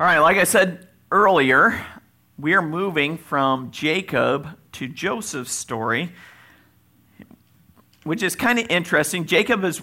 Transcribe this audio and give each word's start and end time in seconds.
All 0.00 0.06
right, 0.06 0.20
like 0.20 0.36
I 0.36 0.44
said 0.44 0.86
earlier, 1.10 1.84
we 2.38 2.54
are 2.54 2.62
moving 2.62 3.18
from 3.18 3.72
Jacob 3.72 4.46
to 4.70 4.86
Joseph's 4.86 5.50
story, 5.50 6.12
which 8.04 8.22
is 8.22 8.36
kind 8.36 8.60
of 8.60 8.66
interesting. 8.70 9.26
Jacob 9.26 9.64
is 9.64 9.82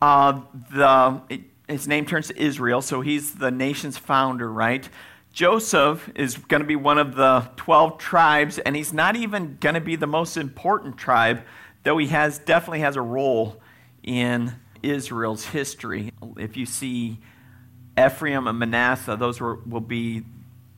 uh, 0.00 0.40
the, 0.70 1.20
his 1.68 1.86
name 1.86 2.06
turns 2.06 2.28
to 2.28 2.42
Israel, 2.42 2.80
so 2.80 3.02
he's 3.02 3.34
the 3.34 3.50
nation's 3.50 3.98
founder, 3.98 4.50
right? 4.50 4.88
Joseph 5.34 6.10
is 6.14 6.38
going 6.38 6.62
to 6.62 6.66
be 6.66 6.76
one 6.76 6.96
of 6.96 7.14
the 7.14 7.50
12 7.56 7.98
tribes, 7.98 8.58
and 8.58 8.74
he's 8.74 8.94
not 8.94 9.16
even 9.16 9.58
going 9.60 9.74
to 9.74 9.82
be 9.82 9.96
the 9.96 10.06
most 10.06 10.38
important 10.38 10.96
tribe, 10.96 11.42
though 11.82 11.98
he 11.98 12.06
has 12.06 12.38
definitely 12.38 12.80
has 12.80 12.96
a 12.96 13.02
role 13.02 13.60
in 14.02 14.54
Israel's 14.82 15.44
history. 15.44 16.10
If 16.38 16.56
you 16.56 16.64
see 16.64 17.18
Ephraim 17.98 18.46
and 18.46 18.58
Manasseh, 18.58 19.16
those 19.16 19.40
were, 19.40 19.56
will 19.66 19.80
be, 19.80 20.22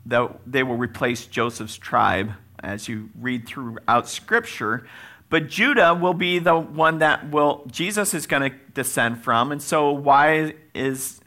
they 0.06 0.62
will 0.62 0.76
replace 0.76 1.26
Joseph's 1.26 1.76
tribe 1.76 2.32
as 2.60 2.88
you 2.88 3.10
read 3.20 3.46
throughout 3.46 4.08
Scripture. 4.08 4.86
But 5.30 5.48
Judah 5.48 5.94
will 5.94 6.14
be 6.14 6.38
the 6.38 6.56
one 6.56 6.98
that 6.98 7.30
will, 7.30 7.64
Jesus 7.70 8.14
is 8.14 8.26
going 8.26 8.50
to 8.50 8.56
descend 8.74 9.22
from. 9.22 9.52
And 9.52 9.62
so, 9.62 9.90
why 9.90 10.54
is, 10.74 11.20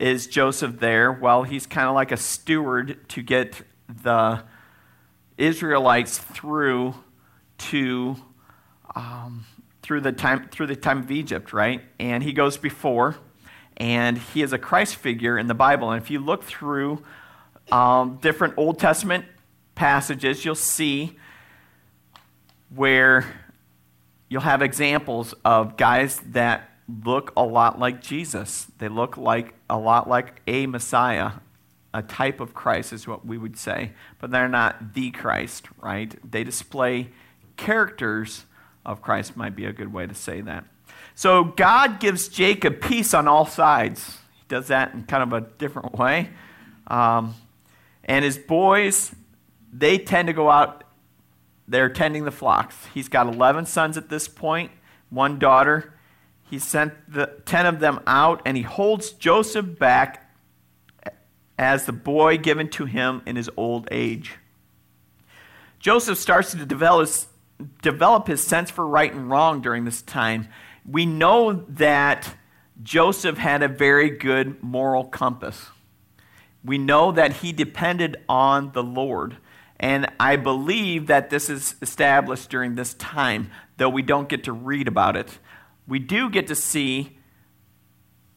is 0.00 0.26
Joseph 0.26 0.78
there? 0.80 1.12
Well, 1.12 1.42
he's 1.42 1.66
kind 1.66 1.88
of 1.88 1.94
like 1.94 2.12
a 2.12 2.16
steward 2.16 3.08
to 3.10 3.22
get 3.22 3.62
the 4.02 4.42
Israelites 5.36 6.18
through 6.18 6.94
to. 7.58 8.16
Um, 8.96 9.44
through 9.84 10.00
the 10.00 10.12
time 10.12 10.48
through 10.48 10.66
the 10.66 10.76
time 10.76 11.00
of 11.00 11.10
Egypt, 11.10 11.52
right? 11.52 11.82
And 12.00 12.22
he 12.22 12.32
goes 12.32 12.56
before, 12.56 13.16
and 13.76 14.18
he 14.18 14.42
is 14.42 14.52
a 14.52 14.58
Christ 14.58 14.96
figure 14.96 15.38
in 15.38 15.46
the 15.46 15.54
Bible. 15.54 15.90
And 15.90 16.02
if 16.02 16.10
you 16.10 16.18
look 16.18 16.44
through 16.44 17.02
um, 17.72 18.18
different 18.22 18.54
Old 18.56 18.78
Testament 18.78 19.24
passages, 19.74 20.44
you'll 20.44 20.54
see 20.54 21.18
where 22.74 23.24
you'll 24.28 24.42
have 24.42 24.62
examples 24.62 25.34
of 25.44 25.76
guys 25.76 26.20
that 26.32 26.70
look 27.04 27.32
a 27.36 27.44
lot 27.44 27.78
like 27.78 28.02
Jesus. 28.02 28.66
They 28.78 28.88
look 28.88 29.16
like 29.16 29.54
a 29.70 29.78
lot 29.78 30.08
like 30.08 30.40
a 30.46 30.66
Messiah, 30.66 31.32
a 31.92 32.02
type 32.02 32.40
of 32.40 32.54
Christ 32.54 32.92
is 32.92 33.06
what 33.06 33.24
we 33.24 33.38
would 33.38 33.56
say, 33.56 33.92
but 34.20 34.30
they're 34.30 34.48
not 34.48 34.94
the 34.94 35.10
Christ, 35.10 35.68
right? 35.80 36.14
They 36.28 36.44
display 36.44 37.10
characters 37.56 38.44
of 38.84 39.00
Christ 39.00 39.36
might 39.36 39.56
be 39.56 39.64
a 39.64 39.72
good 39.72 39.92
way 39.92 40.06
to 40.06 40.14
say 40.14 40.40
that. 40.42 40.64
So 41.14 41.44
God 41.44 42.00
gives 42.00 42.28
Jacob 42.28 42.80
peace 42.80 43.14
on 43.14 43.28
all 43.28 43.46
sides. 43.46 44.18
He 44.34 44.44
does 44.48 44.68
that 44.68 44.94
in 44.94 45.04
kind 45.04 45.22
of 45.22 45.32
a 45.32 45.46
different 45.58 45.96
way. 45.96 46.30
Um, 46.88 47.34
and 48.04 48.24
his 48.24 48.36
boys, 48.36 49.14
they 49.72 49.98
tend 49.98 50.26
to 50.26 50.34
go 50.34 50.50
out, 50.50 50.84
they're 51.68 51.88
tending 51.88 52.24
the 52.24 52.32
flocks. 52.32 52.76
He's 52.92 53.08
got 53.08 53.32
11 53.32 53.66
sons 53.66 53.96
at 53.96 54.08
this 54.08 54.28
point, 54.28 54.72
one 55.08 55.38
daughter. 55.38 55.94
He 56.50 56.58
sent 56.58 56.92
the 57.10 57.32
10 57.46 57.66
of 57.66 57.80
them 57.80 58.00
out, 58.06 58.42
and 58.44 58.56
he 58.56 58.62
holds 58.62 59.12
Joseph 59.12 59.78
back 59.78 60.30
as 61.56 61.86
the 61.86 61.92
boy 61.92 62.36
given 62.36 62.68
to 62.68 62.84
him 62.84 63.22
in 63.24 63.36
his 63.36 63.48
old 63.56 63.88
age. 63.90 64.34
Joseph 65.78 66.18
starts 66.18 66.50
to 66.50 66.66
develop, 66.66 67.08
develop 67.82 68.26
his 68.26 68.42
sense 68.42 68.70
for 68.70 68.86
right 68.86 69.12
and 69.12 69.30
wrong 69.30 69.60
during 69.60 69.84
this 69.84 70.02
time 70.02 70.48
we 70.88 71.06
know 71.06 71.64
that 71.68 72.36
Joseph 72.82 73.38
had 73.38 73.62
a 73.62 73.68
very 73.68 74.10
good 74.10 74.62
moral 74.62 75.04
compass. 75.04 75.68
We 76.64 76.78
know 76.78 77.12
that 77.12 77.34
he 77.34 77.52
depended 77.52 78.16
on 78.28 78.72
the 78.72 78.82
Lord. 78.82 79.36
And 79.78 80.10
I 80.18 80.36
believe 80.36 81.08
that 81.08 81.30
this 81.30 81.50
is 81.50 81.74
established 81.82 82.48
during 82.48 82.74
this 82.74 82.94
time, 82.94 83.50
though 83.76 83.88
we 83.88 84.02
don't 84.02 84.28
get 84.28 84.44
to 84.44 84.52
read 84.52 84.88
about 84.88 85.16
it. 85.16 85.38
We 85.86 85.98
do 85.98 86.30
get 86.30 86.46
to 86.46 86.54
see 86.54 87.18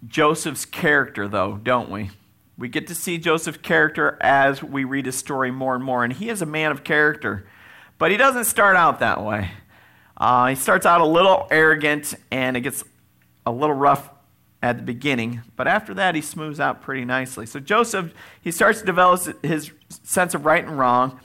Joseph's 0.06 0.66
character, 0.66 1.28
though, 1.28 1.60
don't 1.62 1.90
we? 1.90 2.12
We 2.58 2.70
get 2.70 2.88
to 2.88 2.96
see 2.96 3.18
Joseph's 3.18 3.60
character 3.60 4.18
as 4.20 4.64
we 4.64 4.84
read 4.84 5.06
his 5.06 5.16
story 5.16 5.52
more 5.52 5.76
and 5.76 5.84
more. 5.84 6.04
And 6.04 6.12
he 6.12 6.30
is 6.30 6.42
a 6.42 6.46
man 6.46 6.72
of 6.72 6.84
character. 6.84 7.48
But 7.98 8.12
he 8.12 8.18
doesn't 8.18 8.46
start 8.46 8.76
out 8.76 9.00
that 9.00 9.24
way. 9.24 9.52
Uh, 10.18 10.48
he 10.48 10.56
starts 10.56 10.86
out 10.86 11.00
a 11.00 11.06
little 11.06 11.48
arrogant 11.52 12.16
and 12.32 12.58
it 12.58 12.62
gets 12.62 12.84
a 13.46 13.52
little 13.52 13.76
rough 13.76 14.10
at 14.62 14.78
the 14.78 14.84
beginning, 14.84 15.42
but 15.56 15.68
after 15.68 15.94
that 15.94 16.16
he 16.16 16.22
smooths 16.22 16.60
out 16.60 16.82
pretty 16.82 17.06
nicely. 17.06 17.46
So 17.46 17.60
Joseph, 17.60 18.12
he 18.42 18.52
starts 18.52 18.80
to 18.80 18.86
develop 18.86 19.46
his 19.46 19.72
sense 20.04 20.34
of 20.34 20.46
right 20.46 20.64
and 20.64 20.78
wrong. 20.78 21.20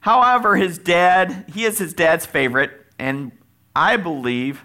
However, 0.00 0.56
his 0.56 0.76
dad, 0.76 1.46
he 1.54 1.64
is 1.64 1.78
his 1.78 1.94
dad's 1.94 2.26
favorite, 2.26 2.72
and 2.98 3.30
I 3.74 3.96
believe 3.96 4.64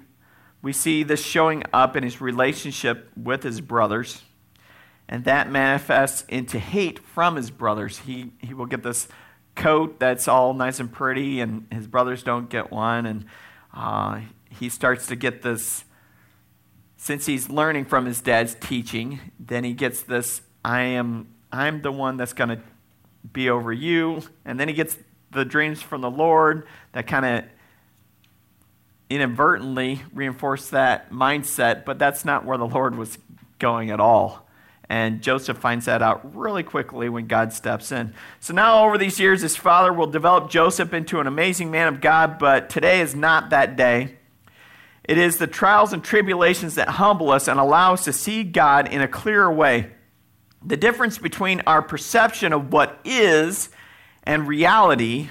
we 0.61 0.73
see 0.73 1.03
this 1.03 1.23
showing 1.23 1.63
up 1.71 1.95
in 1.95 2.03
his 2.03 2.19
relationship 2.19 3.09
with 3.15 3.43
his 3.43 3.61
brothers, 3.61 4.23
and 5.07 5.23
that 5.25 5.49
manifests 5.49 6.25
into 6.27 6.59
hate 6.59 6.99
from 6.99 7.35
his 7.35 7.51
brothers. 7.51 7.99
He, 7.99 8.31
he 8.39 8.53
will 8.53 8.65
get 8.65 8.83
this 8.83 9.07
coat 9.55 9.99
that's 9.99 10.27
all 10.27 10.53
nice 10.53 10.79
and 10.79 10.91
pretty, 10.91 11.39
and 11.39 11.67
his 11.71 11.87
brothers 11.87 12.23
don't 12.23 12.49
get 12.49 12.71
one, 12.71 13.05
and 13.05 13.25
uh, 13.73 14.21
he 14.49 14.69
starts 14.69 15.07
to 15.07 15.15
get 15.15 15.41
this, 15.41 15.83
since 16.97 17.25
he's 17.25 17.49
learning 17.49 17.85
from 17.85 18.05
his 18.05 18.21
dad's 18.21 18.55
teaching, 18.55 19.19
then 19.39 19.63
he 19.63 19.73
gets 19.73 20.01
this 20.01 20.41
I 20.63 20.81
am, 20.81 21.33
I'm 21.51 21.81
the 21.81 21.91
one 21.91 22.17
that's 22.17 22.33
going 22.33 22.49
to 22.49 22.59
be 23.31 23.49
over 23.49 23.71
you. 23.71 24.21
And 24.43 24.59
then 24.59 24.67
he 24.67 24.73
gets 24.73 24.97
the 25.31 25.45
dreams 25.45 25.81
from 25.81 26.01
the 26.01 26.11
Lord 26.11 26.67
that 26.91 27.07
kind 27.07 27.25
of 27.25 27.45
inadvertently 29.09 30.01
reinforce 30.13 30.69
that 30.69 31.11
mindset, 31.11 31.85
but 31.85 31.97
that's 31.97 32.25
not 32.25 32.45
where 32.45 32.57
the 32.57 32.67
Lord 32.67 32.95
was 32.95 33.17
going 33.57 33.89
at 33.89 33.99
all. 33.99 34.48
And 34.89 35.21
Joseph 35.21 35.59
finds 35.59 35.85
that 35.85 36.01
out 36.01 36.35
really 36.35 36.63
quickly 36.63 37.09
when 37.09 37.27
God 37.27 37.53
steps 37.53 37.91
in. 37.91 38.13
So 38.39 38.55
now, 38.55 38.85
over 38.85 38.97
these 38.97 39.19
years, 39.19 39.41
his 39.41 39.55
father 39.55 39.93
will 39.93 40.07
develop 40.07 40.49
Joseph 40.49 40.93
into 40.93 41.19
an 41.19 41.27
amazing 41.27 41.69
man 41.69 41.87
of 41.87 42.01
God, 42.01 42.39
but 42.39 42.71
today 42.71 42.99
is 43.01 43.13
not 43.13 43.51
that 43.51 43.75
day. 43.75 44.17
It 45.03 45.19
is 45.19 45.37
the 45.37 45.47
trials 45.47 45.93
and 45.93 46.03
tribulations 46.03 46.75
that 46.75 46.87
humble 46.87 47.31
us 47.31 47.47
and 47.47 47.59
allow 47.59 47.93
us 47.93 48.05
to 48.05 48.13
see 48.13 48.43
God 48.43 48.91
in 48.91 49.01
a 49.01 49.07
clearer 49.07 49.51
way. 49.51 49.91
The 50.65 50.77
difference 50.77 51.17
between 51.19 51.61
our 51.67 51.81
perception 51.81 52.51
of 52.51 52.73
what 52.73 52.99
is 53.05 53.69
and 54.23 54.47
reality 54.47 55.29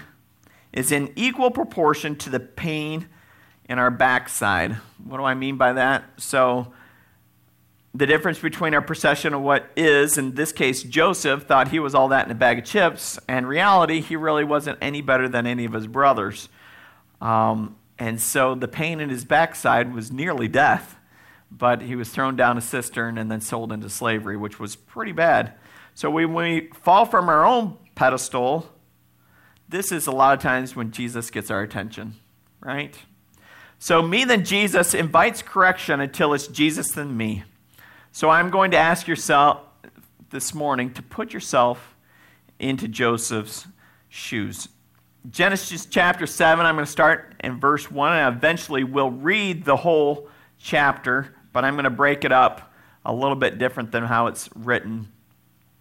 is 0.72 0.92
in 0.92 1.12
equal 1.16 1.50
proportion 1.50 2.16
to 2.16 2.30
the 2.30 2.40
pain 2.40 3.08
in 3.68 3.78
our 3.78 3.90
backside. 3.90 4.72
What 5.04 5.18
do 5.18 5.24
I 5.24 5.34
mean 5.34 5.56
by 5.56 5.74
that? 5.74 6.04
So, 6.16 6.72
the 7.94 8.06
difference 8.06 8.38
between 8.38 8.74
our 8.74 8.82
perception 8.82 9.34
of 9.34 9.40
what 9.40 9.70
is, 9.76 10.18
in 10.18 10.34
this 10.34 10.52
case, 10.52 10.82
Joseph 10.82 11.44
thought 11.44 11.68
he 11.68 11.78
was 11.78 11.94
all 11.94 12.08
that 12.08 12.26
in 12.26 12.30
a 12.30 12.34
bag 12.34 12.58
of 12.58 12.64
chips, 12.64 13.18
and 13.28 13.48
reality, 13.48 14.00
he 14.00 14.14
really 14.14 14.44
wasn't 14.44 14.78
any 14.80 15.00
better 15.00 15.28
than 15.28 15.46
any 15.46 15.64
of 15.64 15.72
his 15.72 15.86
brothers. 15.86 16.48
Um, 17.20 17.76
and 17.98 18.20
so 18.20 18.54
the 18.54 18.68
pain 18.68 19.00
in 19.00 19.08
his 19.08 19.24
backside 19.24 19.92
was 19.92 20.12
nearly 20.12 20.48
death, 20.48 20.96
but 21.50 21.82
he 21.82 21.96
was 21.96 22.10
thrown 22.10 22.36
down 22.36 22.58
a 22.58 22.60
cistern 22.60 23.18
and 23.18 23.30
then 23.30 23.40
sold 23.40 23.72
into 23.72 23.88
slavery, 23.88 24.36
which 24.36 24.60
was 24.60 24.76
pretty 24.76 25.12
bad. 25.12 25.54
So 25.94 26.10
when 26.10 26.34
we 26.34 26.70
fall 26.82 27.06
from 27.06 27.28
our 27.28 27.44
own 27.44 27.78
pedestal, 27.94 28.70
this 29.68 29.90
is 29.90 30.06
a 30.06 30.12
lot 30.12 30.34
of 30.34 30.42
times 30.42 30.76
when 30.76 30.92
Jesus 30.92 31.30
gets 31.30 31.50
our 31.50 31.62
attention, 31.62 32.14
right? 32.60 32.96
So 33.78 34.02
me 34.02 34.24
than 34.24 34.44
Jesus 34.44 34.94
invites 34.94 35.42
correction 35.42 36.00
until 36.00 36.34
it's 36.34 36.46
Jesus 36.46 36.92
than 36.92 37.16
me. 37.16 37.44
So 38.12 38.30
I'm 38.30 38.50
going 38.50 38.70
to 38.72 38.76
ask 38.76 39.06
yourself 39.06 39.60
this 40.30 40.54
morning 40.54 40.92
to 40.94 41.02
put 41.02 41.32
yourself 41.32 41.96
into 42.58 42.88
Joseph's 42.88 43.66
shoes. 44.08 44.68
Genesis 45.30 45.86
chapter 45.86 46.26
7, 46.26 46.64
I'm 46.64 46.74
going 46.74 46.86
to 46.86 46.90
start 46.90 47.34
in 47.40 47.60
verse 47.60 47.90
1, 47.90 48.12
and 48.16 48.36
eventually 48.36 48.82
we'll 48.82 49.10
read 49.10 49.64
the 49.64 49.76
whole 49.76 50.28
chapter, 50.58 51.34
but 51.52 51.64
I'm 51.64 51.74
going 51.74 51.84
to 51.84 51.90
break 51.90 52.24
it 52.24 52.32
up 52.32 52.72
a 53.04 53.12
little 53.12 53.36
bit 53.36 53.58
different 53.58 53.92
than 53.92 54.04
how 54.04 54.26
it's 54.26 54.48
written 54.54 55.08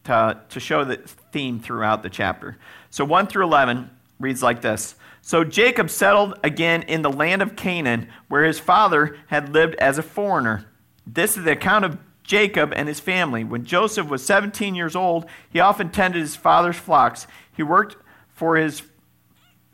to, 0.04 0.40
to 0.50 0.60
show 0.60 0.84
the 0.84 0.98
theme 1.32 1.60
throughout 1.60 2.04
the 2.04 2.10
chapter. 2.10 2.58
So 2.90 3.06
1 3.06 3.28
through 3.28 3.46
11 3.46 3.90
reads 4.20 4.44
like 4.44 4.62
this 4.62 4.96
So 5.22 5.44
Jacob 5.44 5.90
settled 5.90 6.40
again 6.44 6.84
in 6.84 7.02
the 7.02 7.12
land 7.12 7.42
of 7.42 7.56
Canaan, 7.56 8.10
where 8.28 8.44
his 8.44 8.60
father 8.60 9.18
had 9.28 9.54
lived 9.54 9.76
as 9.76 9.98
a 9.98 10.04
foreigner. 10.04 10.66
This 11.06 11.38
is 11.38 11.46
the 11.46 11.52
account 11.52 11.86
of 11.86 11.98
Jacob 12.28 12.74
and 12.76 12.90
his 12.90 13.00
family. 13.00 13.44
When 13.46 13.64
Joseph 13.64 14.10
was 14.10 14.24
17 14.24 14.76
years 14.76 14.96
old, 14.96 15.26
he 15.50 15.62
often 15.62 15.90
tended 15.90 16.22
his 16.22 16.36
father's 16.36 16.76
flocks. 16.76 17.26
He 17.56 17.64
worked 17.64 17.96
for 18.28 18.58
his, 18.58 18.84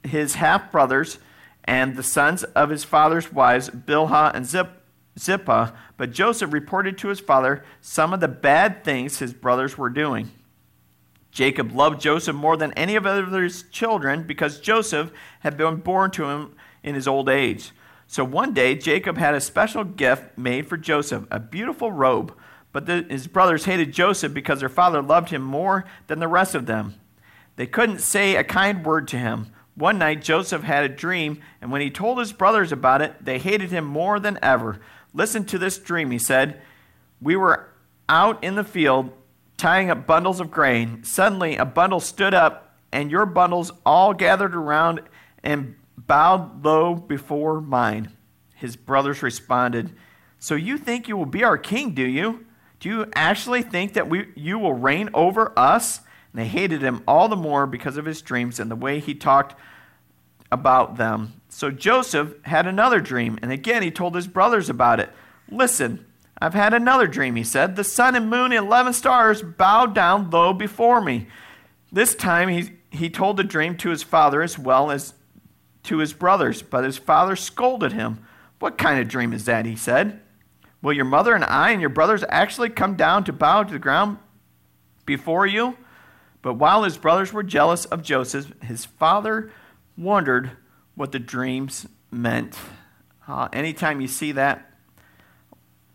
his 0.04 0.36
half 0.36 0.72
brothers 0.72 1.18
and 1.66 1.96
the 1.96 2.04
sons 2.04 2.44
of 2.44 2.70
his 2.70 2.84
father's 2.84 3.34
wives, 3.34 3.70
Bilhah 3.72 4.36
and 4.36 4.46
Zip, 4.46 4.70
Zippah. 5.18 5.74
But 5.98 6.12
Joseph 6.12 6.54
reported 6.54 6.98
to 7.00 7.08
his 7.08 7.20
father 7.20 7.66
some 7.82 8.14
of 8.14 8.20
the 8.20 8.28
bad 8.28 8.84
things 8.84 9.18
his 9.18 9.34
brothers 9.34 9.76
were 9.76 9.90
doing. 9.90 10.32
Jacob 11.32 11.72
loved 11.72 12.00
Joseph 12.00 12.36
more 12.36 12.56
than 12.56 12.72
any 12.74 12.96
of 12.96 13.06
his 13.06 13.64
children 13.72 14.22
because 14.22 14.60
Joseph 14.60 15.12
had 15.40 15.58
been 15.58 15.78
born 15.78 16.12
to 16.12 16.26
him 16.26 16.56
in 16.84 16.94
his 16.94 17.08
old 17.08 17.30
age. 17.30 17.72
So 18.14 18.24
one 18.24 18.54
day, 18.54 18.76
Jacob 18.76 19.18
had 19.18 19.34
a 19.34 19.42
special 19.42 19.84
gift 19.84 20.38
made 20.38 20.68
for 20.68 20.78
Joseph, 20.78 21.26
a 21.32 21.40
beautiful 21.40 21.92
robe. 21.92 22.38
But 22.72 22.86
the, 22.86 23.08
his 23.10 23.26
brothers 23.26 23.66
hated 23.66 23.92
Joseph 23.92 24.36
because 24.36 24.60
their 24.60 24.70
father 24.70 25.02
loved 25.02 25.32
him 25.32 25.42
more 25.42 25.86
than 26.06 26.20
the 26.20 26.28
rest 26.28 26.54
of 26.54 26.68
them. 26.68 26.94
They 27.56 27.66
couldn't 27.66 28.02
say 28.02 28.36
a 28.36 28.44
kind 28.44 28.86
word 28.86 29.08
to 29.08 29.18
him. 29.18 29.48
One 29.74 29.98
night, 29.98 30.22
Joseph 30.22 30.62
had 30.62 30.84
a 30.84 30.90
dream, 30.90 31.42
and 31.60 31.72
when 31.72 31.82
he 31.82 31.90
told 31.90 32.20
his 32.20 32.34
brothers 32.34 32.72
about 32.72 33.02
it, 33.02 33.16
they 33.20 33.40
hated 33.40 33.72
him 33.72 33.86
more 33.86 34.20
than 34.20 34.38
ever. 34.44 34.80
Listen 35.12 35.44
to 35.46 35.58
this 35.58 35.80
dream, 35.80 36.12
he 36.12 36.20
said. 36.20 36.62
We 37.20 37.36
were 37.36 37.68
out 38.08 38.44
in 38.44 38.54
the 38.54 38.64
field 38.64 39.10
tying 39.58 39.90
up 39.90 40.06
bundles 40.06 40.40
of 40.40 40.52
grain. 40.52 41.04
Suddenly, 41.04 41.58
a 41.58 41.66
bundle 41.66 42.00
stood 42.00 42.36
up, 42.36 42.78
and 42.92 43.10
your 43.10 43.26
bundles 43.26 43.72
all 43.84 44.14
gathered 44.14 44.54
around 44.54 45.02
and 45.44 45.78
bowed 45.98 46.64
low 46.64 46.96
before 46.96 47.62
mine. 47.62 48.12
His 48.56 48.76
brothers 48.76 49.24
responded, 49.24 49.94
So 50.40 50.56
you 50.56 50.78
think 50.78 51.08
you 51.08 51.18
will 51.18 51.26
be 51.26 51.44
our 51.44 51.58
king, 51.58 51.94
do 51.94 52.04
you? 52.04 52.46
Do 52.80 52.90
you 52.90 53.06
actually 53.16 53.62
think 53.62 53.94
that 53.94 54.10
we, 54.10 54.28
you 54.36 54.60
will 54.60 54.74
reign 54.74 55.10
over 55.14 55.58
us? 55.58 56.00
And 56.32 56.42
they 56.42 56.48
hated 56.48 56.82
him 56.82 57.04
all 57.08 57.28
the 57.28 57.36
more 57.36 57.66
because 57.66 57.98
of 57.98 58.06
his 58.06 58.22
dreams 58.22 58.60
and 58.60 58.70
the 58.70 58.76
way 58.76 59.00
he 59.00 59.16
talked 59.16 59.56
about 60.52 60.98
them. 60.98 61.42
So 61.50 61.72
Joseph 61.72 62.34
had 62.44 62.68
another 62.68 63.00
dream, 63.00 63.40
and 63.42 63.52
again 63.52 63.84
he 63.84 63.92
told 63.92 64.16
his 64.16 64.28
brothers 64.28 64.70
about 64.70 65.00
it. 65.00 65.10
Listen, 65.50 66.06
I've 66.40 66.54
had 66.54 66.74
another 66.74 67.08
dream, 67.08 67.36
he 67.36 67.44
said. 67.44 67.76
The 67.76 67.84
sun 67.84 68.16
and 68.16 68.30
moon 68.30 68.52
and 68.52 68.66
eleven 68.66 68.94
stars 68.94 69.42
bowed 69.42 69.96
down 69.96 70.30
low 70.30 70.52
before 70.54 71.02
me. 71.02 71.28
This 71.92 72.16
time 72.16 72.50
he, 72.50 72.72
he 72.90 73.10
told 73.10 73.38
the 73.38 73.44
dream 73.44 73.78
to 73.78 73.90
his 73.90 74.04
father 74.04 74.42
as 74.42 74.60
well 74.60 74.92
as 74.92 75.14
to 75.84 75.98
his 75.98 76.14
brothers, 76.14 76.62
but 76.62 76.84
his 76.84 76.98
father 76.98 77.36
scolded 77.36 77.92
him. 77.92 78.26
What 78.60 78.78
kind 78.78 79.00
of 79.00 79.08
dream 79.08 79.34
is 79.34 79.46
that? 79.46 79.66
He 79.66 79.76
said. 79.76 80.22
Will 80.82 80.94
your 80.94 81.06
mother 81.06 81.34
and 81.34 81.46
I 81.46 81.72
and 81.72 81.80
your 81.80 81.90
brothers 81.90 82.24
actually 82.28 82.70
come 82.70 82.96
down 82.96 83.24
to 83.26 83.34
bow 83.34 83.64
to 83.64 83.72
the 83.72 83.80
ground 83.80 84.18
before 85.06 85.46
you? 85.46 85.78
But 86.42 86.56
while 86.56 86.84
his 86.84 86.98
brothers 86.98 87.32
were 87.32 87.44
jealous 87.44 87.86
of 87.86 88.04
Joseph, 88.04 88.52
his 88.62 88.84
father 88.84 89.52
wondered 89.98 90.52
what 90.96 91.14
the 91.14 91.20
dreams 91.20 91.88
meant. 92.12 92.58
Uh, 93.28 93.48
anytime 93.54 94.02
you 94.02 94.08
see 94.08 94.34
that, 94.34 94.70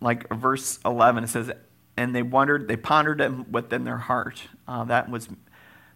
like 0.01 0.29
verse 0.31 0.79
11, 0.87 1.25
it 1.25 1.29
says, 1.29 1.51
and 1.97 2.15
they 2.15 2.23
wondered, 2.23 2.67
they 2.67 2.77
pondered 2.77 3.21
it 3.21 3.49
within 3.51 3.85
their 3.85 3.99
heart. 3.99 4.43
Uh, 4.67 4.85
that 4.85 5.11
was 5.11 5.29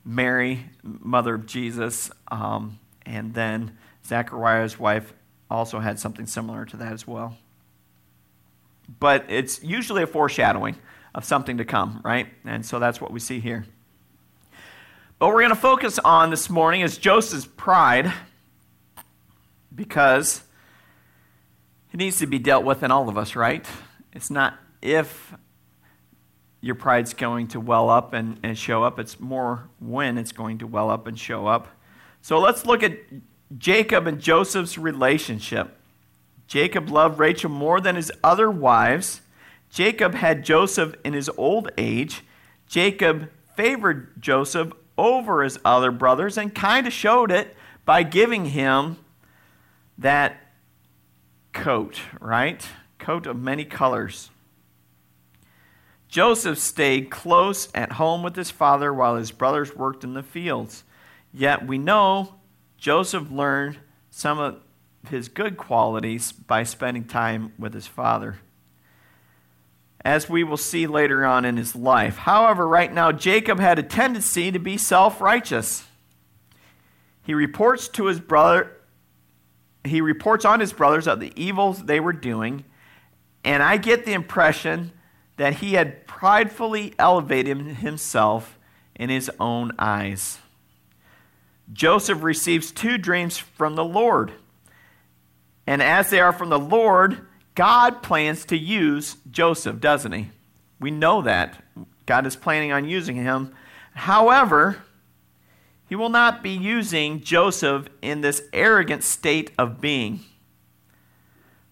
Mary, 0.04 0.66
mother 0.82 1.34
of 1.34 1.46
Jesus, 1.46 2.10
um, 2.30 2.78
and 3.06 3.34
then 3.34 3.76
Zechariah's 4.06 4.78
wife 4.78 5.12
also 5.50 5.78
had 5.81 5.99
something 5.99 6.26
similar 6.26 6.64
to 6.66 6.76
that 6.78 6.93
as 6.93 7.06
well. 7.06 7.37
But 8.99 9.26
it's 9.28 9.62
usually 9.62 10.02
a 10.02 10.06
foreshadowing 10.06 10.76
of 11.14 11.25
something 11.25 11.58
to 11.58 11.64
come, 11.64 12.00
right? 12.04 12.28
And 12.44 12.64
so 12.64 12.78
that's 12.78 13.00
what 13.00 13.12
we 13.12 13.20
see 13.20 13.40
here. 13.40 13.64
But 15.19 15.28
we're 15.28 15.40
going 15.40 15.50
to 15.50 15.56
focus 15.56 15.99
on 16.00 16.31
this 16.31 16.50
morning 16.50 16.81
is 16.81 16.99
Joseph's 16.99 17.46
pride 17.46 18.12
because 19.75 20.43
it 21.93 21.98
needs 21.98 22.19
to 22.19 22.26
be 22.26 22.38
dealt 22.38 22.64
with 22.64 22.82
in 22.82 22.90
all 22.90 23.08
of 23.08 23.16
us, 23.16 23.37
right? 23.37 23.64
It's 24.12 24.31
not 24.31 24.58
if 24.81 25.34
your 26.60 26.75
pride's 26.75 27.14
going 27.14 27.48
to 27.48 27.60
well 27.60 27.90
up 27.90 28.14
and, 28.14 28.38
and 28.43 28.56
show 28.56 28.82
up, 28.82 28.98
it's 28.98 29.20
more 29.20 29.69
when 29.78 30.19
it's 30.19 30.32
going 30.32 30.58
to 30.58 30.66
well 30.66 30.90
up 30.90 31.06
and 31.06 31.19
show 31.19 31.46
up. 31.46 31.69
So 32.20 32.38
let's 32.38 32.64
look 32.66 32.82
at 32.82 32.98
Jacob 33.58 34.06
and 34.06 34.20
Joseph's 34.20 34.78
relationship. 34.78 35.76
Jacob 36.46 36.88
loved 36.88 37.19
Rachel 37.19 37.50
more 37.50 37.81
than 37.81 37.96
his 37.96 38.12
other 38.22 38.50
wives. 38.50 39.20
Jacob 39.70 40.14
had 40.14 40.44
Joseph 40.44 40.94
in 41.04 41.12
his 41.12 41.31
old 41.37 41.70
age. 41.78 42.22
Jacob 42.66 43.31
favored 43.56 44.20
Joseph 44.20 44.72
over 44.99 45.43
his 45.43 45.58
other 45.64 45.90
brothers 45.90 46.37
and 46.37 46.54
kind 46.54 46.87
of 46.87 46.93
showed 46.93 47.31
it 47.31 47.56
by 47.84 48.02
giving 48.02 48.46
him 48.46 48.99
that 49.98 50.37
coat, 51.52 52.00
right? 52.20 52.66
coat 53.02 53.26
of 53.26 53.37
many 53.37 53.64
colors. 53.64 54.31
Joseph 56.08 56.58
stayed 56.58 57.10
close 57.10 57.69
at 57.75 57.93
home 57.93 58.22
with 58.22 58.37
his 58.37 58.50
father 58.50 58.93
while 58.94 59.16
his 59.16 59.32
brothers 59.32 59.75
worked 59.75 60.05
in 60.05 60.14
the 60.14 60.22
fields. 60.22 60.84
Yet 61.32 61.66
we 61.66 61.78
know 61.78 62.37
Joseph 62.82 63.31
learned 63.31 63.79
some 64.11 64.40
of 64.40 64.61
his 65.08 65.29
good 65.29 65.56
qualities 65.56 66.32
by 66.32 66.64
spending 66.64 67.05
time 67.05 67.52
with 67.56 67.75
his 67.75 67.87
father, 67.87 68.38
as 70.05 70.29
we 70.29 70.43
will 70.43 70.56
see 70.56 70.88
later 70.88 71.25
on 71.25 71.44
in 71.44 71.56
his 71.56 71.76
life. 71.76 72.17
However, 72.17 72.67
right 72.67 72.93
now, 72.93 73.12
Jacob 73.12 73.61
had 73.61 73.79
a 73.79 73.84
tendency 73.84 74.50
to 74.50 74.58
be 74.58 74.76
self 74.76 75.20
righteous. 75.20 75.84
He 77.23 77.34
reports 77.34 77.87
to 77.90 78.06
his 78.06 78.19
brother. 78.19 78.73
He 79.84 80.00
reports 80.00 80.44
on 80.44 80.58
his 80.58 80.73
brothers 80.73 81.06
of 81.06 81.20
the 81.20 81.32
evils 81.37 81.84
they 81.84 82.00
were 82.00 82.12
doing 82.12 82.64
and 83.44 83.62
I 83.62 83.76
get 83.76 84.05
the 84.05 84.12
impression 84.12 84.93
that 85.37 85.55
he 85.55 85.75
had 85.75 86.06
pridefully 86.06 86.94
elevated 86.99 87.58
himself 87.58 88.58
in 88.94 89.11
his 89.11 89.31
own 89.40 89.73
eyes. 89.79 90.38
Joseph 91.72 92.22
receives 92.22 92.70
two 92.70 92.98
dreams 92.98 93.38
from 93.38 93.74
the 93.74 93.84
Lord. 93.84 94.32
And 95.66 95.82
as 95.82 96.10
they 96.10 96.20
are 96.20 96.32
from 96.32 96.50
the 96.50 96.58
Lord, 96.58 97.26
God 97.54 98.02
plans 98.02 98.44
to 98.46 98.56
use 98.56 99.16
Joseph, 99.30 99.80
doesn't 99.80 100.12
he? 100.12 100.30
We 100.80 100.90
know 100.90 101.22
that. 101.22 101.62
God 102.06 102.26
is 102.26 102.36
planning 102.36 102.72
on 102.72 102.88
using 102.88 103.16
him. 103.16 103.54
However, 103.94 104.82
he 105.88 105.94
will 105.94 106.08
not 106.08 106.42
be 106.42 106.50
using 106.50 107.20
Joseph 107.20 107.88
in 108.00 108.20
this 108.20 108.42
arrogant 108.52 109.04
state 109.04 109.52
of 109.56 109.80
being 109.80 110.20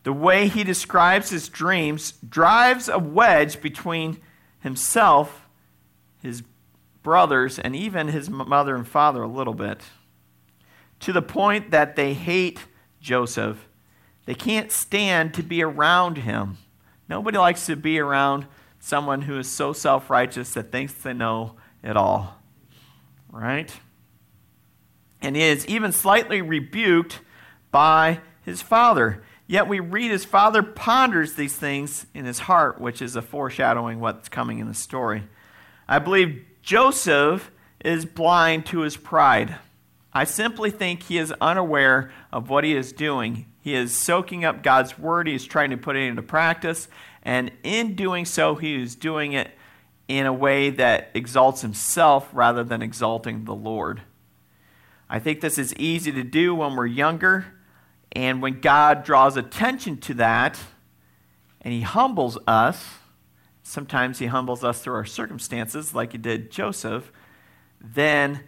the 0.03 0.13
way 0.13 0.49
he 0.49 0.65
describes 0.65 1.31
his 1.31 1.49
dreams 1.49 2.13
drives 2.27 2.89
a 2.89 2.99
wedge 2.99 3.61
between 3.61 4.19
himself, 4.61 5.47
his 6.23 6.43
brothers, 7.03 7.59
and 7.59 7.75
even 7.75 8.09
his 8.09 8.29
mother 8.29 8.75
and 8.75 8.87
father 8.87 9.23
a 9.23 9.29
little 9.29 9.55
bit, 9.55 9.83
to 11.01 11.13
the 11.13 11.23
point 11.23 11.71
that 11.71 11.97
they 11.97 12.15
hate 12.15 12.61
Joseph. 13.01 13.67
They 14.27 14.35
can't 14.35 14.71
stand 14.71 15.35
to 15.35 15.43
be 15.43 15.63
around 15.63 16.19
him. 16.19 16.59
Nobody 17.09 17.39
likes 17.39 17.67
to 17.67 17.77
be 17.77 17.99
around 17.99 18.47
someone 18.79 19.23
who 19.23 19.39
is 19.39 19.49
so 19.49 19.73
self 19.73 20.11
righteous 20.11 20.55
that 20.55 20.71
thinks 20.71 20.93
they 20.93 21.13
know 21.13 21.57
it 21.83 21.97
all. 21.97 22.41
Right? 23.31 23.73
And 25.23 25.37
he 25.37 25.43
is 25.43 25.67
even 25.67 25.93
slightly 25.93 26.43
rebuked 26.43 27.21
by 27.71 28.21
his 28.43 28.63
father. 28.63 29.23
Yet 29.47 29.69
we 29.69 29.81
read 29.81 30.11
his 30.11 30.25
father 30.25 30.63
ponders 30.63 31.35
these 31.35 31.57
things 31.57 32.07
in 32.15 32.25
his 32.25 32.41
heart, 32.41 32.81
which 32.81 33.03
is 33.03 33.17
a 33.17 33.23
foreshadowing 33.23 34.01
what's 34.01 34.29
coming 34.29 34.61
in 34.61 34.69
the 34.69 34.75
story. 34.75 35.25
I 35.89 35.99
believe 35.99 36.45
Joseph 36.63 37.51
is 37.85 38.05
blind 38.05 38.67
to 38.67 38.81
his 38.81 38.97
pride. 38.97 39.57
I 40.13 40.25
simply 40.25 40.71
think 40.71 41.03
he 41.03 41.19
is 41.19 41.33
unaware 41.41 42.13
of 42.33 42.51
what 42.51 42.65
he 42.65 42.75
is 42.75 42.93
doing. 42.93 43.47
He 43.63 43.75
is 43.75 43.95
soaking 43.95 44.45
up 44.45 44.63
God's 44.63 44.99
word, 44.99 45.29
he 45.29 45.35
is 45.35 45.45
trying 45.45 45.71
to 45.71 45.77
put 45.77 45.97
it 45.97 46.09
into 46.09 46.23
practice, 46.23 46.89
and 47.23 47.51
in 47.63 47.95
doing 47.95 48.25
so, 48.25 48.55
he 48.55 48.83
is 48.83 48.95
doing 48.95 49.35
it 49.35 49.51
in 50.09 50.27
a 50.27 50.33
way 50.33 50.71
that 50.71 51.11
exalts 51.15 51.61
himself 51.61 52.29
rather 52.33 52.65
than 52.65 52.83
exalting 52.83 53.45
the 53.45 53.55
Lord. 53.55 54.03
I 55.09 55.19
think 55.19 55.41
this 55.41 55.59
is 55.59 55.75
easy 55.75 56.13
to 56.13 56.23
do 56.23 56.55
when 56.55 56.75
we're 56.77 56.87
younger 56.87 57.47
and 58.13 58.43
when 58.43 58.61
God 58.61 59.05
draws 59.05 59.37
attention 59.37 59.99
to 59.99 60.15
that 60.15 60.59
and 61.61 61.73
He 61.75 61.83
humbles 61.83 62.39
us, 62.47 63.00
sometimes 63.71 64.19
He 64.19 64.27
humbles 64.27 64.65
us 64.65 64.81
through 64.81 64.95
our 64.95 65.05
circumstances, 65.05 65.95
like 65.95 66.13
He 66.13 66.19
did 66.19 66.51
Joseph, 66.51 67.13
then 67.81 68.41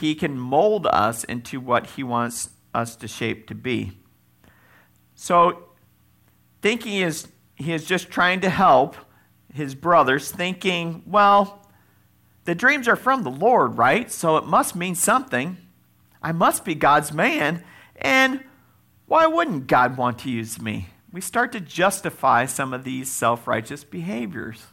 He 0.00 0.14
can 0.14 0.38
mold 0.38 0.86
us 0.86 1.24
into 1.24 1.60
what 1.60 1.86
He 1.86 2.02
wants 2.02 2.50
us 2.74 2.96
to 2.96 3.08
shape 3.08 3.48
to 3.48 3.54
be. 3.54 3.92
So, 5.14 5.64
thinking 6.62 6.92
he 6.92 7.02
is, 7.02 7.28
he 7.54 7.72
is 7.72 7.84
just 7.84 8.10
trying 8.10 8.40
to 8.40 8.50
help 8.50 8.96
his 9.52 9.74
brothers, 9.74 10.30
thinking, 10.30 11.02
well, 11.06 11.66
the 12.44 12.54
dreams 12.54 12.88
are 12.88 12.96
from 12.96 13.22
the 13.22 13.30
Lord, 13.30 13.76
right? 13.76 14.10
So 14.10 14.36
it 14.36 14.44
must 14.44 14.74
mean 14.74 14.94
something. 14.94 15.56
I 16.22 16.32
must 16.32 16.64
be 16.64 16.74
God's 16.74 17.12
man. 17.12 17.64
And 17.96 18.44
why 19.06 19.26
wouldn't 19.26 19.66
God 19.66 19.96
want 19.96 20.20
to 20.20 20.30
use 20.30 20.60
me? 20.60 20.88
We 21.12 21.20
start 21.20 21.52
to 21.52 21.60
justify 21.60 22.46
some 22.46 22.72
of 22.72 22.84
these 22.84 23.10
self 23.10 23.46
righteous 23.48 23.84
behaviors 23.84 24.66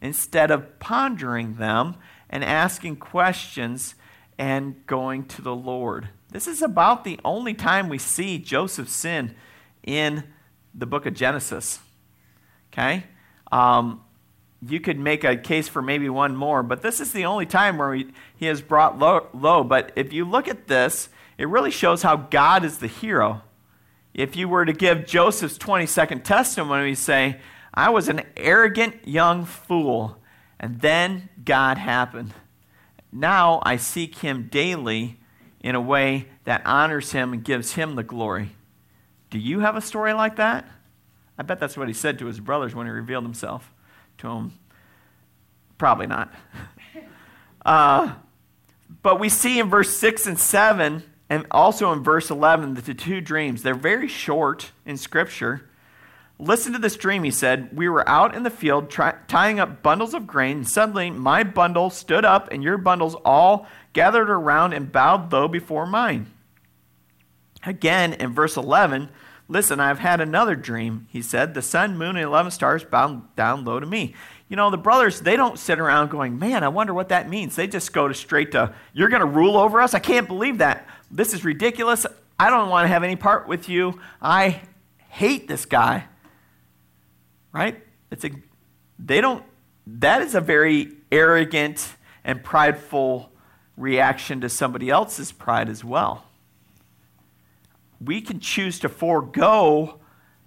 instead 0.00 0.50
of 0.50 0.78
pondering 0.78 1.54
them 1.54 1.96
and 2.30 2.44
asking 2.44 2.96
questions 2.96 3.94
and 4.38 4.86
going 4.86 5.24
to 5.26 5.42
the 5.42 5.54
Lord. 5.54 6.08
This 6.30 6.46
is 6.46 6.62
about 6.62 7.04
the 7.04 7.18
only 7.24 7.54
time 7.54 7.88
we 7.88 7.98
see 7.98 8.38
Joseph 8.38 8.88
sin 8.88 9.34
in 9.82 10.24
the 10.74 10.86
book 10.86 11.06
of 11.06 11.14
Genesis. 11.14 11.80
Okay? 12.72 13.04
Um, 13.50 14.02
you 14.66 14.78
could 14.78 14.98
make 14.98 15.24
a 15.24 15.36
case 15.36 15.68
for 15.68 15.82
maybe 15.82 16.08
one 16.08 16.36
more, 16.36 16.62
but 16.62 16.82
this 16.82 17.00
is 17.00 17.12
the 17.12 17.24
only 17.24 17.46
time 17.46 17.78
where 17.78 17.94
he, 17.94 18.08
he 18.36 18.46
is 18.46 18.60
brought 18.60 18.98
low, 18.98 19.26
low. 19.32 19.64
But 19.64 19.92
if 19.96 20.12
you 20.12 20.24
look 20.24 20.46
at 20.46 20.68
this, 20.68 21.08
it 21.36 21.48
really 21.48 21.70
shows 21.70 22.02
how 22.02 22.16
God 22.16 22.64
is 22.64 22.78
the 22.78 22.86
hero. 22.86 23.42
If 24.18 24.34
you 24.34 24.48
were 24.48 24.64
to 24.64 24.72
give 24.72 25.06
Joseph's 25.06 25.56
20 25.58 25.86
second 25.86 26.24
testimony, 26.24 26.86
we 26.86 26.96
say, 26.96 27.38
I 27.72 27.90
was 27.90 28.08
an 28.08 28.22
arrogant 28.36 29.06
young 29.06 29.44
fool, 29.44 30.18
and 30.58 30.80
then 30.80 31.28
God 31.44 31.78
happened. 31.78 32.34
Now 33.12 33.62
I 33.62 33.76
seek 33.76 34.16
him 34.16 34.48
daily 34.50 35.20
in 35.60 35.76
a 35.76 35.80
way 35.80 36.26
that 36.42 36.66
honors 36.66 37.12
him 37.12 37.32
and 37.32 37.44
gives 37.44 37.74
him 37.74 37.94
the 37.94 38.02
glory. 38.02 38.56
Do 39.30 39.38
you 39.38 39.60
have 39.60 39.76
a 39.76 39.80
story 39.80 40.12
like 40.14 40.34
that? 40.34 40.68
I 41.38 41.44
bet 41.44 41.60
that's 41.60 41.76
what 41.76 41.86
he 41.86 41.94
said 41.94 42.18
to 42.18 42.26
his 42.26 42.40
brothers 42.40 42.74
when 42.74 42.88
he 42.88 42.90
revealed 42.90 43.22
himself 43.22 43.72
to 44.18 44.26
them. 44.26 44.58
Probably 45.78 46.08
not. 46.08 46.34
Uh, 47.64 48.14
but 49.02 49.20
we 49.20 49.28
see 49.28 49.58
in 49.58 49.68
verse 49.68 49.94
6 49.94 50.26
and 50.26 50.38
7, 50.38 51.02
and 51.30 51.46
also 51.50 51.92
in 51.92 52.02
verse 52.02 52.30
11, 52.30 52.74
the 52.74 52.94
two 52.94 53.20
dreams. 53.20 53.62
They're 53.62 53.74
very 53.74 54.08
short 54.08 54.72
in 54.86 54.96
Scripture. 54.96 55.68
Listen 56.38 56.72
to 56.72 56.78
this 56.78 56.96
dream, 56.96 57.24
he 57.24 57.30
said. 57.30 57.76
We 57.76 57.88
were 57.88 58.08
out 58.08 58.34
in 58.34 58.44
the 58.44 58.50
field 58.50 58.90
try- 58.90 59.16
tying 59.26 59.58
up 59.58 59.82
bundles 59.82 60.14
of 60.14 60.26
grain, 60.26 60.58
and 60.58 60.68
suddenly 60.68 61.10
my 61.10 61.42
bundle 61.42 61.90
stood 61.90 62.24
up, 62.24 62.50
and 62.52 62.62
your 62.62 62.78
bundles 62.78 63.16
all 63.24 63.66
gathered 63.92 64.30
around 64.30 64.72
and 64.72 64.90
bowed 64.90 65.32
low 65.32 65.48
before 65.48 65.86
mine. 65.86 66.32
Again, 67.64 68.12
in 68.14 68.32
verse 68.32 68.56
11, 68.56 69.08
listen, 69.48 69.80
I've 69.80 69.98
had 69.98 70.20
another 70.20 70.54
dream, 70.54 71.08
he 71.10 71.20
said. 71.20 71.54
The 71.54 71.62
sun, 71.62 71.98
moon, 71.98 72.16
and 72.16 72.24
11 72.24 72.52
stars 72.52 72.84
bowed 72.84 73.34
down 73.34 73.64
low 73.64 73.80
to 73.80 73.86
me. 73.86 74.14
You 74.48 74.56
know, 74.56 74.70
the 74.70 74.78
brothers, 74.78 75.20
they 75.20 75.36
don't 75.36 75.58
sit 75.58 75.78
around 75.78 76.10
going, 76.10 76.38
man, 76.38 76.62
I 76.62 76.68
wonder 76.68 76.94
what 76.94 77.10
that 77.10 77.28
means. 77.28 77.56
They 77.56 77.66
just 77.66 77.92
go 77.92 78.08
to 78.08 78.14
straight 78.14 78.52
to, 78.52 78.74
you're 78.94 79.10
going 79.10 79.20
to 79.20 79.26
rule 79.26 79.56
over 79.56 79.80
us? 79.80 79.92
I 79.92 79.98
can't 79.98 80.28
believe 80.28 80.58
that. 80.58 80.88
This 81.10 81.34
is 81.34 81.44
ridiculous. 81.44 82.06
I 82.38 82.50
don't 82.50 82.68
want 82.68 82.84
to 82.84 82.88
have 82.88 83.02
any 83.02 83.16
part 83.16 83.48
with 83.48 83.68
you. 83.68 84.00
I 84.20 84.60
hate 85.08 85.48
this 85.48 85.64
guy 85.64 86.04
right? 87.52 87.82
It's 88.10 88.24
a, 88.24 88.30
they 88.98 89.20
don't, 89.20 89.44
that 89.86 90.22
is 90.22 90.34
a 90.34 90.40
very 90.40 90.92
arrogant 91.10 91.94
and 92.24 92.42
prideful 92.42 93.30
reaction 93.76 94.40
to 94.42 94.48
somebody 94.48 94.90
else's 94.90 95.32
pride 95.32 95.68
as 95.68 95.84
well. 95.84 96.24
We 98.00 98.20
can 98.20 98.40
choose 98.40 98.78
to 98.80 98.88
forego 98.88 99.98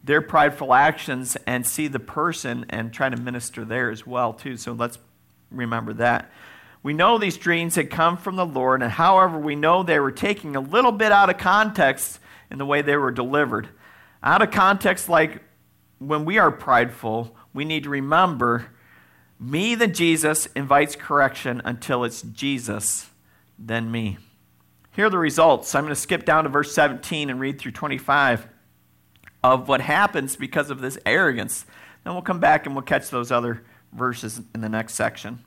their 0.03 0.21
prideful 0.21 0.73
actions 0.73 1.37
and 1.45 1.65
see 1.65 1.87
the 1.87 1.99
person 1.99 2.65
and 2.69 2.93
try 2.93 3.09
to 3.09 3.17
minister 3.17 3.65
there 3.65 3.91
as 3.91 4.07
well 4.07 4.33
too. 4.33 4.57
So 4.57 4.71
let's 4.71 4.97
remember 5.51 5.93
that. 5.93 6.31
We 6.83 6.93
know 6.93 7.17
these 7.17 7.37
dreams 7.37 7.75
had 7.75 7.91
come 7.91 8.17
from 8.17 8.35
the 8.35 8.45
Lord, 8.45 8.81
and 8.81 8.91
however, 8.91 9.37
we 9.37 9.55
know 9.55 9.83
they 9.83 9.99
were 9.99 10.11
taking 10.11 10.55
a 10.55 10.61
little 10.61 10.91
bit 10.91 11.11
out 11.11 11.29
of 11.29 11.37
context 11.37 12.19
in 12.49 12.57
the 12.57 12.65
way 12.65 12.81
they 12.81 12.95
were 12.95 13.11
delivered. 13.11 13.69
Out 14.23 14.41
of 14.41 14.51
context, 14.51 15.07
like 15.07 15.41
when 15.99 16.25
we 16.25 16.39
are 16.39 16.51
prideful, 16.51 17.35
we 17.53 17.65
need 17.65 17.83
to 17.83 17.89
remember 17.89 18.67
me 19.39 19.75
than 19.75 19.93
Jesus 19.93 20.47
invites 20.55 20.95
correction 20.95 21.61
until 21.65 22.03
it's 22.03 22.21
Jesus 22.21 23.09
then 23.57 23.91
me. 23.91 24.17
Here 24.93 25.05
are 25.05 25.09
the 25.09 25.17
results. 25.17 25.73
I'm 25.73 25.83
going 25.83 25.95
to 25.95 25.99
skip 25.99 26.25
down 26.25 26.43
to 26.43 26.49
verse 26.49 26.73
17 26.73 27.29
and 27.29 27.39
read 27.39 27.59
through 27.59 27.71
25 27.71 28.47
of 29.43 29.67
what 29.67 29.81
happens 29.81 30.35
because 30.35 30.69
of 30.69 30.81
this 30.81 30.97
arrogance. 31.05 31.65
Then 32.03 32.13
we'll 32.13 32.21
come 32.21 32.39
back 32.39 32.65
and 32.65 32.75
we'll 32.75 32.83
catch 32.83 33.09
those 33.09 33.31
other 33.31 33.63
verses 33.93 34.41
in 34.53 34.61
the 34.61 34.69
next 34.69 34.95
section. 34.95 35.43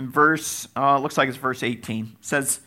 In 0.00 0.08
verse, 0.08 0.66
uh, 0.74 0.98
looks 0.98 1.18
like 1.18 1.28
it's 1.28 1.36
verse 1.36 1.62
18, 1.62 2.04
it 2.06 2.24
says, 2.24 2.60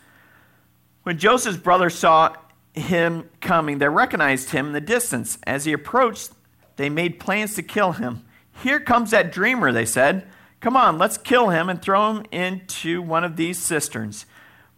When 1.01 1.17
Joseph's 1.17 1.57
brothers 1.57 1.95
saw 1.95 2.35
him 2.75 3.27
coming, 3.41 3.79
they 3.79 3.89
recognized 3.89 4.51
him 4.51 4.67
in 4.67 4.73
the 4.73 4.79
distance. 4.79 5.39
As 5.47 5.65
he 5.65 5.73
approached, 5.73 6.29
they 6.75 6.91
made 6.91 7.19
plans 7.19 7.55
to 7.55 7.63
kill 7.63 7.93
him. 7.93 8.23
Here 8.61 8.79
comes 8.79 9.09
that 9.09 9.31
dreamer, 9.31 9.71
they 9.71 9.83
said. 9.83 10.27
Come 10.59 10.77
on, 10.77 10.99
let's 10.99 11.17
kill 11.17 11.49
him 11.49 11.69
and 11.69 11.81
throw 11.81 12.11
him 12.11 12.23
into 12.31 13.01
one 13.01 13.23
of 13.23 13.35
these 13.35 13.57
cisterns. 13.57 14.27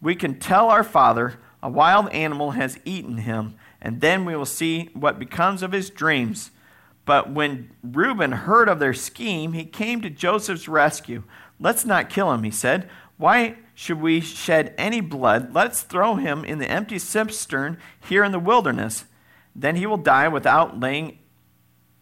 We 0.01 0.15
can 0.15 0.39
tell 0.39 0.69
our 0.69 0.85
father 0.85 1.37
a 1.61 1.69
wild 1.69 2.07
animal 2.13 2.51
has 2.51 2.79
eaten 2.85 3.17
him, 3.17 3.55
and 3.81 3.99
then 3.99 4.23
we 4.23 4.33
will 4.33 4.45
see 4.45 4.91
what 4.93 5.19
becomes 5.19 5.61
of 5.61 5.73
his 5.73 5.89
dreams. 5.89 6.51
But 7.03 7.29
when 7.29 7.71
Reuben 7.83 8.31
heard 8.31 8.69
of 8.69 8.79
their 8.79 8.93
scheme, 8.93 9.51
he 9.51 9.65
came 9.65 9.99
to 10.01 10.09
Joseph's 10.09 10.69
rescue. 10.69 11.23
Let's 11.59 11.85
not 11.85 12.09
kill 12.09 12.31
him, 12.31 12.43
he 12.43 12.51
said. 12.51 12.89
Why 13.17 13.57
should 13.73 14.01
we 14.01 14.19
shed 14.21 14.73
any 14.77 15.01
blood? 15.01 15.53
Let's 15.53 15.81
throw 15.81 16.15
him 16.15 16.43
in 16.43 16.59
the 16.59 16.69
empty 16.69 16.99
cistern 16.99 17.77
here 18.07 18.23
in 18.23 18.31
the 18.31 18.39
wilderness. 18.39 19.05
Then 19.55 19.75
he 19.77 19.85
will 19.85 19.97
die 19.97 20.27
without 20.27 20.79
laying 20.79 21.19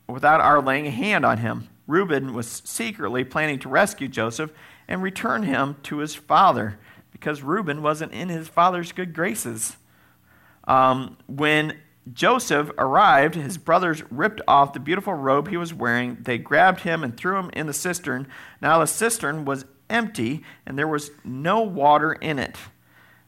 without 0.07 0.41
our 0.41 0.61
laying 0.61 0.85
a 0.85 0.91
hand 0.91 1.25
on 1.25 1.37
him. 1.37 1.69
Reuben 1.87 2.33
was 2.33 2.61
secretly 2.65 3.23
planning 3.23 3.57
to 3.59 3.69
rescue 3.69 4.07
Joseph 4.07 4.51
and 4.87 5.01
return 5.01 5.43
him 5.43 5.77
to 5.83 5.99
his 5.99 6.13
father 6.13 6.77
because 7.11 7.41
Reuben 7.41 7.81
wasn't 7.81 8.11
in 8.11 8.29
his 8.29 8.47
father's 8.47 8.91
good 8.91 9.13
graces. 9.13 9.77
Um, 10.65 11.17
when 11.27 11.79
Joseph 12.11 12.69
arrived, 12.77 13.35
his 13.35 13.57
brothers 13.57 14.03
ripped 14.11 14.41
off 14.47 14.73
the 14.73 14.79
beautiful 14.79 15.13
robe 15.13 15.47
he 15.47 15.57
was 15.57 15.73
wearing. 15.73 16.17
They 16.19 16.37
grabbed 16.37 16.81
him 16.81 17.03
and 17.03 17.15
threw 17.15 17.37
him 17.37 17.49
in 17.53 17.67
the 17.67 17.73
cistern. 17.73 18.27
Now 18.61 18.79
the 18.79 18.87
cistern 18.87 19.45
was 19.45 19.65
empty 19.89 20.43
and 20.65 20.77
there 20.77 20.87
was 20.87 21.11
no 21.23 21.61
water 21.61 22.13
in 22.13 22.39
it. 22.39 22.57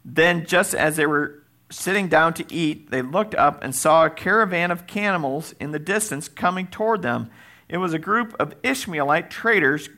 Then, 0.04 0.46
just 0.46 0.76
as 0.76 0.98
they 0.98 1.06
were 1.06 1.44
sitting 1.72 2.10
down 2.10 2.34
to 2.36 2.54
eat, 2.54 2.92
they 2.92 3.02
looked 3.02 3.34
up 3.36 3.64
and 3.64 3.74
saw 3.74 4.06
a 4.06 4.10
caravan 4.10 4.72
of 4.72 4.88
camels 4.88 5.56
in 5.60 5.72
the 5.72 5.80
distance 5.80 6.28
coming 6.28 6.68
toward 6.68 7.02
them. 7.02 7.30
It 7.68 7.78
was 7.78 7.94
a 7.94 8.00
group 8.00 8.36
of 8.40 8.54
Ishmaelite 8.62 9.32
traders 9.32 9.90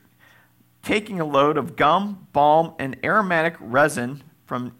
taking 0.81 1.19
a 1.19 1.25
load 1.25 1.57
of 1.57 1.75
gum, 1.75 2.27
balm, 2.31 2.73
and 2.79 2.95
aromatic 3.03 3.55
resin 3.59 4.23
from 4.45 4.73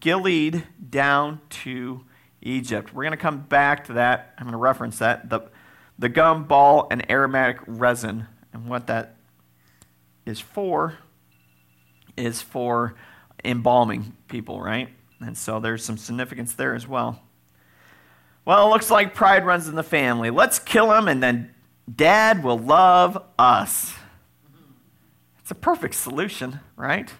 Gilead 0.00 0.66
down 0.90 1.40
to 1.50 2.04
Egypt. 2.44 2.94
We're 2.94 3.02
going 3.02 3.12
to 3.12 3.16
come 3.16 3.40
back 3.40 3.86
to 3.86 3.94
that. 3.94 4.34
I'm 4.38 4.44
going 4.44 4.52
to 4.52 4.58
reference 4.58 4.98
that. 4.98 5.28
The, 5.30 5.40
the 5.98 6.08
gum, 6.08 6.44
balm, 6.44 6.86
and 6.90 7.10
aromatic 7.10 7.58
resin. 7.66 8.26
And 8.52 8.68
what 8.68 8.86
that 8.86 9.16
is 10.24 10.40
for 10.40 10.98
is 12.16 12.40
for 12.40 12.94
embalming 13.44 14.16
people, 14.28 14.60
right? 14.60 14.88
And 15.20 15.36
so 15.36 15.58
there's 15.58 15.84
some 15.84 15.96
significance 15.96 16.54
there 16.54 16.74
as 16.74 16.86
well. 16.86 17.20
Well, 18.44 18.66
it 18.66 18.70
looks 18.70 18.90
like 18.90 19.14
pride 19.14 19.46
runs 19.46 19.68
in 19.68 19.74
the 19.74 19.82
family. 19.82 20.30
Let's 20.30 20.58
kill 20.58 20.92
him, 20.92 21.08
and 21.08 21.22
then 21.22 21.54
dad 21.92 22.44
will 22.44 22.58
love 22.58 23.22
us. 23.38 23.94
It's 25.40 25.50
a 25.50 25.54
perfect 25.54 25.94
solution, 25.94 26.60
right? 26.76 27.12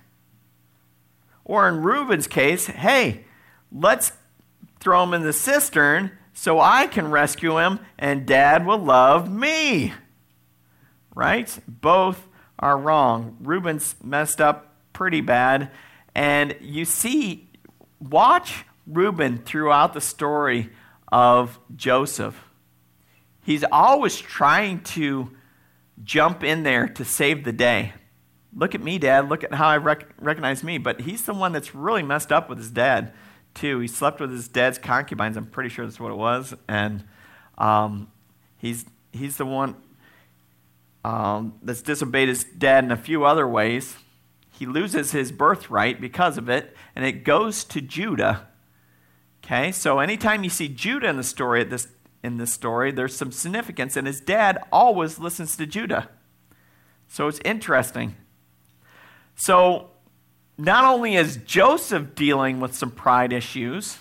Or 1.44 1.68
in 1.68 1.82
Reuben's 1.82 2.26
case, 2.26 2.66
hey, 2.66 3.24
let's 3.72 4.12
throw 4.84 5.02
him 5.02 5.14
in 5.14 5.22
the 5.22 5.32
cistern 5.32 6.12
so 6.34 6.60
I 6.60 6.86
can 6.86 7.10
rescue 7.10 7.58
him, 7.58 7.80
and 7.98 8.26
dad 8.26 8.66
will 8.66 8.78
love 8.78 9.32
me. 9.32 9.92
Right? 11.14 11.58
Both 11.66 12.28
are 12.58 12.76
wrong. 12.76 13.36
Reuben's 13.40 13.96
messed 14.02 14.40
up 14.40 14.74
pretty 14.92 15.20
bad. 15.20 15.70
And 16.14 16.54
you 16.60 16.84
see 16.84 17.48
watch 17.98 18.64
Reuben 18.86 19.38
throughout 19.38 19.94
the 19.94 20.00
story 20.00 20.70
of 21.10 21.58
Joseph. 21.74 22.44
He's 23.42 23.64
always 23.70 24.16
trying 24.16 24.80
to 24.80 25.30
jump 26.02 26.42
in 26.42 26.62
there 26.62 26.88
to 26.88 27.04
save 27.04 27.44
the 27.44 27.52
day. 27.52 27.92
Look 28.56 28.74
at 28.74 28.82
me, 28.82 28.98
Dad. 28.98 29.28
Look 29.28 29.44
at 29.44 29.54
how 29.54 29.68
I 29.68 29.76
rec- 29.76 30.14
recognize 30.20 30.62
me. 30.62 30.78
But 30.78 31.02
he's 31.02 31.22
the 31.24 31.34
one 31.34 31.52
that's 31.52 31.74
really 31.74 32.02
messed 32.02 32.32
up 32.32 32.48
with 32.48 32.58
his 32.58 32.70
dad, 32.70 33.12
too. 33.54 33.78
He 33.80 33.88
slept 33.88 34.20
with 34.20 34.30
his 34.30 34.49
dad's 34.49 34.78
concubines. 34.78 35.37
I'm 35.37 35.46
pretty 35.46 35.70
sure 35.70 35.84
that's 35.84 36.00
what 36.00 36.11
it 36.11 36.16
was. 36.16 36.54
And 36.68 37.04
um, 37.58 38.08
he's, 38.58 38.84
he's 39.12 39.37
the 39.37 39.46
one 39.46 39.76
um, 41.04 41.54
that's 41.62 41.82
disobeyed 41.82 42.28
his 42.28 42.44
dad 42.44 42.84
in 42.84 42.90
a 42.90 42.96
few 42.96 43.25
other 43.25 43.46
ways. 43.46 43.96
He 44.50 44.66
loses 44.66 45.12
his 45.12 45.32
birthright 45.32 46.00
because 46.00 46.38
of 46.38 46.49
it, 46.49 46.76
and 46.94 47.04
it 47.04 47.25
goes 47.25 47.64
to 47.64 47.80
Judah. 47.80 48.49
Okay, 49.44 49.73
so 49.73 49.99
anytime 49.99 50.44
you 50.44 50.50
see 50.50 50.68
Judah 50.68 51.08
in 51.08 51.16
the 51.16 51.23
story 51.23 51.61
at 51.61 51.70
this 51.70 51.88
in 52.23 52.38
this 52.38 52.52
story, 52.52 52.90
there's 52.90 53.14
some 53.14 53.30
significance, 53.30 53.99
and 53.99 54.06
his 54.06 54.20
dad 54.20 54.58
always 54.73 55.18
listens 55.18 55.58
to 55.58 55.66
Judah. 55.66 56.08
So 57.06 57.28
it's 57.28 57.40
interesting. 57.44 58.16
So, 59.37 59.90
not 60.56 60.84
only 60.84 61.16
is 61.16 61.38
Joseph 61.38 62.14
dealing 62.14 62.61
with 62.61 62.75
some 62.75 62.90
pride 62.90 63.32
issues, 63.32 63.99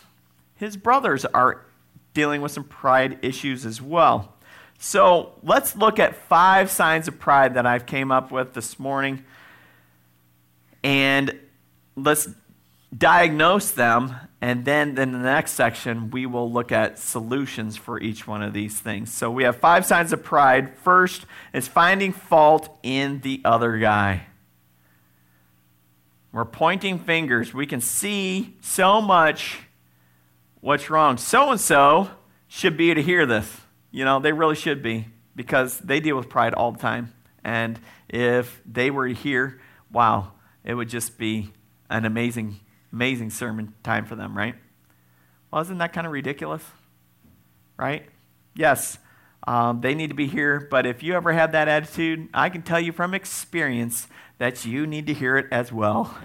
his 0.56 0.78
brothers 0.78 1.26
are 1.26 1.66
dealing 2.14 2.42
with 2.42 2.52
some 2.52 2.64
pride 2.64 3.20
issues 3.22 3.66
as 3.66 3.82
well. 3.82 4.34
So, 4.80 5.34
let's 5.44 5.76
look 5.76 5.98
at 5.98 6.16
five 6.16 6.70
signs 6.70 7.08
of 7.08 7.18
pride 7.18 7.54
that 7.54 7.66
I've 7.66 7.86
came 7.86 8.12
up 8.12 8.32
with 8.32 8.54
this 8.54 8.78
morning 8.78 9.24
and 10.84 11.40
let's 11.96 12.28
diagnose 12.96 13.72
them 13.72 14.16
and 14.42 14.66
then 14.66 14.98
in 14.98 15.14
the 15.14 15.20
next 15.20 15.54
section 15.54 16.12
we 16.12 16.26
will 16.26 16.52
look 16.52 16.74
at 16.74 17.00
solutions 17.00 17.78
for 17.78 18.00
each 18.02 18.28
one 18.28 18.44
of 18.44 18.52
these 18.52 18.78
things. 18.78 19.12
So 19.12 19.32
we 19.32 19.44
have 19.44 19.56
five 19.56 19.86
signs 19.86 20.12
of 20.12 20.22
pride. 20.22 20.76
First 20.80 21.26
is 21.54 21.70
finding 21.70 22.12
fault 22.12 22.78
in 22.84 23.22
the 23.22 23.42
other 23.46 23.78
guy. 23.78 24.26
We're 26.34 26.46
pointing 26.46 26.98
fingers. 26.98 27.54
We 27.54 27.68
can 27.68 27.80
see 27.80 28.58
so 28.60 29.00
much 29.00 29.60
what's 30.62 30.90
wrong. 30.90 31.18
So 31.18 31.52
and 31.52 31.62
so 31.62 32.10
should 32.48 32.76
be 32.76 32.92
to 32.92 33.04
hear 33.04 33.28
this. 33.28 33.62
You 33.92 34.04
know, 34.04 34.20
they 34.20 34.32
really 34.32 34.56
should 34.56 34.82
be 34.82 35.06
because 35.36 35.78
they 35.78 36.00
deal 36.00 36.18
with 36.18 36.30
pride 36.30 36.56
all 36.56 36.72
the 36.72 36.80
time. 36.80 37.14
And 37.44 37.80
if 38.10 38.62
they 38.66 38.90
were 38.90 39.06
here, 39.06 39.62
wow, 39.92 40.32
it 40.64 40.74
would 40.74 40.90
just 40.90 41.20
be 41.20 41.52
an 41.88 42.04
amazing, 42.04 42.60
amazing 42.92 43.30
sermon 43.30 43.76
time 43.84 44.06
for 44.06 44.16
them, 44.16 44.36
right? 44.36 44.56
Well, 45.52 45.62
isn't 45.62 45.78
that 45.78 45.94
kind 45.94 46.08
of 46.08 46.14
ridiculous? 46.14 46.64
Right? 47.78 48.10
Yes, 48.56 48.98
um, 49.46 49.82
they 49.82 49.94
need 49.94 50.08
to 50.08 50.16
be 50.16 50.28
here, 50.28 50.68
but 50.72 50.88
if 50.88 51.04
you 51.04 51.14
ever 51.14 51.32
had 51.34 51.52
that 51.52 51.68
attitude, 51.68 52.30
I 52.34 52.50
can 52.50 52.64
tell 52.64 52.80
you 52.80 52.92
from 52.92 53.14
experience 53.14 54.08
that 54.38 54.66
you 54.66 54.88
need 54.88 55.08
to 55.08 55.14
hear 55.14 55.38
it 55.38 55.48
as 55.52 55.72
well, 55.72 56.18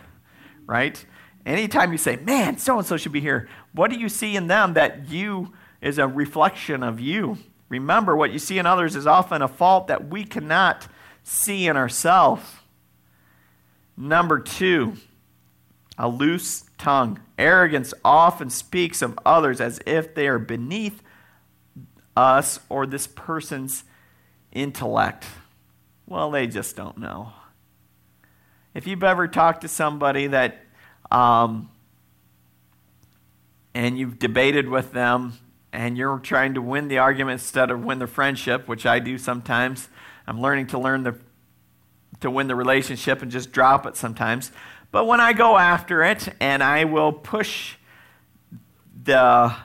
right? 0.67 1.05
Anytime 1.47 1.93
you 1.93 1.99
say, 1.99 2.17
man, 2.17 2.59
so 2.59 2.79
and 2.79 2.87
so 2.87 2.97
should 2.97 3.13
be 3.13 3.21
here, 3.21 3.49
what 3.73 3.91
do 3.91 3.99
you 3.99 4.09
see 4.09 4.37
in 4.37 4.49
them 4.49 4.75
that 4.75 5.09
you 5.09 5.53
is 5.81 5.99
a 5.99 6.07
reflection 6.07 6.83
of 6.83 7.01
you? 7.01 7.39
Remember, 7.69 8.17
what 8.17 8.33
you 8.33 8.39
see 8.39 8.59
in 8.59 8.67
others 8.67 8.97
is 8.97 9.07
often 9.07 9.43
a 9.43 9.49
fault 9.49 9.89
that 9.89 10.09
we 10.09 10.25
cannot 10.25 10.89
see 11.23 11.67
in 11.67 11.77
ourselves. 11.77 12.43
Number 13.97 14.39
two, 14.39 14.95
a 15.99 16.09
loose 16.09 16.65
tongue. 16.79 17.21
Arrogance 17.37 17.93
often 18.05 18.51
speaks 18.51 19.03
of 19.03 19.19
others 19.27 19.61
as 19.61 19.81
if 19.87 20.15
they 20.15 20.29
are 20.29 20.39
beneath 20.39 21.03
us 22.17 22.61
or 22.69 22.87
this 22.87 23.07
person's 23.07 23.85
intellect. 24.53 25.27
Well, 26.07 26.31
they 26.31 26.47
just 26.47 26.75
don't 26.75 26.99
know. 26.99 27.33
If 28.79 28.87
you've 28.87 29.03
ever 29.03 29.27
talked 29.27 29.63
to 29.63 29.69
somebody 29.69 30.29
that, 30.29 30.61
um, 31.11 31.69
and 33.75 33.99
you've 33.99 34.21
debated 34.21 34.69
with 34.69 34.93
them, 34.93 35.33
and 35.73 35.99
you're 35.99 36.21
trying 36.21 36.55
to 36.55 36.63
win 36.63 36.87
the 36.87 36.99
argument 36.99 37.41
instead 37.41 37.73
of 37.73 37.85
win 37.85 37.99
the 37.99 38.07
friendship, 38.07 38.69
which 38.69 38.87
I 38.87 39.01
do 39.01 39.19
sometimes, 39.19 39.89
I'm 40.29 40.41
learning 40.41 40.69
to 40.69 40.79
learn 40.79 41.03
the, 41.03 41.19
to 42.21 42.31
win 42.31 42.47
the 42.47 42.55
relationship 42.55 43.21
and 43.21 43.33
just 43.33 43.51
drop 43.51 43.85
it 43.85 43.97
sometimes. 43.97 44.53
But 44.93 45.09
when 45.09 45.21
I 45.21 45.33
go 45.33 45.59
after 45.59 46.05
it 46.05 46.29
and 46.39 46.63
I 46.63 46.85
will 46.85 47.11
push 47.13 47.75
the 49.03 49.57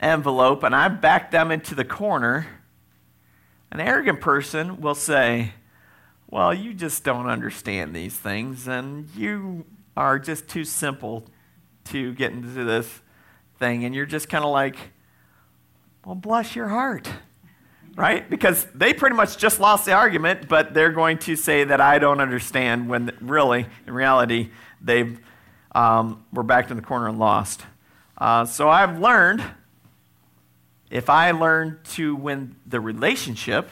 envelope 0.00 0.64
and 0.64 0.74
I 0.74 0.88
back 0.88 1.30
them 1.30 1.52
into 1.52 1.76
the 1.76 1.84
corner, 1.84 2.48
an 3.70 3.78
arrogant 3.78 4.20
person 4.20 4.80
will 4.80 4.96
say, 4.96 5.52
Well, 6.34 6.52
you 6.52 6.74
just 6.74 7.04
don't 7.04 7.28
understand 7.28 7.94
these 7.94 8.16
things, 8.16 8.66
and 8.66 9.08
you 9.14 9.64
are 9.96 10.18
just 10.18 10.48
too 10.48 10.64
simple 10.64 11.26
to 11.84 12.12
get 12.12 12.32
into 12.32 12.64
this 12.64 13.02
thing. 13.60 13.84
And 13.84 13.94
you're 13.94 14.04
just 14.04 14.28
kind 14.28 14.44
of 14.44 14.50
like, 14.50 14.74
Well, 16.04 16.16
bless 16.16 16.56
your 16.56 16.66
heart. 16.66 17.08
Right? 17.94 18.28
Because 18.28 18.66
they 18.74 18.92
pretty 18.92 19.14
much 19.14 19.38
just 19.38 19.60
lost 19.60 19.84
the 19.84 19.92
argument, 19.92 20.48
but 20.48 20.74
they're 20.74 20.90
going 20.90 21.18
to 21.18 21.36
say 21.36 21.62
that 21.62 21.80
I 21.80 22.00
don't 22.00 22.20
understand 22.20 22.88
when 22.88 23.16
really, 23.20 23.66
in 23.86 23.94
reality, 23.94 24.50
they 24.80 25.16
um, 25.72 26.24
were 26.32 26.42
backed 26.42 26.72
in 26.72 26.76
the 26.76 26.82
corner 26.82 27.06
and 27.06 27.20
lost. 27.20 27.62
Uh, 28.18 28.44
so 28.44 28.68
I've 28.68 28.98
learned 28.98 29.44
if 30.90 31.08
I 31.08 31.30
learn 31.30 31.78
to 31.92 32.16
win 32.16 32.56
the 32.66 32.80
relationship, 32.80 33.70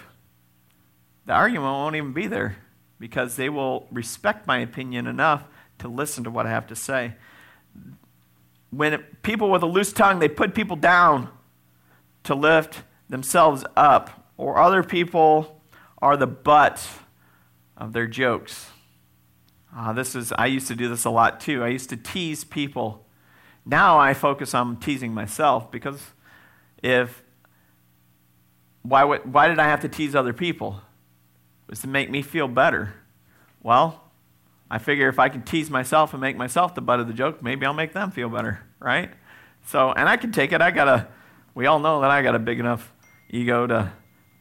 the 1.26 1.32
argument 1.32 1.72
won't 1.72 1.96
even 1.96 2.12
be 2.12 2.26
there 2.26 2.56
because 3.02 3.34
they 3.34 3.48
will 3.48 3.88
respect 3.90 4.46
my 4.46 4.58
opinion 4.58 5.08
enough 5.08 5.42
to 5.76 5.88
listen 5.88 6.22
to 6.22 6.30
what 6.30 6.46
I 6.46 6.50
have 6.50 6.68
to 6.68 6.76
say. 6.76 7.14
When 8.70 9.02
people 9.24 9.50
with 9.50 9.64
a 9.64 9.66
loose 9.66 9.92
tongue, 9.92 10.20
they 10.20 10.28
put 10.28 10.54
people 10.54 10.76
down 10.76 11.28
to 12.22 12.36
lift 12.36 12.82
themselves 13.08 13.64
up, 13.76 14.30
or 14.36 14.56
other 14.56 14.84
people 14.84 15.60
are 16.00 16.16
the 16.16 16.28
butt 16.28 16.88
of 17.76 17.92
their 17.92 18.06
jokes. 18.06 18.70
Uh, 19.76 19.92
this 19.92 20.14
is 20.14 20.32
I 20.38 20.46
used 20.46 20.68
to 20.68 20.76
do 20.76 20.88
this 20.88 21.04
a 21.04 21.10
lot 21.10 21.40
too. 21.40 21.64
I 21.64 21.68
used 21.70 21.90
to 21.90 21.96
tease 21.96 22.44
people. 22.44 23.04
Now 23.66 23.98
I 23.98 24.14
focus 24.14 24.54
on 24.54 24.76
teasing 24.76 25.12
myself 25.12 25.72
because 25.72 26.00
if 26.84 27.24
why, 28.82 29.02
why 29.02 29.48
did 29.48 29.58
I 29.58 29.64
have 29.64 29.80
to 29.80 29.88
tease 29.88 30.14
other 30.14 30.32
people? 30.32 30.82
Was 31.72 31.80
to 31.80 31.88
make 31.88 32.10
me 32.10 32.20
feel 32.20 32.48
better. 32.48 32.92
Well, 33.62 34.04
I 34.70 34.76
figure 34.76 35.08
if 35.08 35.18
I 35.18 35.30
can 35.30 35.40
tease 35.40 35.70
myself 35.70 36.12
and 36.12 36.20
make 36.20 36.36
myself 36.36 36.74
the 36.74 36.82
butt 36.82 37.00
of 37.00 37.06
the 37.06 37.14
joke, 37.14 37.42
maybe 37.42 37.64
I'll 37.64 37.72
make 37.72 37.94
them 37.94 38.10
feel 38.10 38.28
better, 38.28 38.60
right? 38.78 39.10
So, 39.68 39.90
and 39.90 40.06
I 40.06 40.18
can 40.18 40.32
take 40.32 40.52
it. 40.52 40.60
I 40.60 40.70
got 40.70 40.86
a, 40.86 41.08
we 41.54 41.64
all 41.64 41.78
know 41.78 42.02
that 42.02 42.10
I 42.10 42.20
got 42.20 42.34
a 42.34 42.38
big 42.38 42.60
enough 42.60 42.92
ego 43.30 43.66
to 43.66 43.90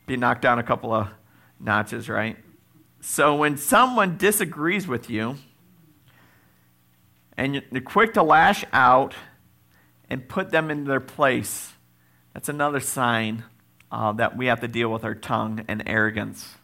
be 0.08 0.18
knocked 0.18 0.42
down 0.42 0.60
a 0.60 0.64
couple 0.64 0.94
of 0.94 1.08
notches, 1.58 2.10
right? 2.10 2.36
So 3.00 3.38
when 3.38 3.56
someone 3.56 4.18
disagrees 4.18 4.86
with 4.86 5.10
you 5.10 5.38
and 7.38 7.64
you're 7.72 7.82
quick 7.82 8.16
to 8.16 8.24
lash 8.24 8.66
out 8.74 9.16
and 10.10 10.28
put 10.28 10.50
them 10.50 10.70
in 10.70 10.84
their 10.84 11.00
place, 11.00 11.72
that's 12.34 12.50
another 12.50 12.82
sign 12.82 13.46
uh, 13.90 14.12
that 14.12 14.36
we 14.36 14.48
have 14.48 14.60
to 14.60 14.68
deal 14.68 14.92
with 14.92 15.06
our 15.06 15.16
tongue 15.16 15.64
and 15.70 15.82
arrogance. 15.86 16.58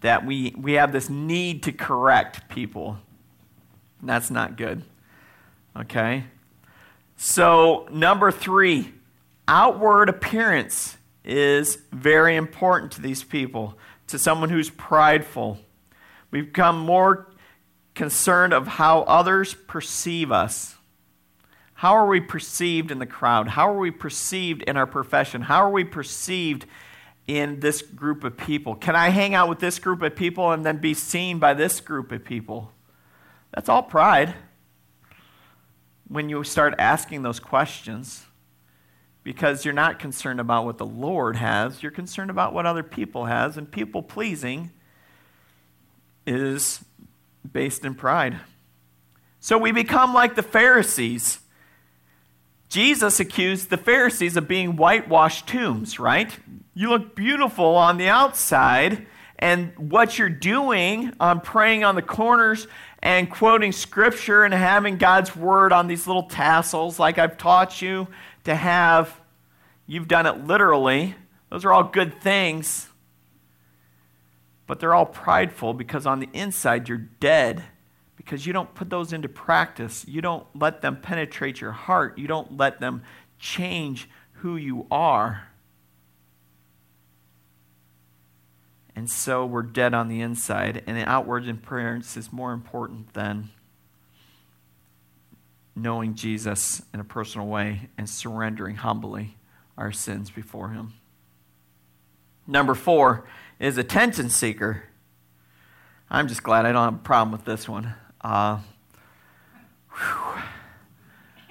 That 0.00 0.26
we, 0.26 0.54
we 0.56 0.74
have 0.74 0.92
this 0.92 1.08
need 1.08 1.62
to 1.64 1.72
correct 1.72 2.48
people. 2.48 2.98
And 4.00 4.08
That's 4.08 4.30
not 4.30 4.56
good. 4.56 4.82
Okay? 5.76 6.24
So, 7.16 7.88
number 7.90 8.30
three, 8.30 8.92
outward 9.48 10.08
appearance 10.08 10.96
is 11.24 11.78
very 11.92 12.36
important 12.36 12.92
to 12.92 13.02
these 13.02 13.24
people, 13.24 13.78
to 14.08 14.18
someone 14.18 14.50
who's 14.50 14.70
prideful. 14.70 15.58
We 16.30 16.42
become 16.42 16.78
more 16.78 17.28
concerned 17.94 18.52
of 18.52 18.66
how 18.66 19.00
others 19.02 19.54
perceive 19.54 20.30
us. 20.30 20.76
How 21.74 21.92
are 21.92 22.06
we 22.06 22.20
perceived 22.20 22.90
in 22.90 22.98
the 22.98 23.06
crowd? 23.06 23.48
How 23.48 23.70
are 23.70 23.78
we 23.78 23.90
perceived 23.90 24.62
in 24.62 24.76
our 24.76 24.86
profession? 24.86 25.42
How 25.42 25.62
are 25.62 25.70
we 25.70 25.84
perceived 25.84 26.66
in 27.26 27.60
this 27.60 27.82
group 27.82 28.24
of 28.24 28.36
people? 28.36 28.74
Can 28.74 28.94
I 28.94 29.08
hang 29.08 29.34
out 29.34 29.48
with 29.48 29.58
this 29.58 29.78
group 29.78 30.02
of 30.02 30.14
people 30.14 30.52
and 30.52 30.64
then 30.64 30.78
be 30.78 30.94
seen 30.94 31.38
by 31.38 31.54
this 31.54 31.80
group 31.80 32.12
of 32.12 32.24
people? 32.24 32.72
That's 33.52 33.68
all 33.68 33.82
pride. 33.82 34.34
When 36.08 36.28
you 36.28 36.44
start 36.44 36.74
asking 36.78 37.22
those 37.22 37.40
questions, 37.40 38.26
because 39.24 39.64
you're 39.64 39.74
not 39.74 39.98
concerned 39.98 40.38
about 40.38 40.64
what 40.64 40.78
the 40.78 40.86
Lord 40.86 41.34
has, 41.34 41.82
you're 41.82 41.90
concerned 41.90 42.30
about 42.30 42.52
what 42.52 42.64
other 42.64 42.84
people 42.84 43.24
has, 43.24 43.56
and 43.56 43.68
people 43.68 44.02
pleasing 44.02 44.70
is 46.26 46.84
based 47.50 47.84
in 47.84 47.94
pride. 47.94 48.38
So 49.40 49.58
we 49.58 49.72
become 49.72 50.14
like 50.14 50.36
the 50.36 50.42
Pharisees 50.42 51.40
Jesus 52.68 53.20
accused 53.20 53.70
the 53.70 53.76
Pharisees 53.76 54.36
of 54.36 54.48
being 54.48 54.76
whitewashed 54.76 55.46
tombs, 55.46 55.98
right? 55.98 56.36
You 56.74 56.90
look 56.90 57.14
beautiful 57.14 57.76
on 57.76 57.96
the 57.96 58.08
outside, 58.08 59.06
and 59.38 59.72
what 59.76 60.18
you're 60.18 60.28
doing 60.28 61.12
on 61.20 61.40
praying 61.40 61.84
on 61.84 61.94
the 61.94 62.02
corners 62.02 62.66
and 63.00 63.30
quoting 63.30 63.72
scripture 63.72 64.44
and 64.44 64.54
having 64.54 64.96
God's 64.96 65.36
word 65.36 65.72
on 65.72 65.86
these 65.86 66.06
little 66.06 66.24
tassels, 66.24 66.98
like 66.98 67.18
I've 67.18 67.38
taught 67.38 67.82
you 67.82 68.08
to 68.44 68.54
have, 68.54 69.20
you've 69.86 70.08
done 70.08 70.26
it 70.26 70.46
literally. 70.46 71.14
Those 71.50 71.64
are 71.64 71.72
all 71.72 71.84
good 71.84 72.20
things. 72.20 72.88
But 74.66 74.80
they're 74.80 74.94
all 74.94 75.06
prideful 75.06 75.74
because 75.74 76.06
on 76.06 76.18
the 76.18 76.28
inside 76.32 76.88
you're 76.88 76.98
dead 76.98 77.62
because 78.16 78.46
you 78.46 78.52
don't 78.52 78.74
put 78.74 78.90
those 78.90 79.12
into 79.12 79.28
practice. 79.28 80.04
You 80.08 80.20
don't 80.20 80.46
let 80.54 80.80
them 80.80 81.00
penetrate 81.00 81.60
your 81.60 81.72
heart. 81.72 82.18
You 82.18 82.26
don't 82.26 82.56
let 82.56 82.80
them 82.80 83.02
change 83.38 84.08
who 84.32 84.56
you 84.56 84.86
are. 84.90 85.48
And 88.94 89.10
so 89.10 89.44
we're 89.44 89.62
dead 89.62 89.92
on 89.92 90.08
the 90.08 90.22
inside, 90.22 90.82
and 90.86 90.96
the 90.96 91.06
outward 91.06 91.46
appearance 91.46 92.16
is 92.16 92.32
more 92.32 92.52
important 92.52 93.12
than 93.12 93.50
knowing 95.74 96.14
Jesus 96.14 96.80
in 96.94 97.00
a 97.00 97.04
personal 97.04 97.46
way 97.46 97.90
and 97.98 98.08
surrendering 98.08 98.76
humbly 98.76 99.36
our 99.76 99.92
sins 99.92 100.30
before 100.30 100.70
Him. 100.70 100.94
Number 102.46 102.74
four 102.74 103.26
is 103.58 103.76
attention 103.76 104.30
seeker. 104.30 104.84
I'm 106.08 106.28
just 106.28 106.42
glad 106.42 106.64
I 106.64 106.72
don't 106.72 106.84
have 106.84 106.94
a 106.94 107.04
problem 107.04 107.32
with 107.32 107.44
this 107.44 107.68
one. 107.68 107.94
Uh, 108.26 108.58
I 109.92 110.42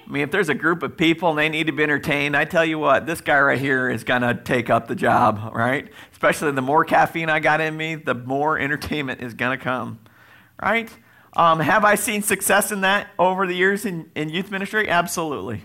mean, 0.07 0.23
if 0.23 0.31
there's 0.31 0.49
a 0.49 0.53
group 0.53 0.83
of 0.83 0.97
people 0.97 1.29
and 1.29 1.39
they 1.39 1.47
need 1.47 1.67
to 1.67 1.71
be 1.71 1.83
entertained, 1.83 2.35
I 2.35 2.43
tell 2.43 2.65
you 2.65 2.77
what, 2.77 3.05
this 3.05 3.21
guy 3.21 3.39
right 3.39 3.57
here 3.57 3.89
is 3.89 4.03
going 4.03 4.23
to 4.23 4.33
take 4.33 4.69
up 4.69 4.89
the 4.89 4.95
job, 4.95 5.51
right? 5.53 5.89
Especially 6.11 6.51
the 6.51 6.61
more 6.61 6.83
caffeine 6.83 7.29
I 7.29 7.39
got 7.39 7.61
in 7.61 7.77
me, 7.77 7.95
the 7.95 8.13
more 8.13 8.59
entertainment 8.59 9.21
is 9.21 9.33
going 9.33 9.57
to 9.57 9.63
come, 9.63 9.99
right? 10.61 10.89
Um, 11.33 11.61
have 11.61 11.85
I 11.85 11.95
seen 11.95 12.23
success 12.23 12.73
in 12.73 12.81
that 12.81 13.07
over 13.17 13.47
the 13.47 13.55
years 13.55 13.85
in, 13.85 14.11
in 14.13 14.27
youth 14.27 14.51
ministry? 14.51 14.89
Absolutely. 14.89 15.63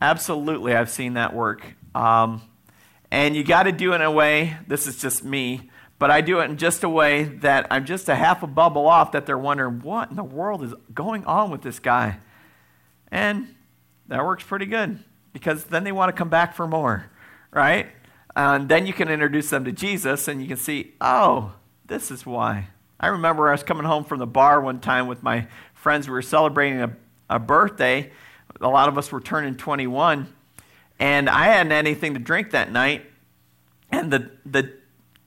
Absolutely, 0.00 0.74
I've 0.74 0.90
seen 0.90 1.14
that 1.14 1.32
work. 1.32 1.64
Um, 1.94 2.42
and 3.12 3.36
you 3.36 3.44
got 3.44 3.62
to 3.64 3.72
do 3.72 3.92
it 3.92 3.96
in 3.96 4.02
a 4.02 4.10
way, 4.10 4.56
this 4.66 4.88
is 4.88 5.00
just 5.00 5.22
me, 5.22 5.67
but 5.98 6.10
I 6.10 6.20
do 6.20 6.38
it 6.40 6.44
in 6.44 6.56
just 6.56 6.84
a 6.84 6.88
way 6.88 7.24
that 7.24 7.66
I'm 7.70 7.84
just 7.84 8.08
a 8.08 8.14
half 8.14 8.42
a 8.42 8.46
bubble 8.46 8.86
off 8.86 9.12
that 9.12 9.26
they're 9.26 9.38
wondering, 9.38 9.80
what 9.80 10.10
in 10.10 10.16
the 10.16 10.24
world 10.24 10.62
is 10.62 10.74
going 10.94 11.24
on 11.24 11.50
with 11.50 11.62
this 11.62 11.80
guy? 11.80 12.18
And 13.10 13.54
that 14.06 14.24
works 14.24 14.44
pretty 14.44 14.66
good 14.66 15.02
because 15.32 15.64
then 15.64 15.84
they 15.84 15.92
want 15.92 16.14
to 16.14 16.18
come 16.18 16.28
back 16.28 16.54
for 16.54 16.66
more, 16.66 17.10
right? 17.50 17.88
And 18.36 18.68
then 18.68 18.86
you 18.86 18.92
can 18.92 19.08
introduce 19.08 19.50
them 19.50 19.64
to 19.64 19.72
Jesus 19.72 20.28
and 20.28 20.40
you 20.40 20.46
can 20.46 20.56
see, 20.56 20.94
oh, 21.00 21.54
this 21.86 22.10
is 22.10 22.24
why. 22.24 22.68
I 23.00 23.08
remember 23.08 23.48
I 23.48 23.52
was 23.52 23.62
coming 23.62 23.84
home 23.84 24.04
from 24.04 24.18
the 24.18 24.26
bar 24.26 24.60
one 24.60 24.80
time 24.80 25.06
with 25.08 25.22
my 25.22 25.48
friends. 25.74 26.06
We 26.06 26.12
were 26.12 26.22
celebrating 26.22 26.80
a, 26.80 26.96
a 27.28 27.38
birthday. 27.38 28.12
A 28.60 28.68
lot 28.68 28.88
of 28.88 28.98
us 28.98 29.10
were 29.10 29.20
turning 29.20 29.56
21. 29.56 30.32
And 31.00 31.28
I 31.28 31.46
hadn't 31.46 31.70
had 31.70 31.86
anything 31.86 32.14
to 32.14 32.20
drink 32.20 32.50
that 32.50 32.70
night. 32.72 33.06
And 33.90 34.12
the, 34.12 34.30
the, 34.44 34.72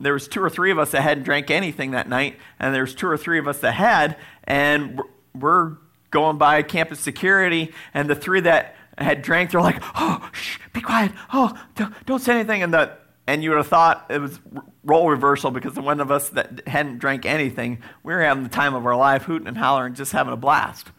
there 0.05 0.13
was 0.13 0.27
two 0.27 0.43
or 0.43 0.49
three 0.49 0.71
of 0.71 0.79
us 0.79 0.91
that 0.91 1.01
hadn't 1.01 1.23
drank 1.23 1.51
anything 1.51 1.91
that 1.91 2.09
night. 2.09 2.37
And 2.59 2.73
there 2.73 2.81
was 2.81 2.95
two 2.95 3.07
or 3.07 3.17
three 3.17 3.39
of 3.39 3.47
us 3.47 3.59
that 3.59 3.73
had. 3.73 4.17
And 4.43 5.01
we're, 5.33 5.77
going 6.11 6.37
by 6.37 6.61
campus 6.61 6.99
security. 6.99 7.73
And 7.93 8.09
the 8.09 8.15
three 8.15 8.41
that 8.41 8.75
had 8.97 9.23
drank, 9.23 9.51
they're 9.51 9.61
like, 9.61 9.81
oh, 9.95 10.29
shh, 10.33 10.59
be 10.73 10.81
quiet. 10.81 11.13
Oh, 11.33 11.57
don't, 11.75 12.05
don't 12.05 12.19
say 12.19 12.35
anything. 12.35 12.61
And 12.61 12.73
the 12.73 12.97
and 13.27 13.43
you 13.43 13.51
would 13.51 13.57
have 13.57 13.67
thought 13.67 14.07
it 14.09 14.19
was 14.19 14.39
role 14.83 15.09
reversal 15.09 15.51
because 15.51 15.73
the 15.73 15.81
one 15.81 16.01
of 16.01 16.11
us 16.11 16.29
that 16.29 16.67
hadn't 16.67 16.97
drank 16.97 17.25
anything, 17.25 17.81
we 18.03 18.13
were 18.13 18.21
having 18.21 18.43
the 18.43 18.49
time 18.49 18.73
of 18.73 18.85
our 18.85 18.95
life, 18.95 19.23
hooting 19.23 19.47
and 19.47 19.57
hollering, 19.57 19.93
just 19.93 20.11
having 20.11 20.33
a 20.33 20.37
blast. 20.37 20.91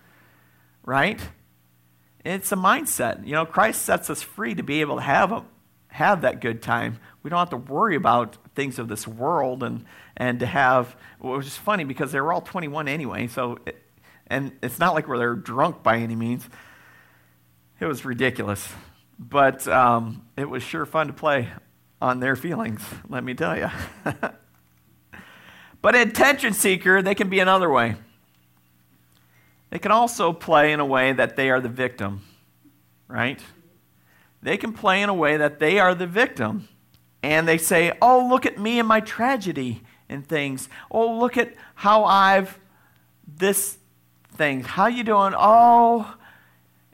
Right? 0.84 1.20
It's 2.24 2.50
a 2.52 2.56
mindset. 2.56 3.26
You 3.26 3.32
know, 3.32 3.44
Christ 3.44 3.82
sets 3.82 4.08
us 4.08 4.22
free 4.22 4.54
to 4.54 4.62
be 4.62 4.80
able 4.80 4.96
to 4.96 5.02
have, 5.02 5.32
a, 5.32 5.44
have 5.88 6.22
that 6.22 6.40
good 6.40 6.62
time. 6.62 7.00
We 7.22 7.28
don't 7.28 7.40
have 7.40 7.50
to 7.50 7.56
worry 7.56 7.96
about 7.96 8.38
things 8.54 8.78
of 8.78 8.88
this 8.88 9.06
world 9.06 9.62
and, 9.62 9.84
and 10.16 10.40
to 10.40 10.46
have, 10.46 10.96
well, 11.20 11.36
was 11.36 11.46
is 11.46 11.56
funny 11.56 11.84
because 11.84 12.12
they 12.12 12.20
were 12.20 12.32
all 12.32 12.40
21 12.40 12.88
anyway, 12.88 13.26
so, 13.26 13.58
it, 13.66 13.82
and 14.26 14.52
it's 14.62 14.78
not 14.78 14.94
like 14.94 15.06
they're 15.06 15.34
drunk 15.34 15.82
by 15.82 15.98
any 15.98 16.16
means. 16.16 16.48
It 17.80 17.86
was 17.86 18.04
ridiculous. 18.04 18.68
But 19.18 19.66
um, 19.68 20.26
it 20.36 20.48
was 20.48 20.62
sure 20.62 20.86
fun 20.86 21.08
to 21.08 21.12
play 21.12 21.48
on 22.00 22.18
their 22.18 22.34
feelings, 22.34 22.82
let 23.08 23.22
me 23.22 23.34
tell 23.34 23.56
you. 23.56 23.70
but 25.82 25.94
attention 25.94 26.52
seeker, 26.52 27.00
they 27.00 27.14
can 27.14 27.28
be 27.28 27.38
another 27.38 27.70
way. 27.70 27.94
They 29.70 29.78
can 29.78 29.92
also 29.92 30.32
play 30.32 30.72
in 30.72 30.80
a 30.80 30.84
way 30.84 31.12
that 31.12 31.36
they 31.36 31.48
are 31.50 31.60
the 31.60 31.68
victim, 31.68 32.22
right? 33.06 33.40
They 34.42 34.56
can 34.56 34.72
play 34.72 35.00
in 35.00 35.08
a 35.08 35.14
way 35.14 35.36
that 35.36 35.60
they 35.60 35.78
are 35.78 35.94
the 35.94 36.06
victim. 36.06 36.68
And 37.22 37.46
they 37.46 37.58
say, 37.58 37.96
oh, 38.02 38.26
look 38.28 38.46
at 38.46 38.58
me 38.58 38.78
and 38.78 38.88
my 38.88 39.00
tragedy 39.00 39.82
and 40.08 40.26
things. 40.26 40.68
Oh, 40.90 41.18
look 41.18 41.36
at 41.36 41.54
how 41.76 42.04
I've 42.04 42.58
this 43.26 43.78
thing. 44.34 44.62
How 44.62 44.86
you 44.86 45.04
doing? 45.04 45.34
Oh, 45.36 46.16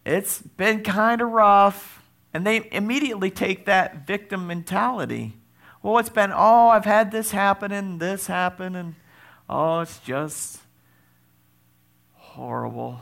it's 0.04 0.42
been 0.42 0.82
kind 0.82 1.20
of 1.20 1.30
rough. 1.30 2.02
And 2.34 2.46
they 2.46 2.68
immediately 2.72 3.30
take 3.30 3.66
that 3.66 4.06
victim 4.06 4.46
mentality. 4.46 5.34
Well, 5.82 5.98
it's 5.98 6.10
been, 6.10 6.32
oh, 6.34 6.68
I've 6.68 6.84
had 6.84 7.10
this 7.10 7.30
happen 7.30 7.72
and 7.72 8.00
this 8.00 8.26
happen, 8.26 8.74
and 8.74 8.94
oh, 9.48 9.80
it's 9.80 9.98
just 10.00 10.60
horrible. 12.14 13.00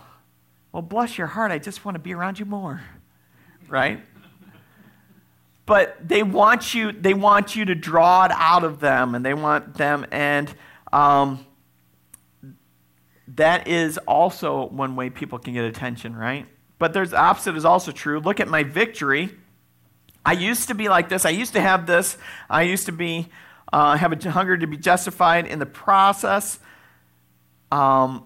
Well, 0.73 0.83
bless 0.83 1.19
your 1.19 1.27
heart, 1.27 1.51
I 1.51 1.59
just 1.59 1.85
want 1.85 1.95
to 1.97 1.99
be 1.99 2.15
around 2.15 2.39
you 2.39 2.45
more. 2.45 2.83
Right? 3.67 4.01
But 5.67 6.09
they 6.09 6.23
want 6.23 6.75
you, 6.75 6.93
they 6.93 7.15
want 7.15 7.57
you 7.57 7.65
to 7.65 7.75
draw 7.75 8.25
it 8.25 8.31
out 8.33 8.63
of 8.63 8.81
them, 8.81 9.15
and 9.15 9.27
they 9.27 9.35
want 9.35 9.75
them, 9.75 10.07
and 10.13 10.53
um, 10.93 11.45
that 13.29 13.67
is 13.67 13.99
also 13.99 14.69
one 14.69 14.95
way 14.95 15.11
people 15.11 15.39
can 15.39 15.55
get 15.55 15.65
attention, 15.65 16.15
right? 16.15 16.47
But 16.79 16.93
there's 16.93 17.11
the 17.11 17.19
opposite 17.19 17.57
is 17.57 17.65
also 17.65 17.91
true. 17.91 18.21
Look 18.21 18.39
at 18.39 18.49
my 18.49 18.63
victory. 18.63 19.31
I 20.25 20.33
used 20.33 20.69
to 20.69 20.75
be 20.75 20.89
like 20.89 21.09
this. 21.09 21.25
I 21.25 21.31
used 21.31 21.53
to 21.55 21.61
have 21.61 21.87
this. 21.87 22.17
I 22.49 22.63
used 22.63 22.87
to 22.87 22.93
be 22.93 23.29
uh, 23.73 23.97
have 23.97 24.13
a 24.13 24.31
hunger 24.31 24.57
to 24.57 24.67
be 24.67 24.77
justified 24.77 25.47
in 25.47 25.59
the 25.59 25.67
process. 25.67 26.59
Um, 27.73 28.25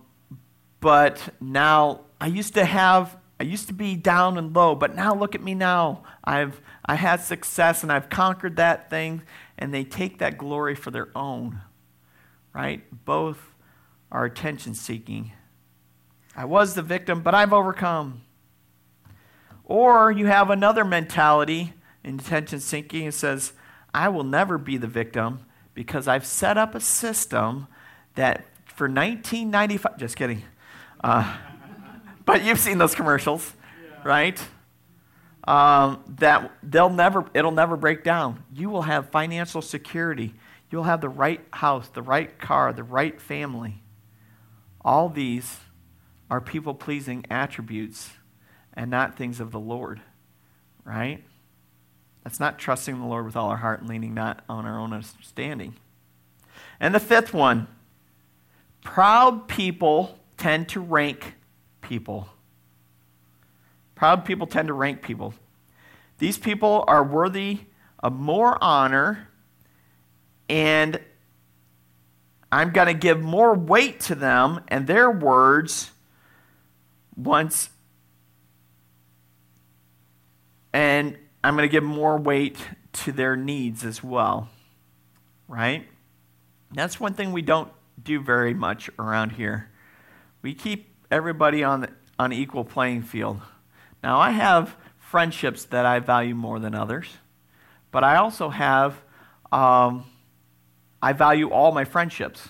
but 0.81 1.35
now 1.41 2.01
I 2.21 2.27
used 2.27 2.55
to 2.55 2.65
have. 2.65 3.17
I 3.39 3.45
used 3.45 3.69
to 3.69 3.73
be 3.73 3.97
down 3.97 4.37
and 4.37 4.55
low, 4.55 4.75
but 4.75 4.95
now 4.95 5.15
look 5.15 5.35
at 5.35 5.43
me 5.43 5.55
now. 5.55 6.03
I've 6.23 6.61
I 6.91 6.97
had 6.97 7.21
success 7.21 7.85
and 7.85 7.93
I've 7.93 8.11
conquered 8.11 8.57
that 8.57 8.91
thing, 8.91 9.23
and 9.57 9.73
they 9.73 9.85
take 9.85 10.19
that 10.19 10.37
glory 10.37 10.75
for 10.75 10.91
their 10.91 11.07
own. 11.17 11.61
Right? 12.53 12.83
Both 13.05 13.55
are 14.11 14.25
attention 14.25 14.75
seeking. 14.75 15.31
I 16.35 16.47
was 16.47 16.75
the 16.75 16.83
victim, 16.83 17.23
but 17.23 17.33
I've 17.33 17.53
overcome. 17.53 18.23
Or 19.67 20.11
you 20.11 20.27
have 20.27 20.51
another 20.51 20.85
mentality 20.85 21.75
in 22.03 22.19
attention 22.19 22.59
seeking 22.59 23.07
It 23.07 23.15
says, 23.15 23.53
I 23.95 24.09
will 24.09 24.25
never 24.25 24.59
be 24.59 24.77
the 24.77 24.89
victim 24.89 25.47
because 25.75 26.09
I've 26.09 26.27
set 26.27 26.59
up 26.59 26.75
a 26.75 26.81
system 26.81 27.69
that 28.17 28.47
for 28.67 28.89
1995, 28.89 29.97
just 29.97 30.17
kidding. 30.17 30.43
Uh, 31.05 31.37
but 32.25 32.43
you've 32.43 32.59
seen 32.59 32.79
those 32.79 32.97
commercials, 32.97 33.55
yeah. 33.81 34.01
right? 34.03 34.45
Um, 35.45 36.05
that 36.19 36.53
they'll 36.63 36.91
never, 36.91 37.25
it'll 37.33 37.51
never 37.51 37.77
break 37.77 38.05
down. 38.05 38.45
You 38.53 38.69
will 38.69 38.83
have 38.83 39.09
financial 39.11 39.63
security. 39.63 40.35
You'll 40.71 40.85
have 40.85 41.01
the 41.01 41.09
right 41.09 41.41
house, 41.51 41.89
the 41.89 42.03
right 42.03 42.39
car, 42.39 42.73
the 42.73 42.85
right 42.85 43.21
family. 43.21 43.83
All 44.83 45.09
these 45.09 45.59
are 46.31 46.41
people 46.41 46.75
pleasing 46.75 47.25
attributes 47.31 48.11
and 48.75 48.91
not 48.91 49.17
things 49.17 49.41
of 49.41 49.51
the 49.51 49.59
Lord, 49.59 50.01
right? 50.85 51.25
That's 52.23 52.39
not 52.39 52.59
trusting 52.59 52.99
the 52.99 53.07
Lord 53.07 53.25
with 53.25 53.37
all 53.37 53.49
our 53.49 53.57
heart 53.57 53.81
and 53.81 53.89
leaning 53.89 54.15
not 54.15 54.45
on 54.49 54.67
our 54.67 54.79
own 54.79 54.93
understanding. 54.93 55.75
And 56.79 56.95
the 56.95 57.01
fifth 57.01 57.35
one 57.35 57.67
proud 58.83 59.49
people 59.49 60.19
tend 60.37 60.69
to 60.71 60.81
rank 60.81 61.35
people. 61.81 62.29
Proud 64.01 64.25
people 64.25 64.47
tend 64.47 64.69
to 64.69 64.73
rank 64.73 65.03
people. 65.03 65.35
These 66.17 66.39
people 66.39 66.85
are 66.89 67.05
worthy 67.05 67.59
of 67.99 68.15
more 68.15 68.57
honor, 68.65 69.29
and 70.49 70.99
I'm 72.51 72.71
going 72.71 72.87
to 72.87 72.95
give 72.95 73.21
more 73.21 73.55
weight 73.55 74.01
to 74.01 74.15
them 74.15 74.65
and 74.69 74.87
their 74.87 75.11
words 75.11 75.91
once 77.15 77.69
and 80.73 81.19
I'm 81.45 81.55
going 81.55 81.69
to 81.69 81.71
give 81.71 81.85
more 81.85 82.17
weight 82.17 82.57
to 83.05 83.13
their 83.13 83.37
needs 83.37 83.85
as 83.85 84.03
well. 84.03 84.49
Right? 85.47 85.87
That's 86.73 86.99
one 86.99 87.13
thing 87.13 87.33
we 87.33 87.43
don't 87.43 87.71
do 88.03 88.19
very 88.19 88.55
much 88.55 88.89
around 88.99 89.33
here. 89.33 89.69
We 90.41 90.55
keep 90.55 90.89
everybody 91.11 91.63
on, 91.63 91.83
the, 91.83 91.91
on 92.19 92.33
equal 92.33 92.65
playing 92.65 93.03
field. 93.03 93.43
Now, 94.03 94.19
I 94.19 94.31
have 94.31 94.77
friendships 94.99 95.65
that 95.67 95.87
I 95.87 95.99
value 95.99 96.35
more 96.35 96.59
than 96.59 96.75
others, 96.75 97.07
but 97.91 98.05
I 98.05 98.17
also 98.17 98.49
have, 98.49 99.01
um, 99.51 100.05
I 101.03 101.13
value 101.13 101.51
all 101.51 101.73
my 101.73 101.85
friendships. 101.85 102.49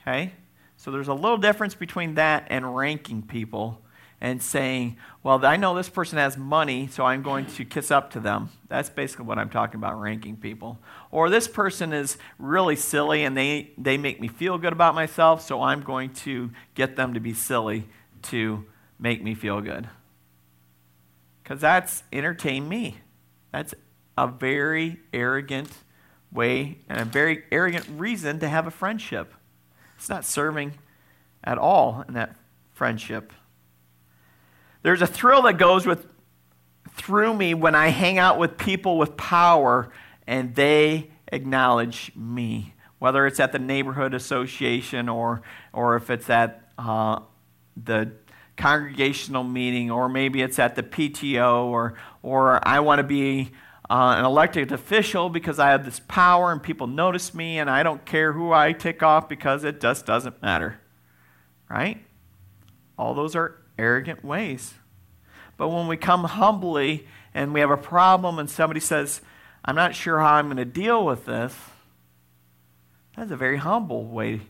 Okay? 0.00 0.32
So 0.76 0.90
there's 0.90 1.08
a 1.08 1.14
little 1.14 1.36
difference 1.36 1.74
between 1.74 2.14
that 2.14 2.46
and 2.48 2.74
ranking 2.74 3.22
people 3.22 3.82
and 4.20 4.42
saying, 4.42 4.96
well, 5.22 5.44
I 5.44 5.56
know 5.56 5.74
this 5.74 5.88
person 5.88 6.18
has 6.18 6.36
money, 6.36 6.88
so 6.88 7.04
I'm 7.04 7.22
going 7.22 7.46
to 7.46 7.64
kiss 7.64 7.90
up 7.90 8.10
to 8.12 8.20
them. 8.20 8.50
That's 8.68 8.90
basically 8.90 9.24
what 9.24 9.38
I'm 9.38 9.48
talking 9.48 9.76
about, 9.76 9.98
ranking 10.00 10.36
people. 10.36 10.78
Or 11.10 11.30
this 11.30 11.48
person 11.48 11.92
is 11.92 12.18
really 12.38 12.76
silly 12.76 13.24
and 13.24 13.36
they, 13.36 13.72
they 13.78 13.96
make 13.96 14.20
me 14.20 14.28
feel 14.28 14.58
good 14.58 14.72
about 14.72 14.94
myself, 14.94 15.42
so 15.42 15.62
I'm 15.62 15.80
going 15.82 16.12
to 16.14 16.50
get 16.74 16.96
them 16.96 17.14
to 17.14 17.20
be 17.20 17.32
silly 17.32 17.88
to 18.24 18.64
make 18.98 19.22
me 19.22 19.34
feel 19.34 19.60
good. 19.62 19.88
Because 21.50 21.62
that's 21.62 22.04
entertain 22.12 22.68
me. 22.68 22.98
That's 23.50 23.74
a 24.16 24.28
very 24.28 25.00
arrogant 25.12 25.68
way 26.30 26.78
and 26.88 27.00
a 27.00 27.04
very 27.04 27.42
arrogant 27.50 27.88
reason 27.96 28.38
to 28.38 28.48
have 28.48 28.68
a 28.68 28.70
friendship. 28.70 29.34
It's 29.96 30.08
not 30.08 30.24
serving 30.24 30.74
at 31.42 31.58
all 31.58 32.04
in 32.06 32.14
that 32.14 32.36
friendship. 32.72 33.32
There's 34.82 35.02
a 35.02 35.08
thrill 35.08 35.42
that 35.42 35.58
goes 35.58 35.86
with 35.86 36.06
through 36.92 37.34
me 37.34 37.54
when 37.54 37.74
I 37.74 37.88
hang 37.88 38.16
out 38.16 38.38
with 38.38 38.56
people 38.56 38.96
with 38.96 39.16
power 39.16 39.90
and 40.28 40.54
they 40.54 41.10
acknowledge 41.32 42.12
me, 42.14 42.74
whether 43.00 43.26
it's 43.26 43.40
at 43.40 43.50
the 43.50 43.58
neighborhood 43.58 44.14
association 44.14 45.08
or, 45.08 45.42
or 45.72 45.96
if 45.96 46.10
it's 46.10 46.30
at 46.30 46.70
uh, 46.78 47.18
the 47.76 48.12
congregational 48.60 49.42
meeting 49.42 49.90
or 49.90 50.08
maybe 50.08 50.42
it's 50.42 50.58
at 50.58 50.76
the 50.76 50.82
PTO 50.82 51.64
or, 51.64 51.94
or 52.22 52.66
I 52.68 52.80
want 52.80 52.98
to 52.98 53.02
be 53.02 53.52
uh, 53.88 54.16
an 54.18 54.24
elected 54.24 54.70
official 54.70 55.30
because 55.30 55.58
I 55.58 55.70
have 55.70 55.84
this 55.84 56.00
power 56.00 56.52
and 56.52 56.62
people 56.62 56.86
notice 56.86 57.32
me 57.34 57.58
and 57.58 57.70
I 57.70 57.82
don't 57.82 58.04
care 58.04 58.34
who 58.34 58.52
I 58.52 58.72
tick 58.72 59.02
off 59.02 59.28
because 59.28 59.64
it 59.64 59.80
just 59.80 60.04
doesn't 60.04 60.42
matter. 60.42 60.78
Right? 61.70 62.04
All 62.98 63.14
those 63.14 63.34
are 63.34 63.56
arrogant 63.78 64.22
ways. 64.22 64.74
But 65.56 65.70
when 65.70 65.88
we 65.88 65.96
come 65.96 66.24
humbly 66.24 67.08
and 67.32 67.54
we 67.54 67.60
have 67.60 67.70
a 67.70 67.78
problem 67.78 68.38
and 68.38 68.48
somebody 68.50 68.80
says, 68.80 69.22
I'm 69.64 69.74
not 69.74 69.94
sure 69.94 70.18
how 70.18 70.34
I'm 70.34 70.46
going 70.46 70.58
to 70.58 70.64
deal 70.66 71.04
with 71.04 71.24
this, 71.24 71.56
that's 73.16 73.30
a 73.30 73.36
very 73.36 73.56
humble 73.56 74.04
way. 74.04 74.42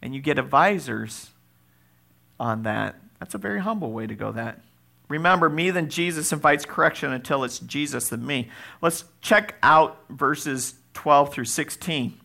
And 0.00 0.14
you 0.14 0.22
get 0.22 0.38
advisors 0.38 1.30
on 2.38 2.62
that. 2.62 2.96
That's 3.20 3.34
a 3.34 3.38
very 3.38 3.60
humble 3.60 3.92
way 3.92 4.06
to 4.06 4.14
go 4.14 4.32
that. 4.32 4.60
Remember, 5.08 5.50
me 5.50 5.70
than 5.70 5.90
Jesus 5.90 6.32
invites 6.32 6.64
correction 6.64 7.12
until 7.12 7.44
it's 7.44 7.58
Jesus 7.58 8.08
than 8.08 8.24
me. 8.24 8.48
Let's 8.80 9.04
check 9.20 9.56
out 9.62 9.98
verses 10.08 10.74
12 10.94 11.32
through 11.32 11.44
16. 11.44 12.18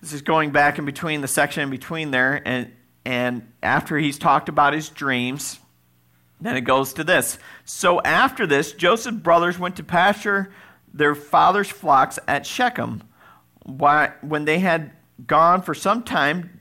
This 0.00 0.12
is 0.12 0.22
going 0.22 0.50
back 0.50 0.78
in 0.78 0.84
between 0.84 1.20
the 1.20 1.28
section 1.28 1.64
in 1.64 1.70
between 1.70 2.10
there, 2.12 2.40
and, 2.46 2.70
and 3.04 3.50
after 3.62 3.98
he's 3.98 4.18
talked 4.18 4.48
about 4.48 4.72
his 4.72 4.90
dreams, 4.90 5.58
then 6.40 6.56
it 6.56 6.60
goes 6.60 6.92
to 6.92 7.04
this. 7.04 7.38
So 7.64 8.00
after 8.02 8.46
this, 8.46 8.72
Joseph's 8.72 9.16
brothers 9.16 9.58
went 9.58 9.76
to 9.76 9.82
pasture 9.82 10.52
their 10.94 11.14
father's 11.14 11.68
flocks 11.68 12.18
at 12.28 12.46
Shechem. 12.46 13.02
When 13.64 14.44
they 14.44 14.60
had 14.60 14.92
gone 15.26 15.62
for 15.62 15.74
some 15.74 16.02
time, 16.02 16.60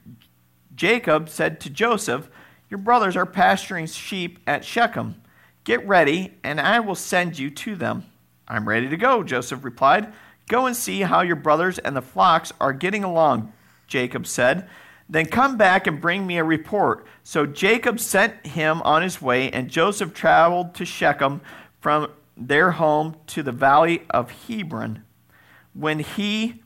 Jacob 0.75 1.29
said 1.29 1.59
to 1.61 1.69
Joseph, 1.69 2.29
your 2.69 2.77
brothers 2.77 3.15
are 3.15 3.25
pasturing 3.25 3.85
sheep 3.85 4.39
at 4.45 4.65
Shechem. 4.65 5.21
Get 5.63 5.85
ready, 5.87 6.33
and 6.43 6.59
I 6.59 6.79
will 6.79 6.95
send 6.95 7.37
you 7.37 7.49
to 7.49 7.75
them. 7.75 8.05
I'm 8.47 8.67
ready 8.67 8.89
to 8.89 8.97
go, 8.97 9.23
Joseph 9.23 9.63
replied. 9.63 10.11
Go 10.47 10.65
and 10.65 10.75
see 10.75 11.01
how 11.01 11.21
your 11.21 11.35
brothers 11.35 11.77
and 11.77 11.95
the 11.95 12.01
flocks 12.01 12.53
are 12.61 12.73
getting 12.73 13.03
along, 13.03 13.51
Jacob 13.87 14.25
said. 14.25 14.67
Then 15.09 15.25
come 15.25 15.57
back 15.57 15.87
and 15.87 16.01
bring 16.01 16.27
me 16.27 16.37
a 16.37 16.43
report. 16.43 17.05
So 17.23 17.45
Jacob 17.45 17.99
sent 17.99 18.45
him 18.45 18.81
on 18.83 19.01
his 19.01 19.21
way, 19.21 19.49
and 19.51 19.69
Joseph 19.69 20.13
traveled 20.13 20.73
to 20.75 20.85
Shechem 20.85 21.41
from 21.79 22.09
their 22.35 22.71
home 22.71 23.15
to 23.27 23.43
the 23.43 23.51
valley 23.51 24.03
of 24.09 24.31
Hebron. 24.31 25.03
When 25.73 25.99
he 25.99 26.61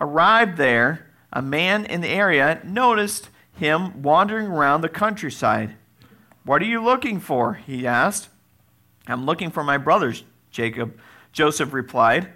arrived 0.00 0.56
there, 0.56 1.06
a 1.32 1.42
man 1.42 1.84
in 1.84 2.00
the 2.00 2.08
area 2.08 2.60
noticed 2.64 3.30
him 3.58 4.02
wandering 4.02 4.46
around 4.46 4.80
the 4.80 4.88
countryside. 4.88 5.76
What 6.44 6.62
are 6.62 6.66
you 6.66 6.82
looking 6.82 7.20
for? 7.20 7.54
he 7.54 7.86
asked. 7.86 8.28
I'm 9.06 9.26
looking 9.26 9.50
for 9.50 9.62
my 9.62 9.78
brothers, 9.78 10.24
Jacob. 10.50 10.98
Joseph 11.32 11.72
replied. 11.72 12.30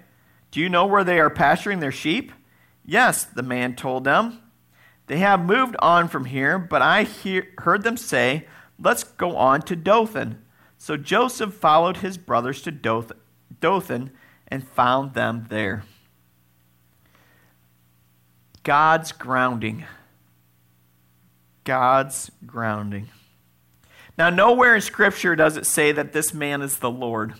Do 0.51 0.59
you 0.59 0.69
know 0.69 0.85
where 0.85 1.03
they 1.03 1.19
are 1.19 1.29
pasturing 1.29 1.79
their 1.79 1.91
sheep? 1.91 2.31
Yes, 2.85 3.23
the 3.23 3.43
man 3.43 3.75
told 3.75 4.03
them. 4.03 4.39
They 5.07 5.17
have 5.17 5.43
moved 5.43 5.75
on 5.79 6.07
from 6.07 6.25
here, 6.25 6.57
but 6.59 6.81
I 6.81 7.03
hear, 7.03 7.47
heard 7.59 7.83
them 7.83 7.97
say, 7.97 8.47
Let's 8.79 9.03
go 9.03 9.35
on 9.35 9.61
to 9.63 9.75
Dothan. 9.75 10.43
So 10.77 10.97
Joseph 10.97 11.53
followed 11.53 11.97
his 11.97 12.17
brothers 12.17 12.61
to 12.63 12.71
Dothan 12.71 14.11
and 14.47 14.67
found 14.67 15.13
them 15.13 15.47
there. 15.49 15.83
God's 18.63 19.11
grounding. 19.11 19.85
God's 21.63 22.31
grounding. 22.45 23.09
Now, 24.17 24.29
nowhere 24.29 24.75
in 24.75 24.81
Scripture 24.81 25.35
does 25.35 25.57
it 25.57 25.65
say 25.65 25.91
that 25.91 26.13
this 26.13 26.33
man 26.33 26.61
is 26.61 26.77
the 26.77 26.91
Lord. 26.91 27.33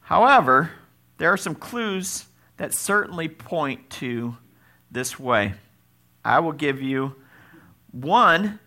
However, 0.00 0.70
there 1.18 1.30
are 1.32 1.36
some 1.36 1.54
clues 1.54 2.26
that 2.56 2.74
certainly 2.74 3.28
point 3.28 3.90
to 3.90 4.36
this 4.90 5.18
way. 5.18 5.54
I 6.24 6.40
will 6.40 6.52
give 6.52 6.80
you 6.80 7.16
one 7.90 8.58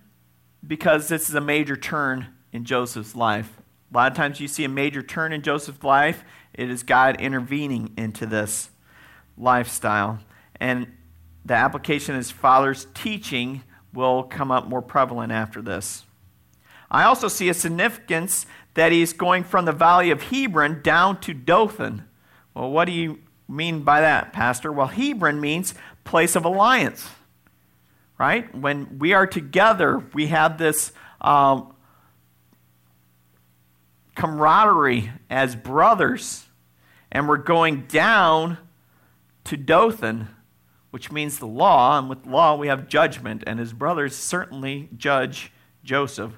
because 0.66 1.08
this 1.08 1.30
is 1.30 1.36
a 1.36 1.42
major 1.42 1.76
turn 1.76 2.28
in 2.52 2.66
Joseph's 2.66 3.16
life. 3.16 3.52
A 3.92 3.96
lot 3.96 4.12
of 4.12 4.18
times 4.18 4.40
you 4.40 4.48
see 4.48 4.64
a 4.64 4.70
major 4.70 5.02
turn 5.02 5.32
in 5.34 5.42
Joseph's 5.42 5.84
life, 5.84 6.24
it 6.54 6.70
is 6.70 6.84
God 6.84 7.20
intervening 7.20 7.94
into 7.98 8.26
this 8.26 8.70
lifestyle. 9.38 10.20
And 10.60 10.88
the 11.44 11.54
application 11.54 12.16
is 12.16 12.32
father's 12.32 12.88
teaching 12.94 13.64
will 13.96 14.24
come 14.24 14.52
up 14.52 14.68
more 14.68 14.82
prevalent 14.82 15.32
after 15.32 15.62
this. 15.62 16.04
I 16.92 17.04
also 17.04 17.28
see 17.28 17.50
a 17.50 17.54
significance 17.54 18.46
that 18.76 18.92
he's 18.92 19.14
going 19.14 19.44
from 19.44 19.66
the 19.66 19.72
valley 19.72 20.12
of 20.12 20.24
Hebron 20.24 20.82
down 20.82 21.20
to 21.22 21.34
Dothan. 21.34 22.06
Well, 22.54 22.70
what 22.70 22.86
do 22.86 22.92
you 22.92 23.20
mean 23.48 23.82
by 23.82 24.02
that, 24.02 24.34
Pastor? 24.34 24.72
Well, 24.72 24.88
Hebron 24.88 25.40
means 25.40 25.74
place 26.04 26.36
of 26.36 26.46
alliance, 26.46 27.10
right? 28.18 28.54
When 28.56 29.00
we 29.00 29.14
are 29.14 29.26
together, 29.26 30.04
we 30.14 30.28
have 30.28 30.58
this 30.58 30.92
um, 31.22 31.74
camaraderie 34.16 35.12
as 35.30 35.56
brothers, 35.56 36.46
and 37.12 37.28
we're 37.28 37.38
going 37.38 37.86
down 37.88 38.58
to 39.46 39.58
Dothan 39.58 40.28
which 40.96 41.12
means 41.12 41.40
the 41.40 41.46
law, 41.46 42.00
and 42.00 42.08
with 42.08 42.26
law 42.26 42.56
we 42.56 42.68
have 42.68 42.88
judgment, 42.88 43.44
and 43.46 43.60
his 43.60 43.74
brothers 43.74 44.16
certainly 44.16 44.88
judge 44.96 45.52
Joseph. 45.84 46.32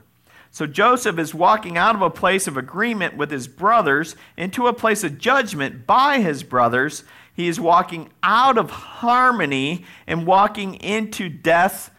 So 0.49 0.65
Joseph 0.65 1.19
is 1.19 1.31
walking 1.31 1.77
out 1.77 1.93
of 1.93 2.01
a 2.01 2.09
place 2.09 2.47
of 2.47 2.57
agreement 2.57 3.15
with 3.15 3.29
his 3.29 3.47
brothers 3.47 4.15
into 4.35 4.65
a 4.65 4.73
place 4.73 5.03
of 5.03 5.19
judgment 5.19 5.85
by 5.85 6.21
his 6.21 6.41
brothers. 6.41 7.03
He 7.35 7.47
is 7.47 7.59
walking 7.59 8.09
out 8.23 8.57
of 8.57 8.71
harmony 8.71 9.85
and 10.07 10.25
walking 10.25 10.73
into 10.73 11.29
death's 11.29 11.91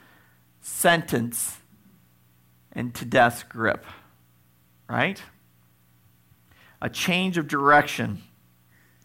sentence 0.60 1.58
and 2.72 2.92
to 2.96 3.04
death's 3.04 3.44
grip. 3.44 3.86
Right? 4.88 5.22
A 6.82 6.90
change 6.90 7.38
of 7.38 7.46
direction. 7.46 8.24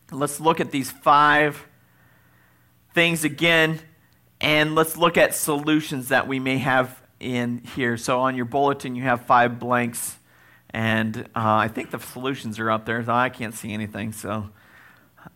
Let's 0.09 0.39
look 0.39 0.59
at 0.59 0.71
these 0.71 0.89
five 0.89 1.67
things 2.93 3.23
again, 3.23 3.79
and 4.39 4.75
let's 4.75 4.97
look 4.97 5.17
at 5.17 5.36
solutions 5.36 6.10
that 6.10 6.27
we 6.27 6.39
may 6.39 6.58
have 6.60 7.01
in 7.19 7.60
here. 7.75 7.97
So 7.97 8.21
on 8.21 8.36
your 8.36 8.45
bulletin, 8.45 8.95
you 8.95 9.03
have 9.03 9.25
five 9.25 9.60
blanks, 9.60 10.17
and 10.69 11.17
uh, 11.17 11.23
I 11.36 11.67
think 11.67 11.91
the 11.91 11.99
solutions 11.99 12.60
are 12.60 12.69
up 12.69 12.86
there. 12.86 13.03
So 13.03 13.12
I 13.12 13.29
can't 13.29 13.53
see 13.53 13.73
anything, 13.73 14.12
so 14.12 14.49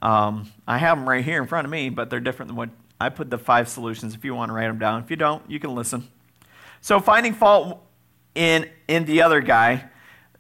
um, 0.02 0.52
I 0.68 0.78
have 0.78 0.98
them 0.98 1.08
right 1.08 1.24
here 1.24 1.42
in 1.42 1.48
front 1.48 1.66
of 1.66 1.72
me, 1.72 1.90
but 1.90 2.10
they're 2.10 2.20
different 2.20 2.50
than 2.50 2.56
what 2.56 2.70
I 3.00 3.10
put 3.10 3.30
the 3.30 3.38
five 3.38 3.68
solutions. 3.70 4.14
If 4.14 4.24
you 4.24 4.36
want 4.36 4.50
to 4.50 4.54
write 4.54 4.68
them 4.68 4.80
down, 4.80 5.04
if 5.04 5.10
you 5.10 5.18
don't, 5.18 5.50
you 5.50 5.60
can 5.60 5.74
listen. 5.76 6.08
So 6.82 7.00
finding 7.00 7.34
fault 7.34 7.84
in 8.36 8.70
in 8.88 9.06
the 9.06 9.24
other 9.24 9.42
guy 9.42 9.90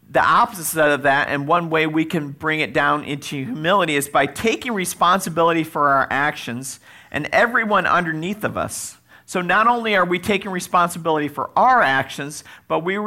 the 0.09 0.23
opposite 0.23 0.93
of 0.93 1.01
that, 1.03 1.27
and 1.27 1.47
one 1.47 1.69
way 1.69 1.85
we 1.85 2.05
can 2.05 2.29
bring 2.29 2.61
it 2.61 2.73
down 2.73 3.03
into 3.03 3.43
humility 3.43 3.95
is 3.95 4.07
by 4.07 4.25
taking 4.25 4.73
responsibility 4.73 5.63
for 5.63 5.89
our 5.89 6.07
actions 6.09 6.79
and 7.11 7.27
everyone 7.31 7.85
underneath 7.85 8.43
of 8.43 8.57
us. 8.57 8.97
So 9.25 9.41
not 9.41 9.67
only 9.67 9.95
are 9.95 10.05
we 10.05 10.19
taking 10.19 10.51
responsibility 10.51 11.27
for 11.27 11.49
our 11.55 11.81
actions, 11.81 12.45
but 12.67 12.79
we 12.79 12.97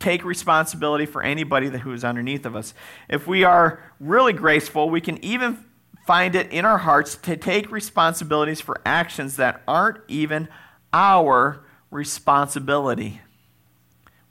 take 0.00 0.24
responsibility 0.24 1.06
for 1.06 1.22
anybody 1.22 1.68
who 1.68 1.92
is 1.92 2.04
underneath 2.04 2.44
of 2.44 2.56
us. 2.56 2.74
If 3.08 3.28
we 3.28 3.44
are 3.44 3.80
really 4.00 4.32
graceful, 4.32 4.90
we 4.90 5.00
can 5.00 5.24
even 5.24 5.64
find 6.04 6.34
it 6.34 6.50
in 6.50 6.64
our 6.64 6.78
hearts 6.78 7.16
to 7.16 7.36
take 7.36 7.70
responsibilities 7.70 8.60
for 8.60 8.80
actions 8.84 9.36
that 9.36 9.62
aren't 9.68 9.98
even 10.08 10.48
our 10.92 11.64
responsibility. 11.90 13.20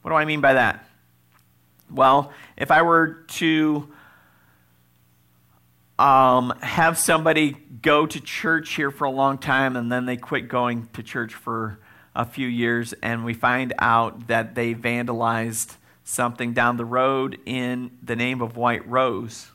What 0.02 0.12
do 0.12 0.16
I 0.16 0.26
mean 0.26 0.42
by 0.42 0.54
that? 0.54 0.86
Well, 1.90 2.34
if 2.58 2.72
I 2.72 2.82
were 2.82 3.24
to 3.28 3.88
um, 6.00 6.54
have 6.62 6.98
somebody 6.98 7.52
go 7.82 8.06
to 8.06 8.20
church 8.20 8.76
here 8.76 8.92
for 8.92 9.06
a 9.06 9.12
long 9.12 9.38
time 9.38 9.76
and 9.76 9.92
then 9.92 10.06
they 10.06 10.18
quit 10.18 10.48
going 10.48 10.88
to 10.94 11.04
church 11.04 11.34
for 11.34 11.80
a 12.18 12.26
few 12.26 12.48
years, 12.48 12.94
and 13.04 13.24
we 13.24 13.34
find 13.36 13.74
out 13.78 14.26
that 14.28 14.56
they 14.56 14.74
vandalized 14.74 15.78
something 16.04 16.52
down 16.52 16.78
the 16.78 16.86
road 16.86 17.38
in 17.46 17.92
the 18.02 18.16
name 18.16 18.42
of 18.42 18.58
White 18.58 18.88
Rose. 18.90 19.52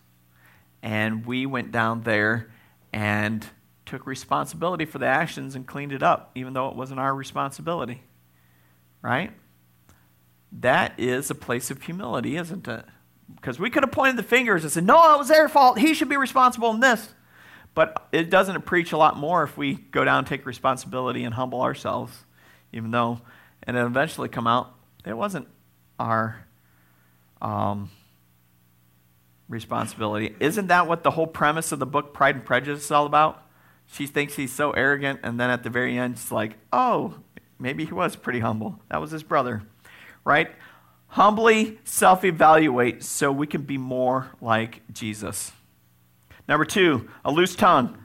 And 0.81 1.26
we 1.26 1.44
went 1.44 1.72
down 1.72 2.02
there 2.02 2.52
and 2.92 3.44
took 3.85 4.07
responsibility 4.07 4.85
for 4.85 4.98
the 4.98 5.07
actions 5.07 5.57
and 5.57 5.66
cleaned 5.66 5.92
it 5.92 6.05
up, 6.05 6.31
even 6.37 6.52
though 6.52 6.68
it 6.68 6.76
wasn't 6.76 7.00
our 7.00 7.12
responsibility. 7.12 8.02
Right? 9.02 9.33
That 10.52 10.94
is 10.98 11.31
a 11.31 11.35
place 11.35 11.70
of 11.72 11.83
humility, 11.83 12.37
isn't 12.37 12.68
it? 12.68 12.85
Because 13.37 13.59
we 13.59 13.71
could 13.71 13.83
have 13.83 13.92
pointed 13.92 14.16
the 14.16 14.23
fingers 14.23 14.62
and 14.62 14.73
said, 14.73 14.85
no, 14.85 15.14
it 15.14 15.18
was 15.18 15.29
their 15.29 15.49
fault. 15.49 15.79
He 15.79 15.95
should 15.95 16.09
be 16.09 16.16
responsible 16.16 16.71
in 16.71 16.81
this. 16.81 17.14
But 17.75 18.09
it 18.12 18.31
doesn't 18.31 18.66
preach 18.66 18.92
a 18.92 18.97
lot 18.97 19.16
more 19.16 19.42
if 19.42 19.57
we 19.57 19.75
go 19.75 20.05
down 20.05 20.25
take 20.25 20.45
responsibility 20.45 21.25
and 21.25 21.35
humble 21.35 21.62
ourselves, 21.62 22.25
even 22.73 22.90
though, 22.90 23.23
and 23.62 23.77
eventually 23.77 24.29
come 24.29 24.47
out, 24.47 24.75
it 25.07 25.16
wasn't 25.16 25.49
our 25.99 26.47
um, 27.40 27.90
responsibility. 29.49 30.35
Isn't 30.38 30.66
that 30.66 30.87
what 30.87 31.03
the 31.03 31.12
whole 31.12 31.27
premise 31.27 31.73
of 31.73 31.79
the 31.79 31.87
book 31.87 32.12
Pride 32.12 32.37
and 32.37 32.45
Prejudice 32.45 32.85
is 32.85 32.90
all 32.90 33.07
about? 33.07 33.42
She 33.87 34.07
thinks 34.07 34.37
he's 34.37 34.53
so 34.53 34.73
arrogant, 34.73 35.21
and 35.23 35.40
then 35.40 35.51
at 35.51 35.62
the 35.62 35.71
very 35.71 35.99
end, 35.99 36.14
it's 36.14 36.31
like, 36.31 36.57
oh, 36.73 37.14
maybe 37.59 37.85
he 37.85 37.92
was 37.92 38.16
pretty 38.16 38.40
humble. 38.40 38.81
That 38.90 39.01
was 39.01 39.11
his 39.11 39.23
brother, 39.23 39.62
right? 40.25 40.51
Humbly 41.12 41.79
self 41.85 42.25
evaluate 42.25 43.05
so 43.05 43.31
we 43.31 43.46
can 43.46 43.62
be 43.62 43.77
more 43.77 44.31
like 44.40 44.81
Jesus. 44.90 45.53
Number 46.48 46.64
two, 46.64 47.07
a 47.22 47.31
loose 47.31 47.55
tongue. 47.55 47.98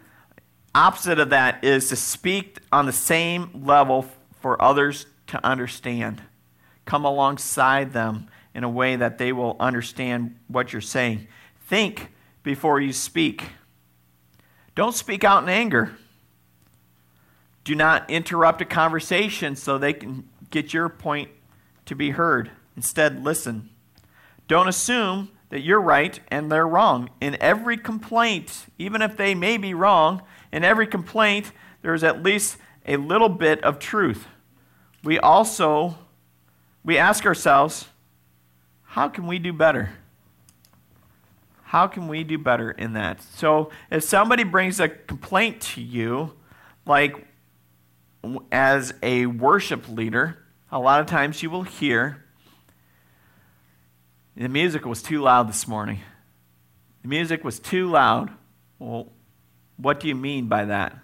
Opposite 0.76 1.18
of 1.18 1.30
that 1.30 1.64
is 1.64 1.88
to 1.88 1.96
speak 1.96 2.58
on 2.70 2.86
the 2.86 2.92
same 2.92 3.64
level 3.64 4.08
for 4.42 4.62
others 4.62 5.06
to 5.28 5.44
understand. 5.46 6.22
Come 6.84 7.06
alongside 7.06 7.94
them 7.94 8.28
in 8.54 8.66
a 8.66 8.70
way 8.70 8.98
that 8.98 9.18
they 9.18 9.32
will 9.32 9.56
understand 9.58 10.36
what 10.50 10.74
you're 10.74 10.82
saying. 10.82 11.30
Think 11.66 12.12
before 12.44 12.82
you 12.82 12.92
speak. 12.92 13.52
Don't 14.76 14.94
speak 14.94 15.24
out 15.24 15.44
in 15.44 15.50
anger. 15.50 15.96
Do 17.64 17.74
not 17.74 18.10
interrupt 18.10 18.60
a 18.62 18.66
conversation 18.66 19.56
so 19.56 19.78
they 19.78 19.94
can 19.94 20.28
get 20.52 20.74
your 20.74 20.90
point 20.90 21.30
to 21.86 21.96
be 21.96 22.10
heard. 22.10 22.52
Instead, 22.78 23.26
listen. 23.26 23.70
Don't 24.48 24.70
assume 24.70 25.30
that 25.50 25.62
you're 25.62 25.82
right 25.82 26.20
and 26.30 26.50
they're 26.50 26.68
wrong. 26.68 27.10
In 27.20 27.36
every 27.42 27.76
complaint, 27.76 28.68
even 28.78 29.02
if 29.02 29.18
they 29.18 29.36
may 29.36 29.58
be 29.58 29.74
wrong, 29.74 30.22
in 30.54 30.64
every 30.64 30.88
complaint, 30.88 31.52
there 31.82 31.94
is 31.94 32.04
at 32.04 32.24
least 32.24 32.58
a 32.86 32.96
little 32.96 33.30
bit 33.30 33.62
of 33.64 33.80
truth. 33.80 34.28
We 35.04 35.20
also 35.20 35.98
we 36.88 36.98
ask 36.98 37.26
ourselves, 37.26 37.90
how 38.84 39.10
can 39.10 39.28
we 39.28 39.40
do 39.40 39.52
better? 39.52 39.92
How 41.64 41.86
can 41.86 42.08
we 42.08 42.24
do 42.24 42.38
better 42.38 42.72
in 42.72 42.94
that? 42.94 43.22
So, 43.22 43.72
if 43.92 44.04
somebody 44.04 44.46
brings 44.46 44.80
a 44.80 44.88
complaint 44.88 45.60
to 45.74 45.82
you, 45.82 46.32
like 46.86 47.28
as 48.54 48.94
a 49.04 49.26
worship 49.26 49.90
leader, 49.90 50.38
a 50.72 50.80
lot 50.80 51.02
of 51.02 51.08
times 51.08 51.44
you 51.44 51.50
will 51.50 51.64
hear, 51.64 52.24
the 54.38 54.50
music 54.50 54.86
was 54.86 55.02
too 55.02 55.22
loud 55.22 55.50
this 55.50 55.68
morning. 55.68 56.00
The 57.02 57.08
music 57.08 57.44
was 57.44 57.60
too 57.60 57.90
loud. 57.90 58.32
Well, 58.80 59.12
what 59.78 60.00
do 60.00 60.08
you 60.08 60.16
mean 60.16 60.48
by 60.48 60.66
that? 60.66 60.98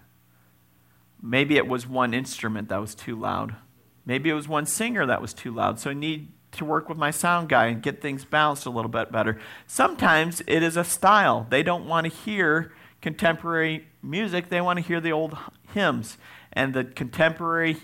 Maybe 1.21 1.57
it 1.57 1.67
was 1.67 1.87
one 1.87 2.13
instrument 2.13 2.69
that 2.69 2.81
was 2.81 2.93
too 2.93 3.19
loud. 3.19 3.55
Maybe 4.05 4.29
it 4.29 4.33
was 4.33 4.47
one 4.47 4.65
singer 4.65 5.05
that 5.05 5.21
was 5.21 5.33
too 5.33 5.51
loud. 5.51 5.79
So 5.79 5.89
I 5.89 5.93
need 5.93 6.31
to 6.53 6.65
work 6.65 6.89
with 6.89 6.97
my 6.97 7.09
sound 7.09 7.49
guy 7.49 7.67
and 7.67 7.81
get 7.81 8.01
things 8.01 8.25
balanced 8.25 8.65
a 8.65 8.69
little 8.69 8.89
bit 8.91 9.11
better. 9.11 9.39
Sometimes 9.65 10.41
it 10.45 10.61
is 10.61 10.77
a 10.77 10.83
style. 10.83 11.47
They 11.49 11.63
don't 11.63 11.87
want 11.87 12.05
to 12.05 12.13
hear 12.13 12.71
contemporary 13.01 13.87
music, 14.01 14.49
they 14.49 14.61
want 14.61 14.77
to 14.77 14.85
hear 14.85 15.01
the 15.01 15.11
old 15.11 15.37
hymns. 15.73 16.17
And 16.51 16.73
the 16.73 16.83
contemporary 16.83 17.77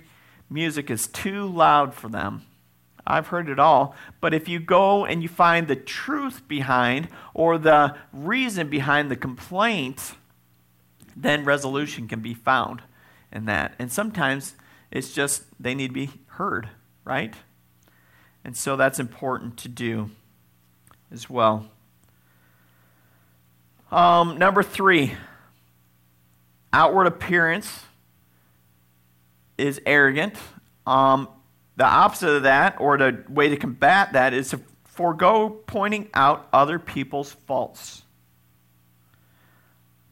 music 0.50 0.90
is 0.90 1.08
too 1.08 1.48
loud 1.48 1.94
for 1.94 2.08
them. 2.08 2.44
I've 3.10 3.28
heard 3.28 3.50
it 3.50 3.60
all. 3.60 3.96
But 4.22 4.34
if 4.34 4.48
you 4.48 4.60
go 4.60 5.04
and 5.04 5.24
you 5.24 5.28
find 5.28 5.68
the 5.68 5.76
truth 5.76 6.48
behind 6.48 7.10
or 7.34 7.58
the 7.58 7.96
reason 8.14 8.70
behind 8.70 9.10
the 9.10 9.16
complaint, 9.16 10.14
then 11.16 11.44
resolution 11.44 12.08
can 12.08 12.22
be 12.22 12.36
found 12.36 12.84
in 13.32 13.46
that. 13.46 13.74
And 13.80 13.92
sometimes 13.92 14.56
it's 14.92 15.12
just 15.12 15.44
they 15.60 15.74
need 15.74 15.88
to 15.88 15.94
be 15.94 16.12
heard, 16.28 16.70
right? 17.04 17.34
And 18.46 18.56
so 18.56 18.76
that's 18.76 19.00
important 19.00 19.58
to 19.58 19.68
do 19.68 20.12
as 21.12 21.30
well. 21.30 21.66
Um, 23.92 24.38
number 24.38 24.62
three, 24.62 25.16
outward 26.72 27.08
appearance 27.08 27.84
is 29.58 29.82
arrogant. 29.86 30.36
Um, 30.86 31.28
the 31.80 31.86
opposite 31.86 32.36
of 32.36 32.44
that, 32.44 32.76
or 32.82 32.98
the 32.98 33.24
way 33.30 33.48
to 33.48 33.56
combat 33.56 34.12
that, 34.12 34.34
is 34.34 34.50
to 34.50 34.60
forego 34.84 35.50
pointing 35.50 36.10
out 36.14 36.50
other 36.52 36.78
people's 36.78 37.32
faults. 37.32 38.04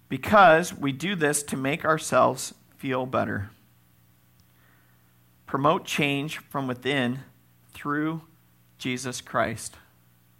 Because 0.08 0.74
we 0.74 0.94
do 0.94 1.14
this 1.14 1.44
to 1.44 1.58
make 1.58 1.84
ourselves 1.84 2.54
feel 2.78 3.06
better. 3.06 3.50
Promote 5.46 5.84
change 5.84 6.38
from 6.38 6.68
within 6.68 7.20
through 7.74 8.22
Jesus 8.78 9.20
Christ. 9.20 9.76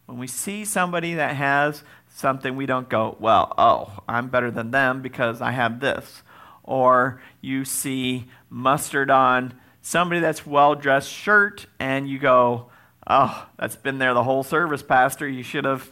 When 0.06 0.20
we 0.20 0.28
see 0.28 0.64
somebody 0.64 1.16
that 1.16 1.36
has 1.36 1.84
something, 2.08 2.56
we 2.56 2.66
don't 2.66 2.88
go, 2.88 3.18
well, 3.20 3.54
oh, 3.58 4.00
I'm 4.08 4.30
better 4.30 4.50
than 4.50 4.72
them 4.72 5.02
because 5.02 5.42
I 5.42 5.52
have 5.52 5.82
this. 5.82 6.24
Or 6.64 7.22
you 7.42 7.66
see 7.66 8.28
mustard 8.50 9.12
on 9.12 9.54
somebody 9.88 10.20
that's 10.20 10.46
well 10.46 10.76
dressed 10.76 11.10
shirt 11.10 11.66
and 11.80 12.10
you 12.10 12.20
go, 12.20 12.70
oh, 13.10 13.48
that's 13.58 13.78
been 13.78 14.00
there 14.00 14.14
the 14.14 14.24
whole 14.24 14.44
service, 14.44 14.84
Pastor. 14.84 15.26
You 15.26 15.44
should 15.44 15.64
have, 15.64 15.90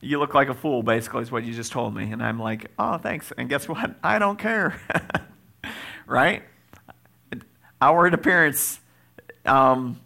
you 0.00 0.18
look 0.18 0.34
like 0.34 0.48
a 0.48 0.54
fool, 0.54 0.82
basically, 0.82 1.22
is 1.22 1.30
what 1.30 1.44
you 1.44 1.54
just 1.54 1.70
told 1.70 1.94
me. 1.94 2.10
And 2.10 2.20
I'm 2.20 2.40
like, 2.40 2.72
oh, 2.80 2.98
thanks. 2.98 3.32
And 3.38 3.48
guess 3.48 3.68
what? 3.68 3.94
I 4.02 4.18
don't 4.18 4.40
care. 4.40 4.80
right? 6.06 6.42
Outward 7.80 8.12
appearance. 8.12 8.80
Um, 9.44 10.00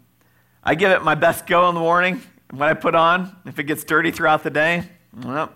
I 0.63 0.75
give 0.75 0.91
it 0.91 1.03
my 1.03 1.15
best 1.15 1.47
go 1.47 1.69
in 1.69 1.73
the 1.73 1.81
morning. 1.81 2.21
What 2.51 2.69
I 2.69 2.75
put 2.75 2.93
on, 2.93 3.35
if 3.47 3.57
it 3.57 3.63
gets 3.63 3.83
dirty 3.83 4.11
throughout 4.11 4.43
the 4.43 4.51
day, 4.51 4.83
well, 5.23 5.51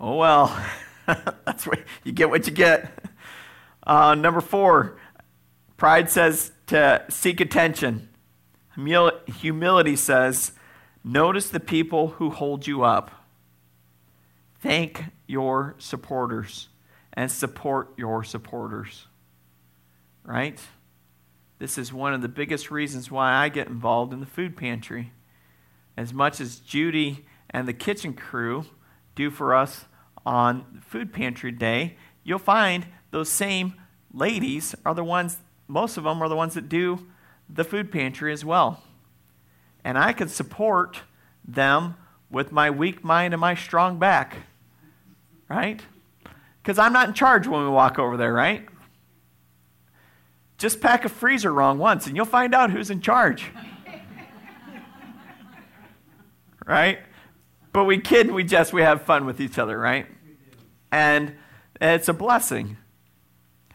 oh 0.00 0.16
well. 0.16 0.66
That's 1.06 1.68
what 1.68 1.84
you 2.02 2.10
get 2.10 2.30
what 2.30 2.48
you 2.48 2.52
get. 2.52 2.92
Uh, 3.86 4.16
number 4.16 4.40
four, 4.40 4.98
pride 5.76 6.10
says 6.10 6.50
to 6.70 7.04
seek 7.08 7.40
attention. 7.40 8.08
Humility 8.76 9.96
says, 9.96 10.52
notice 11.02 11.48
the 11.48 11.58
people 11.58 12.08
who 12.08 12.30
hold 12.30 12.68
you 12.68 12.84
up. 12.84 13.10
Thank 14.60 15.06
your 15.26 15.74
supporters 15.78 16.68
and 17.12 17.28
support 17.28 17.92
your 17.96 18.22
supporters. 18.22 19.06
Right? 20.24 20.60
This 21.58 21.76
is 21.76 21.92
one 21.92 22.14
of 22.14 22.22
the 22.22 22.28
biggest 22.28 22.70
reasons 22.70 23.10
why 23.10 23.32
I 23.32 23.48
get 23.48 23.66
involved 23.66 24.12
in 24.12 24.20
the 24.20 24.26
food 24.26 24.56
pantry. 24.56 25.12
As 25.96 26.14
much 26.14 26.40
as 26.40 26.60
Judy 26.60 27.26
and 27.50 27.66
the 27.66 27.72
kitchen 27.72 28.14
crew 28.14 28.64
do 29.16 29.28
for 29.32 29.56
us 29.56 29.86
on 30.24 30.82
food 30.86 31.12
pantry 31.12 31.50
day, 31.50 31.96
you'll 32.22 32.38
find 32.38 32.86
those 33.10 33.28
same 33.28 33.74
ladies 34.14 34.76
are 34.86 34.94
the 34.94 35.02
ones 35.02 35.38
most 35.70 35.96
of 35.96 36.04
them 36.04 36.22
are 36.22 36.28
the 36.28 36.36
ones 36.36 36.54
that 36.54 36.68
do 36.68 37.06
the 37.48 37.64
food 37.64 37.90
pantry 37.90 38.32
as 38.32 38.44
well. 38.44 38.82
And 39.84 39.96
I 39.96 40.12
can 40.12 40.28
support 40.28 41.00
them 41.46 41.96
with 42.30 42.52
my 42.52 42.70
weak 42.70 43.02
mind 43.02 43.34
and 43.34 43.40
my 43.40 43.54
strong 43.54 43.98
back, 43.98 44.36
right? 45.48 45.80
Because 46.62 46.78
I'm 46.78 46.92
not 46.92 47.08
in 47.08 47.14
charge 47.14 47.46
when 47.46 47.62
we 47.62 47.68
walk 47.68 47.98
over 47.98 48.16
there, 48.16 48.32
right? 48.32 48.66
Just 50.58 50.80
pack 50.80 51.04
a 51.04 51.08
freezer 51.08 51.52
wrong 51.52 51.78
once 51.78 52.06
and 52.06 52.16
you'll 52.16 52.26
find 52.26 52.54
out 52.54 52.70
who's 52.70 52.90
in 52.90 53.00
charge. 53.00 53.50
right? 56.66 56.98
But 57.72 57.84
we 57.84 57.98
kid, 57.98 58.30
we 58.30 58.44
jest, 58.44 58.72
we 58.72 58.82
have 58.82 59.02
fun 59.02 59.24
with 59.24 59.40
each 59.40 59.58
other, 59.58 59.78
right? 59.78 60.06
And 60.92 61.36
it's 61.80 62.08
a 62.08 62.12
blessing. 62.12 62.76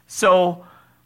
So, 0.07 0.65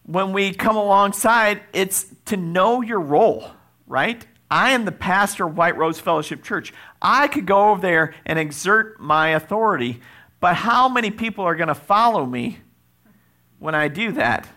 when 0.10 0.34
we 0.34 0.52
come 0.52 0.76
alongside, 0.76 1.62
it's 1.72 2.08
to 2.26 2.36
know 2.36 2.82
your 2.82 3.00
role, 3.00 3.52
right? 3.86 4.26
I 4.50 4.72
am 4.72 4.86
the 4.86 4.92
pastor 4.92 5.46
of 5.46 5.56
White 5.56 5.78
Rose 5.78 6.00
Fellowship 6.00 6.42
Church. 6.42 6.74
I 7.00 7.28
could 7.28 7.46
go 7.46 7.70
over 7.70 7.80
there 7.80 8.16
and 8.26 8.40
exert 8.40 9.00
my 9.00 9.30
authority, 9.30 10.02
but 10.40 10.56
how 10.56 10.90
many 10.90 11.12
people 11.12 11.46
are 11.46 11.54
going 11.56 11.68
to 11.68 11.76
follow 11.76 12.26
me 12.26 12.58
when 13.60 13.76
I 13.76 13.88
do 13.88 14.12
that? 14.14 14.48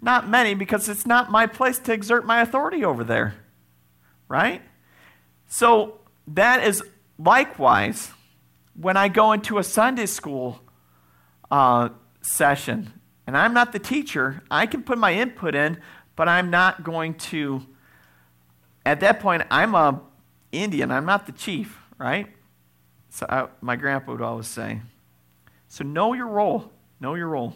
Not 0.00 0.28
many, 0.28 0.54
because 0.54 0.88
it's 0.88 1.04
not 1.04 1.28
my 1.28 1.48
place 1.48 1.80
to 1.80 1.92
exert 1.92 2.24
my 2.24 2.40
authority 2.40 2.84
over 2.84 3.02
there. 3.02 3.34
Right? 4.28 4.62
So 5.48 5.98
that 6.28 6.62
is 6.62 6.84
likewise 7.18 8.12
when 8.74 8.96
I 8.96 9.08
go 9.08 9.32
into 9.32 9.58
a 9.58 9.64
Sunday 9.64 10.06
school 10.06 10.60
uh, 11.50 11.88
session, 12.20 12.92
and 13.30 13.36
I'm 13.36 13.54
not 13.54 13.70
the 13.70 13.78
teacher, 13.78 14.42
I 14.50 14.66
can 14.66 14.82
put 14.82 14.98
my 14.98 15.14
input 15.14 15.54
in, 15.54 15.78
but 16.16 16.28
I'm 16.28 16.50
not 16.50 16.82
going 16.82 17.14
to. 17.30 17.64
At 18.84 18.98
that 18.98 19.20
point, 19.20 19.44
I'm 19.52 19.76
a 19.76 20.00
Indian. 20.50 20.90
I'm 20.90 21.06
not 21.06 21.26
the 21.26 21.32
chief, 21.32 21.78
right? 21.96 22.26
So 23.10 23.26
I, 23.28 23.46
my 23.60 23.76
grandpa 23.76 24.10
would 24.10 24.20
always 24.20 24.48
say. 24.48 24.80
So 25.68 25.84
know 25.84 26.12
your 26.12 26.26
role. 26.26 26.72
Know 26.98 27.14
your 27.14 27.28
role. 27.28 27.54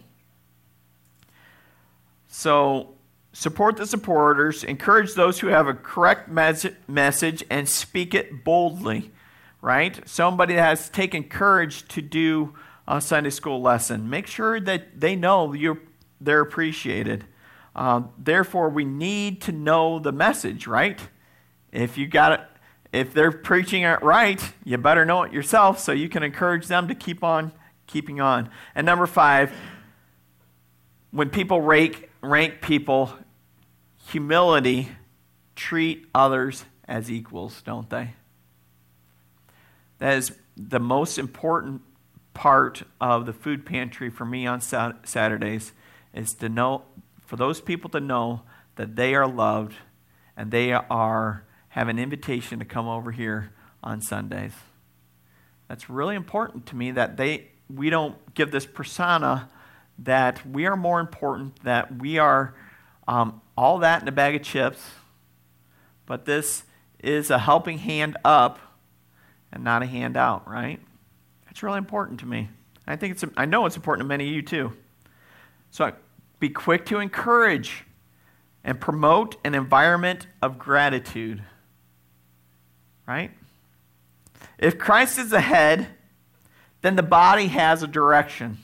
So 2.28 2.94
support 3.32 3.76
the 3.76 3.86
supporters, 3.86 4.62
encourage 4.62 5.14
those 5.14 5.40
who 5.40 5.48
have 5.48 5.66
a 5.66 5.74
correct 5.74 6.28
mes- 6.28 6.68
message, 6.86 7.42
and 7.50 7.68
speak 7.68 8.14
it 8.14 8.44
boldly, 8.44 9.10
right? 9.60 10.08
Somebody 10.08 10.54
that 10.54 10.62
has 10.62 10.88
taken 10.88 11.24
courage 11.24 11.88
to 11.88 12.00
do 12.00 12.54
a 12.86 13.00
Sunday 13.00 13.30
school 13.30 13.60
lesson. 13.60 14.10
Make 14.10 14.26
sure 14.26 14.60
that 14.60 15.00
they 15.00 15.16
know 15.16 15.52
you're, 15.52 15.80
they're 16.20 16.40
appreciated. 16.40 17.24
Uh, 17.74 18.02
therefore, 18.18 18.68
we 18.68 18.84
need 18.84 19.40
to 19.42 19.52
know 19.52 19.98
the 19.98 20.12
message, 20.12 20.66
right? 20.66 21.00
If 21.72 21.98
you 21.98 22.06
got 22.06 22.32
it, 22.32 22.40
if 22.92 23.12
they're 23.12 23.32
preaching 23.32 23.82
it 23.82 24.02
right, 24.02 24.40
you 24.62 24.78
better 24.78 25.04
know 25.04 25.24
it 25.24 25.32
yourself 25.32 25.80
so 25.80 25.90
you 25.92 26.08
can 26.08 26.22
encourage 26.22 26.68
them 26.68 26.86
to 26.88 26.94
keep 26.94 27.24
on 27.24 27.52
keeping 27.86 28.20
on. 28.20 28.50
And 28.74 28.84
number 28.84 29.06
five, 29.06 29.52
when 31.10 31.30
people 31.30 31.60
rank, 31.60 32.10
rank 32.22 32.60
people, 32.60 33.12
humility, 34.08 34.88
treat 35.56 36.06
others 36.14 36.64
as 36.86 37.10
equals, 37.10 37.62
don't 37.62 37.88
they? 37.90 38.14
That 39.98 40.18
is 40.18 40.32
the 40.56 40.80
most 40.80 41.18
important 41.18 41.82
part 42.34 42.82
of 43.00 43.26
the 43.26 43.32
food 43.32 43.64
pantry 43.64 44.10
for 44.10 44.24
me 44.24 44.46
on 44.46 44.60
Saturdays 44.60 45.72
is 46.12 46.34
to 46.34 46.48
know, 46.48 46.82
for 47.24 47.36
those 47.36 47.60
people 47.60 47.88
to 47.90 48.00
know 48.00 48.42
that 48.76 48.96
they 48.96 49.14
are 49.14 49.26
loved 49.26 49.74
and 50.36 50.50
they 50.50 50.72
are 50.72 51.44
have 51.68 51.88
an 51.88 51.98
invitation 51.98 52.60
to 52.60 52.64
come 52.64 52.86
over 52.86 53.10
here 53.10 53.50
on 53.82 54.00
Sundays. 54.00 54.52
That's 55.68 55.90
really 55.90 56.14
important 56.14 56.66
to 56.66 56.76
me 56.76 56.92
that 56.92 57.16
they 57.16 57.48
we 57.68 57.90
don't 57.90 58.16
give 58.34 58.50
this 58.50 58.66
persona 58.66 59.48
that 59.98 60.46
we 60.46 60.66
are 60.66 60.76
more 60.76 61.00
important, 61.00 61.62
that 61.64 61.98
we 61.98 62.18
are 62.18 62.54
um, 63.08 63.40
all 63.56 63.78
that 63.78 64.02
in 64.02 64.08
a 64.08 64.12
bag 64.12 64.34
of 64.34 64.42
chips, 64.42 64.90
but 66.06 66.24
this 66.24 66.64
is 66.98 67.30
a 67.30 67.38
helping 67.38 67.78
hand 67.78 68.16
up 68.24 68.58
and 69.52 69.64
not 69.64 69.82
a 69.82 69.86
hand 69.86 70.16
out, 70.16 70.48
right? 70.48 70.80
That's 71.54 71.62
really 71.62 71.78
important 71.78 72.18
to 72.18 72.26
me. 72.26 72.48
I 72.84 72.96
think 72.96 73.12
it's 73.12 73.24
I 73.36 73.44
know 73.44 73.64
it's 73.64 73.76
important 73.76 74.06
to 74.06 74.08
many 74.08 74.26
of 74.26 74.34
you 74.34 74.42
too. 74.42 74.72
So 75.70 75.92
be 76.40 76.48
quick 76.48 76.84
to 76.86 76.98
encourage 76.98 77.84
and 78.64 78.80
promote 78.80 79.36
an 79.44 79.54
environment 79.54 80.26
of 80.42 80.58
gratitude. 80.58 81.44
Right? 83.06 83.30
If 84.58 84.78
Christ 84.78 85.16
is 85.16 85.30
the 85.30 85.42
head, 85.42 85.86
then 86.82 86.96
the 86.96 87.04
body 87.04 87.46
has 87.46 87.84
a 87.84 87.86
direction. 87.86 88.58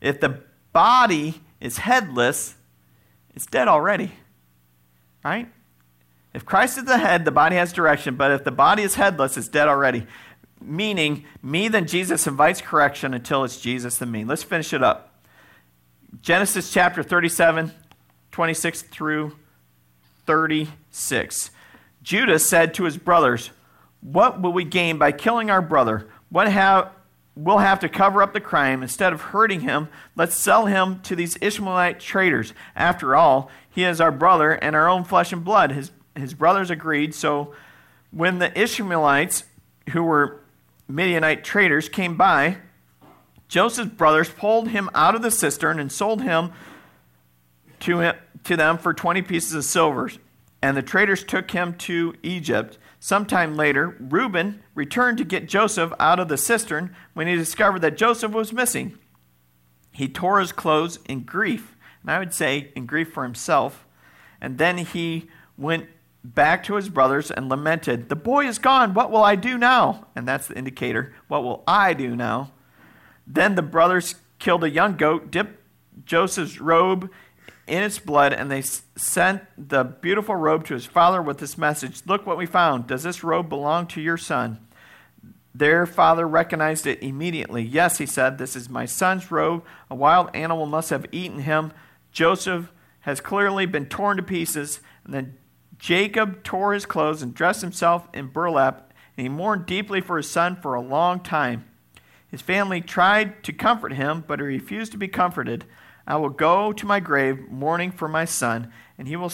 If 0.00 0.18
the 0.18 0.40
body 0.72 1.42
is 1.60 1.76
headless, 1.76 2.54
it's 3.34 3.44
dead 3.44 3.68
already. 3.68 4.12
Right? 5.22 5.46
If 6.32 6.46
Christ 6.46 6.78
is 6.78 6.84
the 6.84 6.96
head, 6.96 7.26
the 7.26 7.30
body 7.30 7.56
has 7.56 7.70
direction, 7.70 8.16
but 8.16 8.30
if 8.30 8.44
the 8.44 8.50
body 8.50 8.82
is 8.82 8.94
headless, 8.94 9.36
it's 9.36 9.48
dead 9.48 9.68
already. 9.68 10.06
Meaning, 10.64 11.24
me 11.42 11.68
then 11.68 11.86
Jesus 11.86 12.26
invites 12.26 12.60
correction 12.60 13.14
until 13.14 13.44
it's 13.44 13.60
Jesus 13.60 13.98
than 13.98 14.10
me. 14.10 14.24
Let's 14.24 14.42
finish 14.42 14.72
it 14.72 14.82
up. 14.82 15.20
Genesis 16.20 16.72
chapter 16.72 17.02
37, 17.02 17.72
26 18.30 18.82
through 18.82 19.36
36. 20.26 21.50
Judah 22.02 22.38
said 22.38 22.74
to 22.74 22.84
his 22.84 22.96
brothers, 22.96 23.50
What 24.00 24.40
will 24.40 24.52
we 24.52 24.64
gain 24.64 24.98
by 24.98 25.12
killing 25.12 25.50
our 25.50 25.62
brother? 25.62 26.08
What 26.28 26.50
have 26.50 26.90
we'll 27.34 27.58
have 27.58 27.80
to 27.80 27.88
cover 27.88 28.22
up 28.22 28.32
the 28.32 28.40
crime. 28.40 28.82
Instead 28.82 29.12
of 29.12 29.20
hurting 29.20 29.60
him, 29.60 29.88
let's 30.16 30.36
sell 30.36 30.66
him 30.66 31.00
to 31.00 31.16
these 31.16 31.38
Ishmaelite 31.40 32.00
traders. 32.00 32.52
After 32.76 33.16
all, 33.16 33.50
he 33.70 33.84
is 33.84 34.00
our 34.00 34.12
brother 34.12 34.52
and 34.52 34.76
our 34.76 34.88
own 34.88 35.04
flesh 35.04 35.32
and 35.32 35.44
blood. 35.44 35.72
His, 35.72 35.90
his 36.14 36.34
brothers 36.34 36.70
agreed. 36.70 37.14
So 37.14 37.54
when 38.10 38.38
the 38.38 38.58
Ishmaelites, 38.58 39.44
who 39.90 40.02
were 40.02 40.41
Midianite 40.92 41.42
traders, 41.42 41.88
came 41.88 42.16
by, 42.16 42.58
Joseph's 43.48 43.92
brothers 43.92 44.28
pulled 44.28 44.68
him 44.68 44.90
out 44.94 45.14
of 45.14 45.22
the 45.22 45.30
cistern 45.30 45.78
and 45.78 45.90
sold 45.90 46.20
him 46.22 46.52
to, 47.80 48.00
him, 48.00 48.14
to 48.44 48.56
them 48.56 48.76
for 48.76 48.92
20 48.92 49.22
pieces 49.22 49.54
of 49.54 49.64
silver. 49.64 50.10
And 50.60 50.76
the 50.76 50.82
traders 50.82 51.24
took 51.24 51.50
him 51.50 51.74
to 51.78 52.14
Egypt. 52.22 52.78
Sometime 53.00 53.56
later, 53.56 53.96
Reuben 54.00 54.62
returned 54.74 55.18
to 55.18 55.24
get 55.24 55.48
Joseph 55.48 55.92
out 55.98 56.20
of 56.20 56.28
the 56.28 56.36
cistern 56.36 56.94
when 57.14 57.26
he 57.26 57.36
discovered 57.36 57.80
that 57.80 57.96
Joseph 57.96 58.32
was 58.32 58.52
missing. 58.52 58.98
He 59.92 60.08
tore 60.08 60.40
his 60.40 60.52
clothes 60.52 60.98
in 61.08 61.20
grief, 61.20 61.74
and 62.02 62.10
I 62.10 62.18
would 62.18 62.34
say 62.34 62.70
in 62.76 62.84
grief 62.84 63.12
for 63.12 63.22
himself. 63.22 63.86
And 64.40 64.58
then 64.58 64.78
he 64.78 65.28
went 65.56 65.88
back 66.24 66.64
to 66.64 66.74
his 66.74 66.88
brothers 66.88 67.30
and 67.30 67.48
lamented, 67.48 68.08
The 68.08 68.16
boy 68.16 68.46
is 68.46 68.58
gone. 68.58 68.94
What 68.94 69.10
will 69.10 69.22
I 69.22 69.36
do 69.36 69.58
now? 69.58 70.06
And 70.14 70.26
that's 70.26 70.48
the 70.48 70.56
indicator. 70.56 71.14
What 71.28 71.42
will 71.42 71.62
I 71.66 71.94
do 71.94 72.14
now? 72.14 72.52
Then 73.26 73.54
the 73.54 73.62
brothers 73.62 74.16
killed 74.38 74.64
a 74.64 74.70
young 74.70 74.96
goat, 74.96 75.30
dipped 75.30 75.58
Joseph's 76.04 76.60
robe 76.60 77.10
in 77.66 77.82
its 77.82 77.98
blood, 77.98 78.32
and 78.32 78.50
they 78.50 78.62
sent 78.62 79.42
the 79.56 79.84
beautiful 79.84 80.34
robe 80.34 80.66
to 80.66 80.74
his 80.74 80.86
father 80.86 81.22
with 81.22 81.38
this 81.38 81.56
message 81.56 82.02
Look 82.06 82.26
what 82.26 82.38
we 82.38 82.46
found. 82.46 82.86
Does 82.86 83.02
this 83.02 83.22
robe 83.24 83.48
belong 83.48 83.86
to 83.88 84.00
your 84.00 84.18
son? 84.18 84.58
Their 85.54 85.84
father 85.84 86.26
recognized 86.26 86.86
it 86.86 87.02
immediately. 87.02 87.62
Yes, 87.62 87.98
he 87.98 88.06
said, 88.06 88.38
This 88.38 88.56
is 88.56 88.70
my 88.70 88.86
son's 88.86 89.30
robe. 89.30 89.64
A 89.90 89.94
wild 89.94 90.30
animal 90.34 90.66
must 90.66 90.90
have 90.90 91.06
eaten 91.12 91.40
him. 91.40 91.72
Joseph 92.10 92.72
has 93.00 93.20
clearly 93.20 93.66
been 93.66 93.86
torn 93.86 94.16
to 94.16 94.22
pieces. 94.22 94.80
And 95.04 95.12
then 95.12 95.36
Jacob 95.82 96.44
tore 96.44 96.74
his 96.74 96.86
clothes 96.86 97.22
and 97.22 97.34
dressed 97.34 97.60
himself 97.60 98.06
in 98.14 98.28
burlap, 98.28 98.92
and 99.16 99.24
he 99.24 99.28
mourned 99.28 99.66
deeply 99.66 100.00
for 100.00 100.16
his 100.16 100.30
son 100.30 100.54
for 100.54 100.74
a 100.74 100.80
long 100.80 101.18
time. 101.18 101.64
His 102.28 102.40
family 102.40 102.80
tried 102.80 103.42
to 103.42 103.52
comfort 103.52 103.92
him, 103.92 104.22
but 104.24 104.38
he 104.38 104.46
refused 104.46 104.92
to 104.92 104.96
be 104.98 105.08
comforted. 105.08 105.64
I 106.06 106.14
will 106.18 106.28
go 106.28 106.72
to 106.72 106.86
my 106.86 107.00
grave 107.00 107.50
mourning 107.50 107.90
for 107.90 108.06
my 108.06 108.24
son. 108.24 108.72
And 108.96 109.08
he, 109.08 109.16
will, 109.16 109.32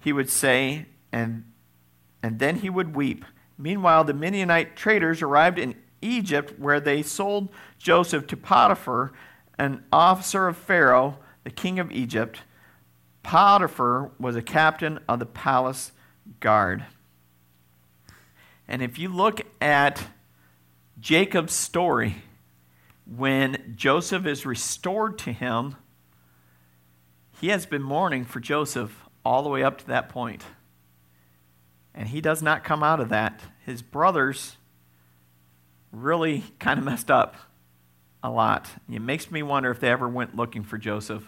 he 0.00 0.14
would 0.14 0.30
say, 0.30 0.86
and, 1.12 1.44
and 2.22 2.38
then 2.38 2.56
he 2.56 2.70
would 2.70 2.96
weep. 2.96 3.26
Meanwhile, 3.58 4.04
the 4.04 4.14
Midianite 4.14 4.74
traders 4.74 5.20
arrived 5.20 5.58
in 5.58 5.74
Egypt, 6.00 6.58
where 6.58 6.80
they 6.80 7.02
sold 7.02 7.50
Joseph 7.76 8.26
to 8.28 8.36
Potiphar, 8.38 9.12
an 9.58 9.84
officer 9.92 10.48
of 10.48 10.56
Pharaoh, 10.56 11.18
the 11.44 11.50
king 11.50 11.78
of 11.78 11.92
Egypt. 11.92 12.40
Potiphar 13.22 14.10
was 14.18 14.36
a 14.36 14.42
captain 14.42 14.98
of 15.08 15.18
the 15.18 15.26
palace 15.26 15.92
guard. 16.40 16.84
And 18.68 18.82
if 18.82 18.98
you 18.98 19.08
look 19.08 19.42
at 19.60 20.04
Jacob's 21.00 21.52
story, 21.52 22.16
when 23.04 23.74
Joseph 23.76 24.26
is 24.26 24.46
restored 24.46 25.18
to 25.18 25.32
him, 25.32 25.76
he 27.40 27.48
has 27.48 27.66
been 27.66 27.82
mourning 27.82 28.24
for 28.24 28.40
Joseph 28.40 29.04
all 29.24 29.42
the 29.42 29.48
way 29.48 29.62
up 29.62 29.78
to 29.78 29.86
that 29.88 30.08
point. 30.08 30.44
And 31.94 32.08
he 32.08 32.20
does 32.20 32.42
not 32.42 32.64
come 32.64 32.82
out 32.82 33.00
of 33.00 33.08
that. 33.10 33.40
His 33.66 33.82
brothers 33.82 34.56
really 35.90 36.44
kind 36.58 36.78
of 36.78 36.84
messed 36.84 37.10
up 37.10 37.36
a 38.22 38.30
lot. 38.30 38.68
It 38.90 39.02
makes 39.02 39.30
me 39.30 39.42
wonder 39.42 39.70
if 39.70 39.80
they 39.80 39.90
ever 39.90 40.08
went 40.08 40.36
looking 40.36 40.62
for 40.62 40.78
Joseph. 40.78 41.24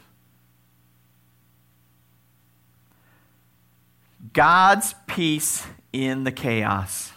God's 4.32 4.94
peace 5.06 5.66
in 5.92 6.24
the 6.24 6.32
chaos. 6.32 7.12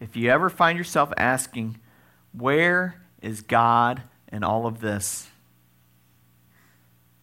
If 0.00 0.16
you 0.16 0.30
ever 0.30 0.50
find 0.50 0.76
yourself 0.76 1.12
asking, 1.16 1.78
where 2.32 3.00
is 3.22 3.40
God 3.40 4.02
in 4.30 4.44
all 4.44 4.66
of 4.66 4.80
this? 4.80 5.28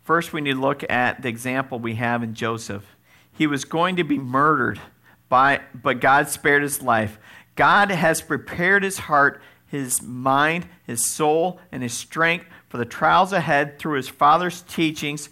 First, 0.02 0.34
we 0.34 0.42
need 0.42 0.54
to 0.54 0.60
look 0.60 0.84
at 0.90 1.22
the 1.22 1.30
example 1.30 1.80
we 1.80 1.96
have 1.96 2.24
in 2.24 2.34
Joseph. 2.34 2.96
He 3.32 3.46
was 3.46 3.64
going 3.66 3.98
to 3.98 4.04
be 4.04 4.18
murdered, 4.18 4.82
by, 5.30 5.62
but 5.74 6.02
God 6.02 6.28
spared 6.28 6.64
his 6.64 6.82
life. 6.82 7.20
God 7.56 7.92
has 7.92 8.22
prepared 8.22 8.84
his 8.84 8.98
heart, 8.98 9.42
his 9.68 10.02
mind, 10.02 10.68
his 10.86 11.06
soul, 11.06 11.60
and 11.72 11.84
his 11.84 11.94
strength 11.94 12.46
for 12.68 12.78
the 12.78 12.86
trials 12.86 13.32
ahead 13.32 13.78
through 13.78 13.98
his 13.98 14.10
father's 14.10 14.64
teachings. 14.64 15.30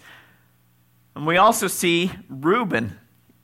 And 1.16 1.26
we 1.26 1.36
also 1.36 1.66
see 1.66 2.12
Reuben. 2.28 2.99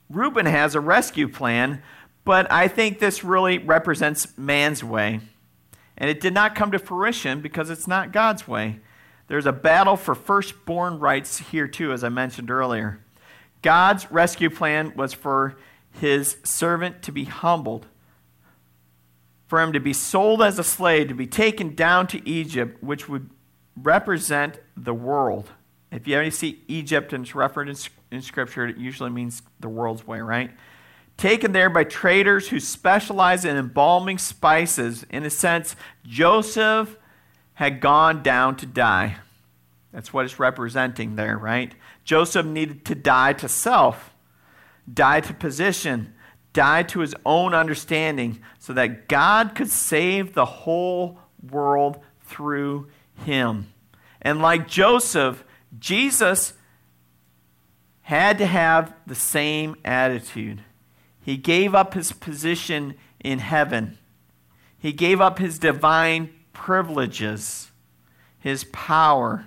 Reuben 0.08 0.46
has 0.46 0.74
a 0.74 0.80
rescue 0.80 1.28
plan, 1.28 1.82
but 2.24 2.50
I 2.50 2.68
think 2.68 2.98
this 2.98 3.24
really 3.24 3.58
represents 3.58 4.36
man's 4.36 4.82
way. 4.82 5.20
And 5.98 6.10
it 6.10 6.20
did 6.20 6.34
not 6.34 6.54
come 6.54 6.70
to 6.72 6.78
fruition 6.78 7.40
because 7.40 7.70
it's 7.70 7.88
not 7.88 8.12
God's 8.12 8.46
way. 8.46 8.80
There's 9.28 9.46
a 9.46 9.52
battle 9.52 9.96
for 9.96 10.14
firstborn 10.14 10.98
rights 10.98 11.38
here, 11.38 11.66
too, 11.66 11.92
as 11.92 12.04
I 12.04 12.08
mentioned 12.08 12.50
earlier. 12.50 13.00
God's 13.62 14.10
rescue 14.10 14.50
plan 14.50 14.92
was 14.94 15.12
for 15.12 15.56
his 15.92 16.36
servant 16.44 17.02
to 17.02 17.12
be 17.12 17.24
humbled, 17.24 17.86
for 19.48 19.60
him 19.60 19.72
to 19.72 19.80
be 19.80 19.92
sold 19.92 20.42
as 20.42 20.58
a 20.58 20.64
slave, 20.64 21.08
to 21.08 21.14
be 21.14 21.26
taken 21.26 21.74
down 21.74 22.06
to 22.08 22.28
Egypt, 22.28 22.82
which 22.82 23.08
would 23.08 23.30
represent 23.80 24.60
the 24.76 24.94
world. 24.94 25.50
If 25.90 26.06
you 26.06 26.16
ever 26.16 26.30
see 26.30 26.62
Egypt 26.68 27.12
and 27.12 27.24
it's 27.24 27.34
referenced 27.34 27.90
in, 28.10 28.18
in 28.18 28.22
Scripture, 28.22 28.66
it 28.66 28.76
usually 28.76 29.10
means 29.10 29.42
the 29.60 29.68
world's 29.68 30.06
way, 30.06 30.20
right? 30.20 30.50
Taken 31.16 31.52
there 31.52 31.70
by 31.70 31.84
traders 31.84 32.48
who 32.48 32.60
specialize 32.60 33.44
in 33.44 33.56
embalming 33.56 34.18
spices. 34.18 35.06
In 35.08 35.24
a 35.24 35.30
sense, 35.30 35.76
Joseph 36.04 36.96
had 37.54 37.80
gone 37.80 38.22
down 38.22 38.56
to 38.56 38.66
die. 38.66 39.16
That's 39.92 40.12
what 40.12 40.26
it's 40.26 40.38
representing 40.38 41.16
there, 41.16 41.38
right? 41.38 41.74
Joseph 42.04 42.44
needed 42.44 42.84
to 42.84 42.94
die 42.94 43.32
to 43.34 43.48
self, 43.48 44.12
die 44.92 45.20
to 45.22 45.32
position, 45.32 46.12
die 46.52 46.82
to 46.82 47.00
his 47.00 47.14
own 47.24 47.54
understanding, 47.54 48.40
so 48.58 48.74
that 48.74 49.08
God 49.08 49.54
could 49.54 49.70
save 49.70 50.34
the 50.34 50.44
whole 50.44 51.18
world 51.50 51.98
through 52.24 52.88
him. 53.24 53.72
And 54.20 54.42
like 54.42 54.68
Joseph, 54.68 55.44
Jesus 55.78 56.52
had 58.02 58.38
to 58.38 58.46
have 58.46 58.94
the 59.06 59.14
same 59.14 59.76
attitude. 59.84 60.62
He 61.20 61.36
gave 61.36 61.74
up 61.74 61.94
his 61.94 62.12
position 62.12 62.94
in 63.20 63.40
heaven, 63.40 63.98
he 64.78 64.92
gave 64.92 65.20
up 65.20 65.38
his 65.38 65.58
divine 65.58 66.32
privileges, 66.52 67.72
his 68.38 68.64
power, 68.64 69.46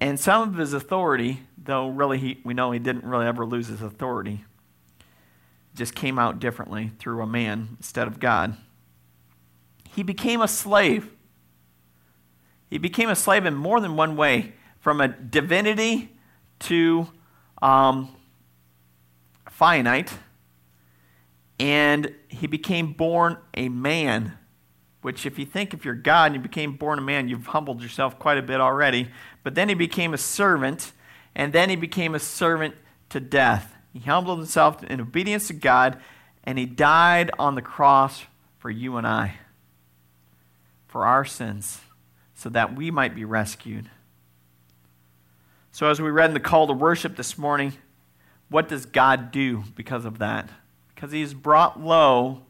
and 0.00 0.18
some 0.18 0.48
of 0.48 0.56
his 0.56 0.72
authority, 0.72 1.42
though 1.56 1.88
really 1.88 2.18
he, 2.18 2.40
we 2.44 2.52
know 2.52 2.72
he 2.72 2.80
didn't 2.80 3.04
really 3.04 3.26
ever 3.26 3.46
lose 3.46 3.68
his 3.68 3.80
authority. 3.80 4.44
Just 5.74 5.94
came 5.94 6.18
out 6.18 6.40
differently 6.40 6.90
through 6.98 7.22
a 7.22 7.26
man 7.26 7.76
instead 7.78 8.08
of 8.08 8.18
God. 8.18 8.56
He 9.94 10.02
became 10.02 10.40
a 10.40 10.48
slave. 10.48 11.10
He 12.68 12.78
became 12.78 13.08
a 13.08 13.16
slave 13.16 13.46
in 13.46 13.54
more 13.54 13.80
than 13.80 13.96
one 13.96 14.16
way, 14.16 14.54
from 14.84 15.00
a 15.00 15.08
divinity 15.08 16.10
to 16.58 17.08
um, 17.62 18.14
finite, 19.48 20.12
and 21.58 22.14
he 22.28 22.46
became 22.46 22.92
born 22.92 23.38
a 23.54 23.70
man. 23.70 24.36
Which, 25.00 25.24
if 25.24 25.38
you 25.38 25.46
think 25.46 25.72
if 25.72 25.86
you're 25.86 25.94
God 25.94 26.26
and 26.26 26.34
you 26.34 26.40
became 26.42 26.76
born 26.76 26.98
a 26.98 27.02
man, 27.02 27.28
you've 27.28 27.46
humbled 27.46 27.80
yourself 27.80 28.18
quite 28.18 28.36
a 28.36 28.42
bit 28.42 28.60
already. 28.60 29.08
But 29.42 29.54
then 29.54 29.70
he 29.70 29.74
became 29.74 30.12
a 30.12 30.18
servant, 30.18 30.92
and 31.34 31.54
then 31.54 31.70
he 31.70 31.76
became 31.76 32.14
a 32.14 32.18
servant 32.18 32.74
to 33.08 33.20
death. 33.20 33.74
He 33.94 34.00
humbled 34.00 34.38
himself 34.38 34.84
in 34.84 35.00
obedience 35.00 35.46
to 35.46 35.54
God, 35.54 35.98
and 36.42 36.58
he 36.58 36.66
died 36.66 37.30
on 37.38 37.54
the 37.54 37.62
cross 37.62 38.24
for 38.58 38.68
you 38.68 38.98
and 38.98 39.06
I, 39.06 39.36
for 40.86 41.06
our 41.06 41.24
sins 41.24 41.80
so 42.34 42.50
that 42.50 42.76
we 42.76 42.90
might 42.90 43.14
be 43.14 43.24
rescued. 43.24 43.88
So, 45.74 45.88
as 45.88 46.00
we 46.00 46.08
read 46.08 46.30
in 46.30 46.34
the 46.34 46.38
call 46.40 46.68
to 46.68 46.72
worship 46.72 47.16
this 47.16 47.36
morning, 47.36 47.72
what 48.48 48.68
does 48.68 48.86
God 48.86 49.32
do 49.32 49.64
because 49.74 50.04
of 50.04 50.20
that? 50.20 50.48
Because 50.94 51.10
he 51.10 51.20
is 51.20 51.34
brought 51.34 51.80
low. 51.80 52.42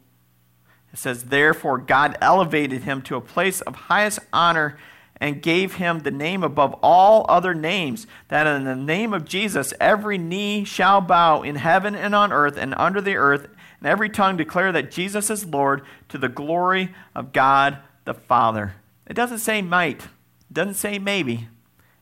It 0.93 0.99
says, 0.99 1.23
Therefore, 1.23 1.79
God 1.79 2.19
elevated 2.21 2.83
him 2.83 3.01
to 3.01 3.15
a 3.15 3.21
place 3.21 3.61
of 3.61 3.73
highest 3.73 4.19
honor 4.31 4.77
and 5.17 5.41
gave 5.41 5.77
him 5.77 6.01
the 6.01 6.11
name 6.11 6.43
above 6.43 6.75
all 6.83 7.25
other 7.27 7.55
names, 7.55 8.05
that 8.27 8.45
in 8.45 8.63
the 8.63 8.75
name 8.75 9.11
of 9.11 9.25
Jesus 9.25 9.73
every 9.81 10.19
knee 10.19 10.63
shall 10.63 11.01
bow 11.01 11.41
in 11.41 11.55
heaven 11.55 11.95
and 11.95 12.13
on 12.13 12.31
earth 12.31 12.57
and 12.57 12.75
under 12.75 13.01
the 13.01 13.15
earth, 13.15 13.47
and 13.79 13.87
every 13.87 14.07
tongue 14.07 14.37
declare 14.37 14.71
that 14.71 14.91
Jesus 14.91 15.31
is 15.31 15.47
Lord 15.47 15.81
to 16.09 16.19
the 16.19 16.29
glory 16.29 16.93
of 17.15 17.33
God 17.33 17.79
the 18.03 18.13
Father. 18.13 18.75
It 19.07 19.15
doesn't 19.15 19.39
say 19.39 19.63
might, 19.63 20.03
it 20.03 20.53
doesn't 20.53 20.75
say 20.75 20.99
maybe. 20.99 21.47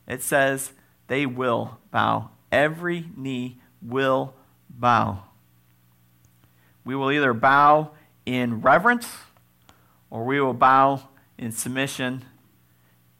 It 0.06 0.22
says 0.22 0.74
they 1.06 1.26
will 1.26 1.78
bow. 1.90 2.30
Every 2.50 3.06
knee 3.16 3.58
will 3.82 4.34
bow. 4.70 5.24
We 6.84 6.94
will 6.94 7.10
either 7.10 7.32
bow 7.32 7.90
in 8.26 8.60
reverence 8.60 9.08
or 10.10 10.24
we 10.24 10.40
will 10.40 10.54
bow 10.54 11.08
in 11.38 11.52
submission 11.52 12.24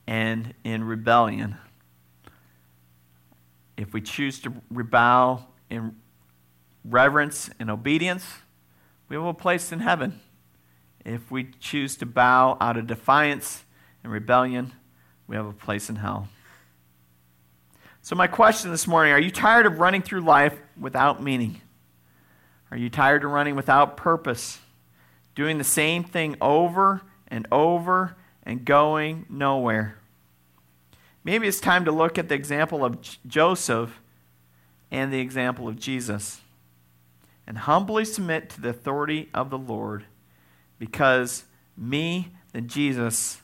and 0.06 0.54
in 0.64 0.84
rebellion. 0.84 1.56
If 3.76 3.92
we 3.92 4.00
choose 4.00 4.38
to 4.40 4.50
bow 4.50 5.46
in 5.68 5.96
reverence 6.84 7.50
and 7.58 7.70
obedience, 7.70 8.24
we 9.08 9.18
will 9.18 9.32
be 9.32 9.40
placed 9.40 9.72
in 9.72 9.80
heaven. 9.80 10.20
If 11.04 11.30
we 11.30 11.50
choose 11.58 11.96
to 11.96 12.06
bow 12.06 12.56
out 12.60 12.76
of 12.76 12.86
defiance 12.86 13.64
and 14.02 14.12
rebellion, 14.12 14.72
we 15.26 15.36
have 15.36 15.46
a 15.46 15.52
place 15.52 15.90
in 15.90 15.96
hell. 15.96 16.28
So, 18.04 18.14
my 18.14 18.26
question 18.26 18.70
this 18.70 18.86
morning 18.86 19.14
are 19.14 19.18
you 19.18 19.30
tired 19.30 19.64
of 19.64 19.80
running 19.80 20.02
through 20.02 20.20
life 20.20 20.54
without 20.78 21.22
meaning? 21.22 21.62
Are 22.70 22.76
you 22.76 22.90
tired 22.90 23.24
of 23.24 23.30
running 23.30 23.56
without 23.56 23.96
purpose? 23.96 24.58
Doing 25.34 25.56
the 25.56 25.64
same 25.64 26.04
thing 26.04 26.36
over 26.38 27.00
and 27.28 27.48
over 27.50 28.14
and 28.42 28.62
going 28.62 29.24
nowhere? 29.30 29.96
Maybe 31.24 31.48
it's 31.48 31.60
time 31.60 31.86
to 31.86 31.92
look 31.92 32.18
at 32.18 32.28
the 32.28 32.34
example 32.34 32.84
of 32.84 32.98
Joseph 33.26 33.98
and 34.90 35.10
the 35.10 35.20
example 35.20 35.66
of 35.66 35.80
Jesus 35.80 36.42
and 37.46 37.56
humbly 37.56 38.04
submit 38.04 38.50
to 38.50 38.60
the 38.60 38.68
authority 38.68 39.30
of 39.32 39.48
the 39.48 39.56
Lord 39.56 40.04
because 40.78 41.44
me, 41.74 42.32
then 42.52 42.68
Jesus, 42.68 43.40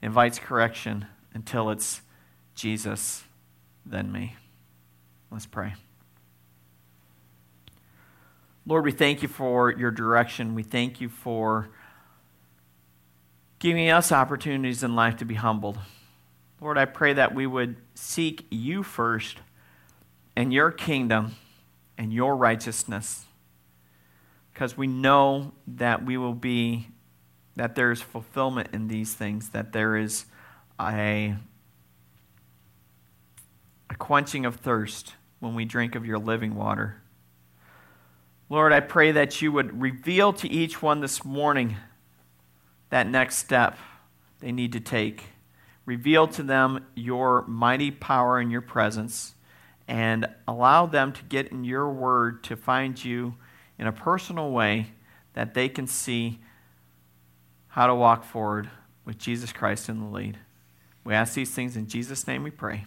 invites 0.00 0.38
correction 0.38 1.04
until 1.34 1.68
it's 1.68 2.00
Jesus, 2.54 3.24
then 3.90 4.12
me. 4.12 4.36
Let's 5.30 5.46
pray. 5.46 5.74
Lord, 8.66 8.84
we 8.84 8.92
thank 8.92 9.22
you 9.22 9.28
for 9.28 9.70
your 9.70 9.90
direction. 9.90 10.54
We 10.54 10.62
thank 10.62 11.00
you 11.00 11.08
for 11.08 11.70
giving 13.58 13.88
us 13.88 14.12
opportunities 14.12 14.82
in 14.82 14.94
life 14.94 15.16
to 15.16 15.24
be 15.24 15.34
humbled. 15.34 15.78
Lord, 16.60 16.76
I 16.76 16.84
pray 16.84 17.14
that 17.14 17.34
we 17.34 17.46
would 17.46 17.76
seek 17.94 18.46
you 18.50 18.82
first 18.82 19.38
and 20.36 20.52
your 20.52 20.70
kingdom 20.70 21.36
and 21.96 22.12
your 22.12 22.36
righteousness 22.36 23.24
because 24.52 24.76
we 24.76 24.86
know 24.86 25.52
that 25.66 26.04
we 26.04 26.16
will 26.16 26.34
be 26.34 26.88
that 27.56 27.74
there 27.74 27.90
is 27.90 28.00
fulfillment 28.00 28.68
in 28.72 28.86
these 28.86 29.14
things, 29.14 29.48
that 29.50 29.72
there 29.72 29.96
is 29.96 30.26
a 30.80 31.34
quenching 33.98 34.46
of 34.46 34.56
thirst 34.56 35.14
when 35.40 35.54
we 35.54 35.64
drink 35.64 35.94
of 35.94 36.06
your 36.06 36.18
living 36.18 36.54
water. 36.54 37.00
Lord, 38.50 38.72
I 38.72 38.80
pray 38.80 39.12
that 39.12 39.42
you 39.42 39.52
would 39.52 39.80
reveal 39.80 40.32
to 40.34 40.48
each 40.48 40.80
one 40.80 41.00
this 41.00 41.24
morning 41.24 41.76
that 42.90 43.06
next 43.06 43.36
step 43.36 43.76
they 44.40 44.52
need 44.52 44.72
to 44.72 44.80
take. 44.80 45.24
Reveal 45.84 46.28
to 46.28 46.42
them 46.42 46.86
your 46.94 47.46
mighty 47.46 47.90
power 47.90 48.38
and 48.38 48.50
your 48.50 48.62
presence, 48.62 49.34
and 49.86 50.26
allow 50.46 50.86
them 50.86 51.12
to 51.12 51.22
get 51.24 51.48
in 51.48 51.64
your 51.64 51.90
word 51.90 52.42
to 52.44 52.56
find 52.56 53.02
you 53.02 53.34
in 53.78 53.86
a 53.86 53.92
personal 53.92 54.50
way 54.50 54.88
that 55.34 55.54
they 55.54 55.68
can 55.68 55.86
see 55.86 56.38
how 57.68 57.86
to 57.86 57.94
walk 57.94 58.24
forward 58.24 58.68
with 59.04 59.18
Jesus 59.18 59.52
Christ 59.52 59.88
in 59.88 60.00
the 60.00 60.06
lead. 60.06 60.38
We 61.04 61.14
ask 61.14 61.34
these 61.34 61.50
things 61.50 61.76
in 61.76 61.86
Jesus' 61.86 62.26
name 62.26 62.42
we 62.42 62.50
pray. 62.50 62.86